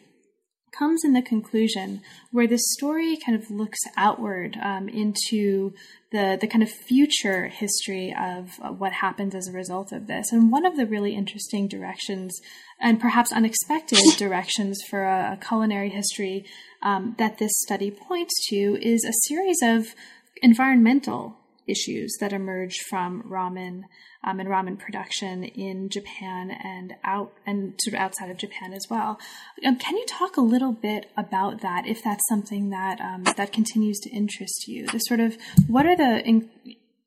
comes 0.78 1.04
in 1.04 1.12
the 1.12 1.22
conclusion 1.22 2.02
where 2.30 2.46
the 2.46 2.58
story 2.58 3.16
kind 3.16 3.40
of 3.40 3.50
looks 3.50 3.78
outward 3.96 4.56
um, 4.62 4.88
into 4.88 5.72
the 6.12 6.38
the 6.40 6.46
kind 6.46 6.62
of 6.62 6.70
future 6.70 7.48
history 7.48 8.14
of 8.18 8.58
uh, 8.62 8.68
what 8.68 8.92
happens 8.92 9.34
as 9.34 9.48
a 9.48 9.52
result 9.52 9.92
of 9.92 10.06
this. 10.06 10.32
And 10.32 10.52
one 10.52 10.66
of 10.66 10.76
the 10.76 10.86
really 10.86 11.14
interesting 11.14 11.68
directions, 11.68 12.40
and 12.80 13.00
perhaps 13.00 13.32
unexpected 13.32 13.98
directions 14.18 14.78
for 14.88 15.04
a, 15.04 15.32
a 15.32 15.46
culinary 15.46 15.90
history 15.90 16.44
um, 16.82 17.14
that 17.18 17.38
this 17.38 17.52
study 17.66 17.90
points 17.90 18.34
to, 18.48 18.78
is 18.80 19.04
a 19.04 19.28
series 19.28 19.58
of 19.62 19.94
environmental 20.42 21.36
issues 21.66 22.16
that 22.20 22.32
emerge 22.32 22.76
from 22.88 23.22
ramen 23.24 23.82
um, 24.24 24.40
and 24.40 24.48
ramen 24.48 24.78
production 24.78 25.44
in 25.44 25.88
Japan 25.88 26.50
and 26.50 26.94
out 27.04 27.32
and 27.46 27.74
sort 27.80 27.94
of 27.94 28.00
outside 28.00 28.30
of 28.30 28.36
Japan 28.36 28.72
as 28.72 28.86
well. 28.90 29.18
Um, 29.64 29.76
can 29.76 29.96
you 29.96 30.04
talk 30.06 30.36
a 30.36 30.40
little 30.42 30.72
bit 30.72 31.10
about 31.16 31.60
that, 31.60 31.86
if 31.86 32.02
that's 32.02 32.26
something 32.28 32.70
that 32.70 33.00
um, 33.00 33.24
that 33.36 33.52
continues 33.52 33.98
to 34.00 34.10
interest 34.10 34.66
you? 34.66 34.86
The 34.86 34.98
sort 34.98 35.20
of 35.20 35.36
what 35.66 35.86
are 35.86 35.96
the 35.96 36.24
in- 36.26 36.50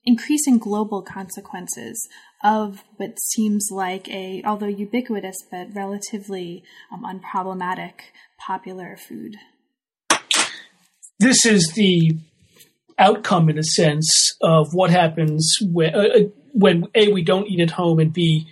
increasing 0.06 0.58
global 0.58 1.02
consequences 1.02 2.08
of 2.44 2.84
what 2.98 3.20
seems 3.20 3.68
like 3.72 4.08
a, 4.10 4.42
although 4.46 4.68
ubiquitous 4.68 5.36
but 5.52 5.68
relatively 5.76 6.64
um, 6.92 7.04
unproblematic, 7.04 7.94
popular 8.38 8.96
food? 8.98 9.36
This 11.20 11.46
is 11.46 11.74
the 11.76 12.18
outcome, 13.00 13.50
in 13.50 13.58
a 13.58 13.64
sense, 13.64 14.36
of 14.42 14.74
what 14.74 14.92
happens 14.92 15.58
when, 15.62 15.96
uh, 15.96 16.00
uh, 16.00 16.20
when 16.52 16.86
A, 16.96 17.12
we 17.12 17.24
don't 17.24 17.48
eat 17.48 17.62
at 17.62 17.72
home, 17.72 18.00
and 18.00 18.14
B, 18.14 18.48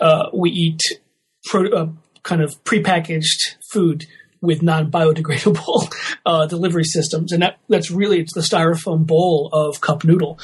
uh, 0.00 0.28
we 0.32 0.50
eat 0.50 0.80
pro- 1.44 1.70
uh, 1.70 1.88
kind 2.22 2.42
of 2.42 2.62
prepackaged 2.64 3.56
food 3.72 4.06
with 4.40 4.62
non-biodegradable 4.62 5.92
uh, 6.26 6.46
delivery 6.46 6.84
systems, 6.84 7.32
and 7.32 7.42
that, 7.42 7.58
that's 7.68 7.90
really 7.90 8.20
it's 8.20 8.34
the 8.34 8.40
styrofoam 8.40 9.06
bowl 9.06 9.50
of 9.52 9.80
cup 9.80 10.04
noodle. 10.04 10.38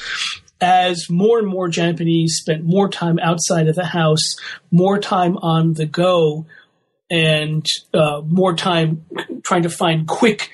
As 0.60 1.10
more 1.10 1.38
and 1.38 1.48
more 1.48 1.68
Japanese 1.68 2.38
spent 2.40 2.64
more 2.64 2.88
time 2.88 3.18
outside 3.18 3.68
of 3.68 3.74
the 3.74 3.84
house, 3.84 4.36
more 4.70 4.98
time 4.98 5.36
on 5.38 5.74
the 5.74 5.86
go, 5.86 6.46
and 7.10 7.66
uh, 7.92 8.22
more 8.26 8.54
time 8.54 9.04
trying 9.44 9.62
to 9.62 9.70
find 9.70 10.06
quick 10.08 10.50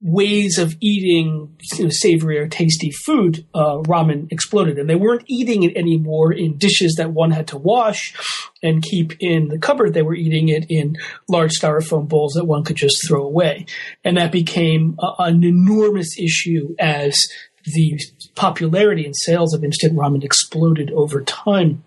ways 0.00 0.58
of 0.58 0.76
eating 0.80 1.56
you 1.74 1.84
know, 1.84 1.90
savory 1.90 2.38
or 2.38 2.46
tasty 2.46 2.90
food, 2.90 3.44
uh, 3.52 3.78
ramen 3.78 4.30
exploded. 4.30 4.78
And 4.78 4.88
they 4.88 4.94
weren't 4.94 5.24
eating 5.26 5.64
it 5.64 5.76
anymore 5.76 6.32
in 6.32 6.56
dishes 6.56 6.94
that 6.96 7.12
one 7.12 7.32
had 7.32 7.48
to 7.48 7.58
wash 7.58 8.14
and 8.62 8.82
keep 8.82 9.14
in 9.20 9.48
the 9.48 9.58
cupboard. 9.58 9.94
They 9.94 10.02
were 10.02 10.14
eating 10.14 10.48
it 10.48 10.66
in 10.68 10.96
large 11.28 11.52
styrofoam 11.58 12.08
bowls 12.08 12.34
that 12.34 12.44
one 12.44 12.62
could 12.62 12.76
just 12.76 13.06
throw 13.06 13.24
away. 13.24 13.66
And 14.04 14.16
that 14.16 14.30
became 14.30 14.96
a, 15.00 15.14
an 15.18 15.42
enormous 15.42 16.16
issue 16.18 16.76
as 16.78 17.16
the 17.64 18.00
popularity 18.36 19.04
and 19.04 19.16
sales 19.16 19.52
of 19.52 19.64
instant 19.64 19.96
ramen 19.96 20.22
exploded 20.22 20.92
over 20.92 21.22
time. 21.22 21.82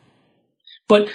But 0.87 1.09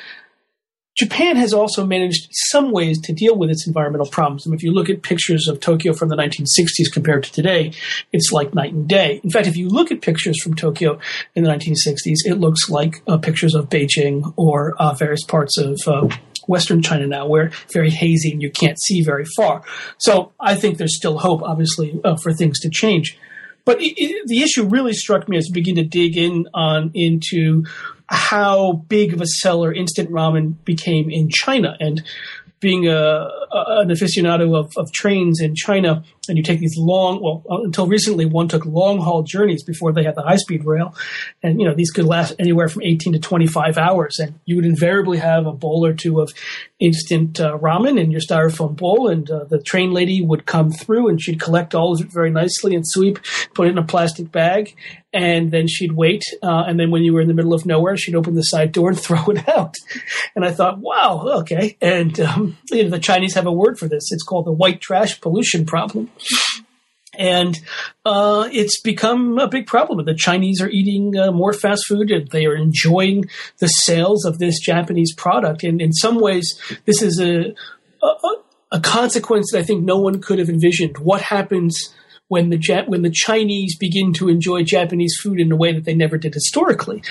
Japan 0.96 1.36
has 1.36 1.52
also 1.52 1.84
managed 1.84 2.28
some 2.30 2.72
ways 2.72 2.98
to 3.02 3.12
deal 3.12 3.36
with 3.36 3.50
its 3.50 3.66
environmental 3.66 4.06
problems. 4.06 4.46
And 4.46 4.54
if 4.54 4.62
you 4.62 4.72
look 4.72 4.88
at 4.88 5.02
pictures 5.02 5.46
of 5.46 5.60
Tokyo 5.60 5.92
from 5.92 6.08
the 6.08 6.16
1960s 6.16 6.90
compared 6.90 7.24
to 7.24 7.32
today, 7.32 7.72
it's 8.12 8.32
like 8.32 8.54
night 8.54 8.72
and 8.72 8.88
day. 8.88 9.20
In 9.22 9.30
fact, 9.30 9.46
if 9.46 9.58
you 9.58 9.68
look 9.68 9.92
at 9.92 10.00
pictures 10.00 10.42
from 10.42 10.54
Tokyo 10.54 10.98
in 11.34 11.44
the 11.44 11.50
1960s, 11.50 12.24
it 12.24 12.40
looks 12.40 12.70
like 12.70 13.02
uh, 13.06 13.18
pictures 13.18 13.54
of 13.54 13.68
Beijing 13.68 14.32
or 14.36 14.74
uh, 14.78 14.94
various 14.94 15.22
parts 15.24 15.58
of 15.58 15.78
uh, 15.86 16.08
Western 16.46 16.80
China 16.80 17.06
now, 17.06 17.26
where 17.26 17.50
very 17.72 17.90
hazy 17.90 18.32
and 18.32 18.40
you 18.40 18.50
can't 18.50 18.80
see 18.80 19.02
very 19.02 19.26
far. 19.36 19.62
So 19.98 20.32
I 20.40 20.54
think 20.54 20.78
there's 20.78 20.96
still 20.96 21.18
hope, 21.18 21.42
obviously, 21.42 22.00
uh, 22.04 22.16
for 22.16 22.32
things 22.32 22.58
to 22.60 22.70
change. 22.70 23.18
But 23.66 23.82
it, 23.82 23.94
it, 23.96 24.28
the 24.28 24.42
issue 24.42 24.64
really 24.64 24.94
struck 24.94 25.28
me 25.28 25.36
as 25.36 25.48
I 25.50 25.52
begin 25.52 25.74
to 25.74 25.84
dig 25.84 26.16
in 26.16 26.46
on 26.54 26.92
into 26.94 27.64
how 28.08 28.84
big 28.88 29.12
of 29.12 29.20
a 29.20 29.26
seller 29.26 29.72
instant 29.72 30.10
ramen 30.10 30.54
became 30.64 31.10
in 31.10 31.28
China. 31.28 31.76
And 31.80 32.02
being 32.60 32.88
a, 32.88 32.94
a, 32.94 33.64
an 33.80 33.88
aficionado 33.88 34.56
of, 34.56 34.72
of, 34.76 34.92
trains 34.92 35.40
in 35.40 35.54
China, 35.54 36.04
and 36.28 36.36
you 36.36 36.44
take 36.44 36.60
these 36.60 36.76
long, 36.76 37.22
well, 37.22 37.44
uh, 37.50 37.62
until 37.62 37.86
recently, 37.86 38.26
one 38.26 38.48
took 38.48 38.64
long 38.66 38.98
haul 38.98 39.22
journeys 39.22 39.62
before 39.62 39.92
they 39.92 40.04
had 40.04 40.14
the 40.14 40.22
high 40.22 40.36
speed 40.36 40.64
rail. 40.64 40.94
And, 41.42 41.60
you 41.60 41.66
know, 41.66 41.74
these 41.74 41.90
could 41.90 42.04
last 42.04 42.34
anywhere 42.38 42.68
from 42.68 42.82
18 42.82 43.12
to 43.14 43.18
25 43.18 43.78
hours. 43.78 44.18
And 44.18 44.38
you 44.44 44.56
would 44.56 44.64
invariably 44.64 45.18
have 45.18 45.46
a 45.46 45.52
bowl 45.52 45.84
or 45.84 45.92
two 45.92 46.20
of 46.20 46.32
instant 46.78 47.40
uh, 47.40 47.56
ramen 47.58 47.98
in 47.98 48.10
your 48.10 48.20
styrofoam 48.20 48.76
bowl. 48.76 49.08
And 49.08 49.30
uh, 49.30 49.44
the 49.44 49.60
train 49.60 49.92
lady 49.92 50.22
would 50.22 50.46
come 50.46 50.70
through 50.70 51.08
and 51.08 51.20
she'd 51.20 51.40
collect 51.40 51.74
all 51.74 51.94
of 51.94 52.00
it 52.00 52.12
very 52.12 52.30
nicely 52.30 52.74
and 52.74 52.84
sweep, 52.86 53.18
put 53.54 53.66
it 53.66 53.70
in 53.70 53.78
a 53.78 53.84
plastic 53.84 54.30
bag 54.32 54.74
and 55.16 55.50
then 55.50 55.66
she'd 55.66 55.92
wait. 55.92 56.22
Uh, 56.42 56.64
and 56.66 56.78
then 56.78 56.90
when 56.90 57.02
you 57.02 57.14
were 57.14 57.22
in 57.22 57.28
the 57.28 57.34
middle 57.34 57.54
of 57.54 57.64
nowhere, 57.64 57.96
she'd 57.96 58.14
open 58.14 58.34
the 58.34 58.42
side 58.42 58.70
door 58.70 58.90
and 58.90 59.00
throw 59.06 59.24
it 59.26 59.48
out. 59.48 59.74
And 60.34 60.44
I 60.44 60.52
thought, 60.52 60.78
wow, 60.78 61.22
okay. 61.40 61.76
And 61.80 62.20
um, 62.20 62.58
you 62.70 62.84
know, 62.84 62.90
the 62.90 62.98
Chinese 62.98 63.34
have 63.34 63.46
a 63.46 63.52
word 63.52 63.78
for 63.78 63.88
this. 63.88 64.12
It's 64.12 64.22
called 64.22 64.46
the 64.46 64.52
white 64.52 64.80
trash 64.80 65.20
pollution 65.20 65.64
problem. 65.64 66.10
And 67.18 67.58
uh, 68.04 68.48
it's 68.52 68.80
become 68.82 69.38
a 69.38 69.48
big 69.48 69.66
problem. 69.66 70.04
The 70.04 70.14
Chinese 70.14 70.60
are 70.60 70.68
eating 70.68 71.16
uh, 71.16 71.32
more 71.32 71.54
fast 71.54 71.86
food 71.86 72.10
and 72.10 72.28
they 72.30 72.44
are 72.44 72.54
enjoying 72.54 73.24
the 73.58 73.68
sales 73.68 74.26
of 74.26 74.38
this 74.38 74.60
Japanese 74.60 75.14
product. 75.14 75.62
And 75.64 75.80
in 75.80 75.92
some 75.92 76.20
ways, 76.20 76.60
this 76.84 77.00
is 77.00 77.18
a, 77.18 77.54
a, 78.02 78.32
a 78.72 78.80
consequence 78.80 79.50
that 79.52 79.60
I 79.60 79.62
think 79.62 79.84
no 79.84 79.98
one 79.98 80.20
could 80.20 80.38
have 80.38 80.50
envisioned. 80.50 80.98
What 80.98 81.22
happens 81.22 81.94
when 82.28 82.50
the 82.50 82.84
when 82.86 83.02
the 83.02 83.10
Chinese 83.10 83.76
begin 83.78 84.12
to 84.14 84.28
enjoy 84.28 84.62
Japanese 84.62 85.16
food 85.22 85.40
in 85.40 85.52
a 85.52 85.56
way 85.56 85.72
that 85.72 85.84
they 85.84 85.94
never 85.94 86.18
did 86.18 86.34
historically. 86.34 87.02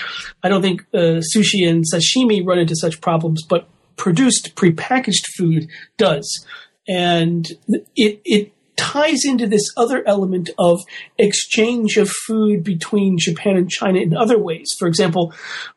I 0.42 0.48
don't 0.48 0.62
think 0.62 0.84
uh, 0.92 1.22
sushi 1.34 1.68
and 1.68 1.84
sashimi 1.90 2.46
run 2.46 2.58
into 2.58 2.76
such 2.76 3.00
problems, 3.00 3.42
but 3.48 3.68
produced 3.96 4.54
prepackaged 4.56 5.24
food 5.36 5.68
does, 5.96 6.46
and 6.86 7.50
it 7.96 8.20
it 8.24 8.52
ties 8.76 9.24
into 9.24 9.46
this 9.46 9.68
other 9.76 10.06
element 10.06 10.50
of 10.58 10.80
exchange 11.18 11.96
of 11.96 12.10
food 12.26 12.62
between 12.62 13.18
Japan 13.18 13.56
and 13.56 13.70
China 13.70 14.00
in 14.00 14.16
other 14.16 14.38
ways. 14.38 14.68
For 14.78 14.86
example, 14.86 15.32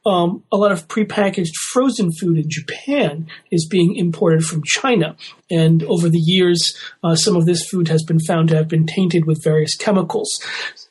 um, 0.06 0.44
a 0.52 0.58
lot 0.58 0.72
of 0.72 0.88
prepackaged 0.88 1.54
frozen 1.72 2.12
food 2.12 2.38
in 2.38 2.50
Japan 2.50 3.28
is 3.52 3.68
being 3.68 3.96
imported 3.96 4.44
from 4.44 4.64
China. 4.66 5.16
And 5.50 5.84
over 5.84 6.10
the 6.10 6.20
years, 6.20 6.62
uh, 7.04 7.16
some 7.16 7.36
of 7.36 7.46
this 7.46 7.68
food 7.70 7.88
has 7.88 8.04
been 8.04 8.20
found 8.20 8.50
to 8.50 8.56
have 8.56 8.68
been 8.68 8.86
tainted 8.86 9.26
with 9.26 9.44
various 9.44 9.76
chemicals 9.76 10.30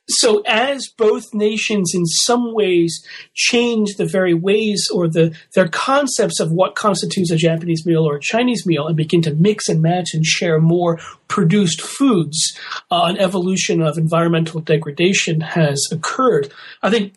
so 0.09 0.43
as 0.47 0.89
both 0.97 1.35
nations 1.35 1.93
in 1.95 2.07
some 2.07 2.55
ways 2.55 3.05
change 3.35 3.97
the 3.97 4.07
very 4.07 4.35
ways 4.35 4.89
or 4.93 5.09
the 5.09 5.37
their 5.55 5.69
concepts 5.69 6.41
of 6.41 6.51
what 6.51 6.75
constitutes 6.75 7.31
a 7.31 7.37
Japanese 7.37 7.85
meal 7.85 8.09
or 8.09 8.17
a 8.17 8.21
Chinese 8.21 8.67
meal 8.67 8.87
and 8.87 8.97
begin 8.97 9.23
to 9.23 9.35
mix 9.35 9.69
and 9.69 9.83
match 9.83 10.15
and 10.15 10.25
share 10.25 10.61
more 10.61 10.99
produced 11.29 11.83
foods, 11.83 12.59
uh, 12.91 13.05
an 13.05 13.19
evolution 13.19 13.83
of 13.83 13.99
environmental 13.99 14.61
degradation 14.61 15.41
has 15.41 15.87
occurred. 15.93 16.53
I 16.83 16.91
think 16.91 17.15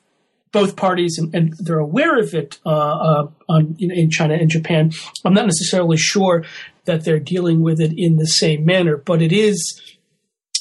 both 0.51 0.75
parties 0.75 1.17
and, 1.17 1.33
and 1.33 1.53
they're 1.59 1.79
aware 1.79 2.19
of 2.19 2.33
it 2.33 2.59
uh, 2.65 2.69
uh, 2.69 3.27
on, 3.47 3.75
in, 3.79 3.89
in 3.91 4.09
China 4.09 4.33
and 4.33 4.49
Japan. 4.49 4.91
I'm 5.23 5.33
not 5.33 5.45
necessarily 5.45 5.97
sure 5.97 6.43
that 6.85 7.05
they're 7.05 7.19
dealing 7.19 7.61
with 7.61 7.79
it 7.79 7.93
in 7.95 8.17
the 8.17 8.27
same 8.27 8.65
manner, 8.65 8.97
but 8.97 9.21
it 9.21 9.31
is 9.31 9.81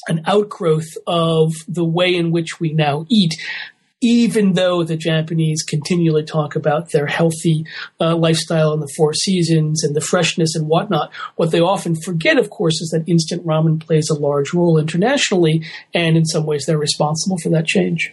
an 0.07 0.21
outgrowth 0.25 0.97
of 1.07 1.53
the 1.67 1.85
way 1.85 2.15
in 2.15 2.31
which 2.31 2.59
we 2.59 2.73
now 2.73 3.05
eat. 3.09 3.33
even 4.01 4.53
though 4.53 4.83
the 4.83 4.97
Japanese 4.97 5.61
continually 5.61 6.23
talk 6.23 6.55
about 6.55 6.89
their 6.89 7.05
healthy 7.05 7.65
uh, 7.99 8.15
lifestyle 8.15 8.73
and 8.73 8.81
the 8.81 8.91
four 8.97 9.13
seasons 9.13 9.83
and 9.83 9.95
the 9.95 10.01
freshness 10.01 10.55
and 10.55 10.67
whatnot, 10.67 11.13
what 11.35 11.51
they 11.51 11.59
often 11.59 11.95
forget, 11.95 12.37
of 12.37 12.49
course, 12.49 12.81
is 12.81 12.89
that 12.89 13.07
instant 13.07 13.45
ramen 13.45 13.79
plays 13.79 14.09
a 14.09 14.19
large 14.19 14.53
role 14.53 14.79
internationally, 14.79 15.63
and 15.93 16.17
in 16.17 16.25
some 16.25 16.47
ways 16.47 16.65
they're 16.65 16.79
responsible 16.79 17.37
for 17.43 17.49
that 17.49 17.67
change. 17.67 18.11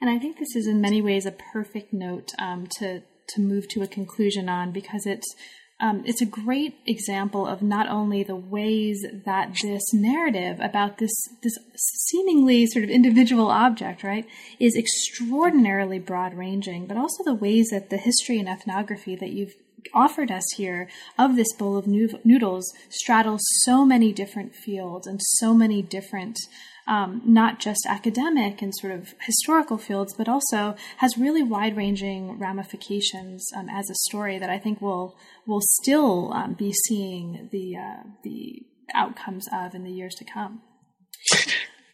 And 0.00 0.10
I 0.10 0.18
think 0.18 0.38
this 0.38 0.56
is 0.56 0.66
in 0.66 0.80
many 0.80 1.00
ways 1.00 1.26
a 1.26 1.32
perfect 1.32 1.92
note 1.92 2.32
um, 2.38 2.66
to 2.78 3.02
to 3.28 3.40
move 3.40 3.68
to 3.68 3.82
a 3.82 3.86
conclusion 3.86 4.48
on 4.48 4.72
because 4.72 5.06
it's 5.06 5.36
um, 5.80 6.02
it's 6.04 6.20
a 6.20 6.26
great 6.26 6.74
example 6.86 7.46
of 7.46 7.62
not 7.62 7.88
only 7.88 8.22
the 8.22 8.36
ways 8.36 9.04
that 9.24 9.54
this 9.62 9.94
narrative 9.94 10.60
about 10.60 10.98
this 10.98 11.12
this 11.42 11.56
seemingly 11.74 12.66
sort 12.66 12.84
of 12.84 12.90
individual 12.90 13.48
object, 13.48 14.02
right, 14.02 14.26
is 14.58 14.76
extraordinarily 14.76 15.98
broad 15.98 16.34
ranging, 16.34 16.86
but 16.86 16.98
also 16.98 17.24
the 17.24 17.34
ways 17.34 17.68
that 17.70 17.88
the 17.88 17.96
history 17.96 18.38
and 18.38 18.48
ethnography 18.48 19.16
that 19.16 19.30
you've 19.30 19.54
offered 19.94 20.30
us 20.30 20.44
here 20.56 20.88
of 21.18 21.36
this 21.36 21.54
bowl 21.54 21.76
of 21.76 21.86
noodles 21.86 22.72
straddles 22.90 23.40
so 23.62 23.86
many 23.86 24.12
different 24.12 24.54
fields 24.54 25.06
and 25.06 25.20
so 25.22 25.54
many 25.54 25.80
different 25.80 26.38
um, 26.86 27.22
not 27.24 27.60
just 27.60 27.86
academic 27.88 28.62
and 28.62 28.74
sort 28.74 28.92
of 28.92 29.14
historical 29.20 29.78
fields, 29.78 30.14
but 30.16 30.28
also 30.28 30.74
has 30.98 31.18
really 31.18 31.42
wide 31.42 31.76
ranging 31.76 32.38
ramifications 32.38 33.46
um, 33.56 33.68
as 33.68 33.88
a 33.90 33.94
story 34.08 34.38
that 34.38 34.50
I 34.50 34.58
think 34.58 34.80
we'll, 34.80 35.16
will 35.46 35.62
still 35.62 36.32
um, 36.32 36.54
be 36.54 36.72
seeing 36.86 37.48
the, 37.52 37.76
uh, 37.76 38.02
the 38.22 38.62
outcomes 38.94 39.46
of 39.52 39.74
in 39.74 39.84
the 39.84 39.92
years 39.92 40.14
to 40.16 40.24
come. 40.24 40.62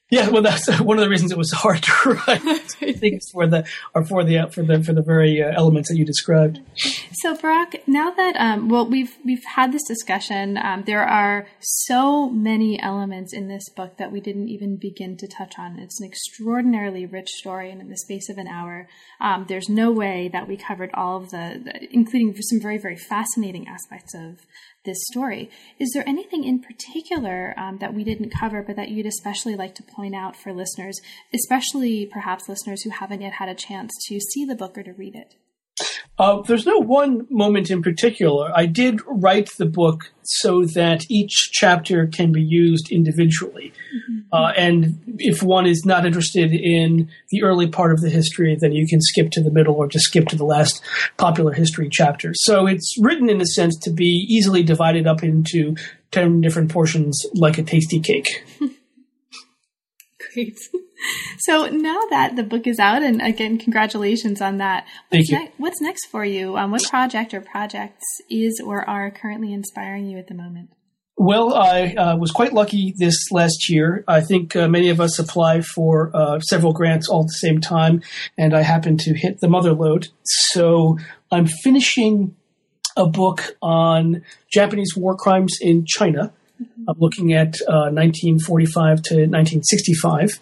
Yeah, 0.09 0.29
well, 0.29 0.43
that's 0.43 0.69
one 0.81 0.99
of 0.99 1.05
the 1.05 1.11
reasons 1.11 1.33
it 1.33 1.39
was 1.39 1.51
hard 1.55 1.83
to 1.83 2.11
write. 2.11 2.43
I 2.81 2.93
think 2.93 3.23
for 3.33 3.47
the 3.47 3.67
or 3.95 4.05
for 4.05 4.23
the 4.23 4.49
for 4.53 4.63
the 4.63 4.83
for 4.83 4.93
the 4.93 5.03
very 5.03 5.43
uh, 5.43 5.53
elements 5.53 5.89
that 5.89 5.97
you 5.97 6.05
described. 6.05 6.61
So, 7.13 7.37
Barak, 7.37 7.87
now 7.89 8.11
that 8.11 8.37
um, 8.37 8.69
well, 8.69 8.89
we've 8.89 9.17
we've 9.25 9.43
had 9.57 9.73
this 9.73 9.83
discussion. 9.87 10.59
Um, 10.59 10.85
there 10.87 11.05
are 11.05 11.49
so 11.61 12.29
many 12.31 12.81
elements 12.81 13.33
in 13.33 13.49
this 13.49 13.69
book 13.71 13.97
that 13.99 14.13
we 14.13 14.21
didn't 14.21 14.49
even 14.49 14.77
begin 14.77 15.17
to 15.17 15.27
touch 15.27 15.55
on. 15.59 15.79
It's 15.79 16.01
an 16.01 16.07
extraordinarily 16.07 17.07
rich 17.07 17.29
story, 17.31 17.71
and 17.71 17.81
in 17.81 17.89
the 17.89 17.97
space 17.97 18.29
of 18.29 18.39
an 18.39 18.47
hour, 18.47 18.89
um, 19.21 19.47
there's 19.49 19.69
no 19.69 19.91
way 19.91 20.31
that 20.33 20.47
we 20.47 20.57
covered 20.57 20.91
all 20.95 21.17
of 21.17 21.31
the, 21.31 21.61
the, 21.65 21.93
including 21.93 22.35
some 22.43 22.61
very 22.61 22.79
very 22.79 22.97
fascinating 22.97 23.67
aspects 23.67 24.15
of 24.15 24.47
this 24.87 25.05
story. 25.11 25.51
Is 25.79 25.91
there 25.93 26.09
anything 26.09 26.45
in 26.45 26.61
particular 26.61 27.53
um, 27.59 27.77
that 27.79 27.93
we 27.93 28.05
didn't 28.05 28.31
cover, 28.31 28.63
but 28.63 28.77
that 28.77 28.89
you'd 28.89 29.05
especially 29.05 29.55
like 29.55 29.75
to 29.75 29.83
point 29.83 30.15
out 30.15 30.35
for 30.35 30.55
listeners, 30.55 30.99
especially 31.35 32.07
perhaps 32.07 32.49
listeners 32.49 32.83
who 32.83 32.91
haven't 32.91 33.21
yet 33.21 33.35
had 33.35 33.51
a 33.51 33.55
chance 33.55 33.93
to 34.09 34.19
see 34.19 34.47
the 34.47 34.55
book 34.55 34.79
or 34.79 34.83
to 34.83 34.93
read 34.93 35.15
it? 35.15 35.35
Uh, 36.19 36.41
there's 36.43 36.65
no 36.65 36.79
one 36.79 37.27
moment 37.29 37.71
in 37.71 37.83
particular. 37.83 38.51
I 38.55 38.65
did 38.65 39.01
write 39.07 39.51
the 39.59 39.67
book 39.67 40.13
so 40.23 40.65
that 40.65 41.05
each 41.11 41.51
chapter 41.53 42.07
can 42.07 42.33
be 42.33 42.41
used 42.41 42.91
individually. 42.91 43.73
Mm-hmm. 43.95 44.21
Uh, 44.33 44.53
and 44.57 45.06
if 45.19 45.43
one 45.43 45.67
is 45.67 45.85
not 45.85 46.07
interested 46.07 46.53
in 46.53 47.11
the 47.31 47.43
early 47.43 47.69
part 47.69 47.93
of 47.93 48.01
the 48.01 48.11
history, 48.11 48.57
then 48.59 48.73
you 48.73 48.87
can 48.87 49.01
skip 49.01 49.31
to 49.33 49.43
the 49.43 49.51
middle 49.51 49.75
or 49.75 49.89
just 49.89 50.07
skip 50.07 50.27
to 50.29 50.37
the 50.37 50.45
last 50.45 50.83
popular 51.17 51.53
history 51.53 51.89
chapter. 51.91 52.33
So 52.35 52.67
it's 52.67 52.97
written 53.01 53.29
in 53.29 53.41
a 53.41 53.47
sense 53.47 53.77
to 53.83 53.91
be 53.91 54.27
easily 54.29 54.63
divided 54.63 55.07
up 55.07 55.23
into 55.23 55.77
10 56.13 56.41
different 56.41 56.71
portions 56.71 57.25
like 57.35 57.59
a 57.59 57.63
tasty 57.63 58.01
cake. 58.01 58.45
Great. 60.35 60.59
So 61.39 61.67
now 61.67 62.01
that 62.11 62.37
the 62.37 62.43
book 62.43 62.67
is 62.67 62.79
out, 62.79 63.03
and 63.03 63.21
again, 63.21 63.59
congratulations 63.59 64.41
on 64.41 64.59
that. 64.59 64.87
What's, 65.11 65.31
ne- 65.31 65.53
what's 65.59 65.81
next 65.81 66.07
for 66.07 66.25
you? 66.25 66.57
Um, 66.57 66.71
what 66.71 66.85
project 66.85 67.35
or 67.35 67.41
projects 67.41 68.05
is 68.31 68.61
or 68.65 68.89
are 68.89 69.11
currently 69.11 69.53
inspiring 69.53 70.07
you 70.07 70.19
at 70.19 70.27
the 70.27 70.35
moment? 70.35 70.71
Well, 71.19 71.55
I 71.55 71.95
uh, 71.95 72.17
was 72.17 72.31
quite 72.31 72.53
lucky 72.53 72.95
this 72.97 73.31
last 73.31 73.71
year. 73.71 74.05
I 74.07 74.21
think 74.21 74.55
uh, 74.55 74.69
many 74.69 74.91
of 74.91 75.01
us 75.01 75.19
apply 75.19 75.63
for 75.63 76.11
uh, 76.15 76.41
several 76.41 76.75
grants 76.75 77.09
all 77.09 77.23
at 77.23 77.29
the 77.29 77.33
same 77.33 77.59
time, 77.59 78.03
and 78.37 78.55
I 78.55 78.61
happened 78.61 79.01
to 79.01 79.15
hit 79.15 79.41
the 79.41 79.49
mother 79.49 79.73
lode. 79.73 80.09
So 80.25 80.99
I'm 81.33 81.47
finishing 81.47 82.37
a 82.99 83.07
book 83.07 83.57
on 83.63 84.25
Japanese 84.53 84.95
war 84.95 85.17
crimes 85.17 85.57
in 85.61 85.87
China. 85.87 86.33
Mm-hmm. 86.63 86.85
I'm 86.89 86.99
looking 86.99 87.33
at 87.33 87.57
1945 87.67 88.77
uh, 88.77 88.87
to 88.89 89.15
1965. 89.15 90.39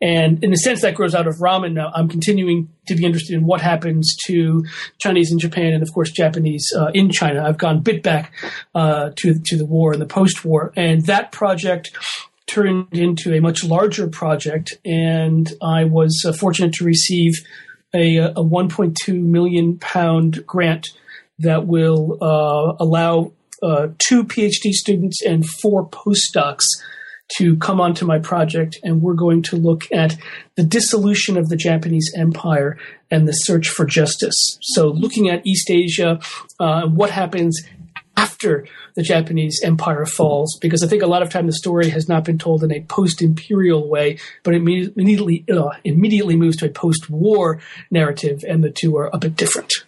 And 0.00 0.44
in 0.44 0.52
a 0.52 0.56
sense, 0.56 0.82
that 0.82 0.94
grows 0.94 1.14
out 1.14 1.26
of 1.26 1.36
ramen 1.36 1.72
now. 1.72 1.90
I'm 1.94 2.08
continuing 2.08 2.68
to 2.86 2.94
be 2.94 3.04
interested 3.04 3.34
in 3.34 3.46
what 3.46 3.62
happens 3.62 4.14
to 4.26 4.64
Chinese 4.98 5.32
in 5.32 5.38
Japan 5.38 5.72
and, 5.72 5.82
of 5.82 5.92
course, 5.92 6.10
Japanese 6.10 6.66
uh, 6.76 6.90
in 6.92 7.10
China. 7.10 7.42
I've 7.42 7.56
gone 7.56 7.80
bit 7.80 8.02
back 8.02 8.32
uh, 8.74 9.10
to, 9.16 9.34
to 9.42 9.56
the 9.56 9.64
war 9.64 9.92
and 9.92 10.02
the 10.02 10.06
post 10.06 10.44
war. 10.44 10.72
And 10.76 11.06
that 11.06 11.32
project 11.32 11.96
turned 12.46 12.92
into 12.92 13.34
a 13.34 13.40
much 13.40 13.64
larger 13.64 14.06
project. 14.06 14.74
And 14.84 15.50
I 15.62 15.84
was 15.84 16.24
uh, 16.26 16.32
fortunate 16.32 16.74
to 16.74 16.84
receive 16.84 17.32
a, 17.94 18.18
a 18.18 18.34
1.2 18.34 19.18
million 19.20 19.78
pound 19.78 20.46
grant 20.46 20.88
that 21.38 21.66
will 21.66 22.18
uh, 22.20 22.76
allow 22.78 23.32
uh, 23.62 23.88
two 23.98 24.24
PhD 24.24 24.72
students 24.72 25.22
and 25.22 25.46
four 25.46 25.88
postdocs 25.88 26.64
to 27.38 27.56
come 27.56 27.80
onto 27.80 28.06
my 28.06 28.18
project, 28.18 28.78
and 28.82 29.02
we're 29.02 29.14
going 29.14 29.42
to 29.42 29.56
look 29.56 29.90
at 29.92 30.16
the 30.54 30.62
dissolution 30.62 31.36
of 31.36 31.48
the 31.48 31.56
Japanese 31.56 32.12
Empire 32.16 32.78
and 33.10 33.26
the 33.26 33.32
search 33.32 33.68
for 33.68 33.84
justice. 33.84 34.58
So, 34.62 34.88
looking 34.88 35.28
at 35.28 35.46
East 35.46 35.70
Asia, 35.70 36.20
uh, 36.60 36.86
what 36.86 37.10
happens 37.10 37.60
after 38.16 38.66
the 38.94 39.02
Japanese 39.02 39.60
Empire 39.62 40.06
falls, 40.06 40.58
because 40.60 40.82
I 40.82 40.86
think 40.86 41.02
a 41.02 41.06
lot 41.06 41.22
of 41.22 41.28
time 41.28 41.46
the 41.46 41.52
story 41.52 41.90
has 41.90 42.08
not 42.08 42.24
been 42.24 42.38
told 42.38 42.64
in 42.64 42.72
a 42.72 42.80
post-imperial 42.80 43.88
way, 43.88 44.18
but 44.42 44.54
it 44.54 44.62
immediately 44.62 45.44
uh, 45.52 45.70
immediately 45.84 46.36
moves 46.36 46.56
to 46.58 46.66
a 46.66 46.70
post-war 46.70 47.60
narrative, 47.90 48.44
and 48.48 48.64
the 48.64 48.70
two 48.70 48.96
are 48.96 49.10
a 49.12 49.18
bit 49.18 49.36
different. 49.36 49.85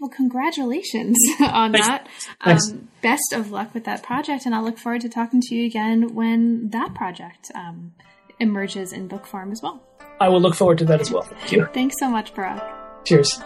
Well, 0.00 0.10
congratulations 0.10 1.16
on 1.40 1.72
Thanks. 1.72 1.86
that. 1.88 2.08
Thanks. 2.44 2.70
Um, 2.70 2.88
best 3.02 3.32
of 3.32 3.50
luck 3.50 3.74
with 3.74 3.84
that 3.84 4.02
project, 4.02 4.46
and 4.46 4.54
I'll 4.54 4.62
look 4.64 4.78
forward 4.78 5.00
to 5.02 5.08
talking 5.08 5.40
to 5.40 5.54
you 5.54 5.66
again 5.66 6.14
when 6.14 6.70
that 6.70 6.94
project 6.94 7.50
um, 7.54 7.94
emerges 8.38 8.92
in 8.92 9.08
book 9.08 9.26
form 9.26 9.50
as 9.50 9.60
well. 9.62 9.82
I 10.20 10.28
will 10.28 10.40
look 10.40 10.54
forward 10.54 10.78
to 10.78 10.84
that 10.86 11.00
as 11.00 11.10
well. 11.10 11.22
Thank 11.22 11.52
you. 11.52 11.66
Thanks 11.72 11.96
so 11.98 12.08
much, 12.08 12.34
Barak. 12.34 13.04
Cheers. 13.04 13.40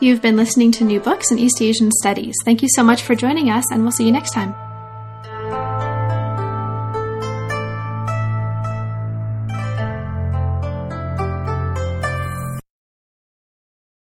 You've 0.00 0.22
been 0.22 0.36
listening 0.36 0.72
to 0.72 0.84
New 0.84 1.00
Books 1.00 1.30
in 1.32 1.38
East 1.38 1.60
Asian 1.60 1.90
Studies. 1.90 2.36
Thank 2.44 2.62
you 2.62 2.68
so 2.74 2.82
much 2.82 3.02
for 3.02 3.14
joining 3.14 3.50
us, 3.50 3.64
and 3.72 3.82
we'll 3.82 3.90
see 3.92 4.04
you 4.04 4.12
next 4.12 4.32
time. 4.32 4.54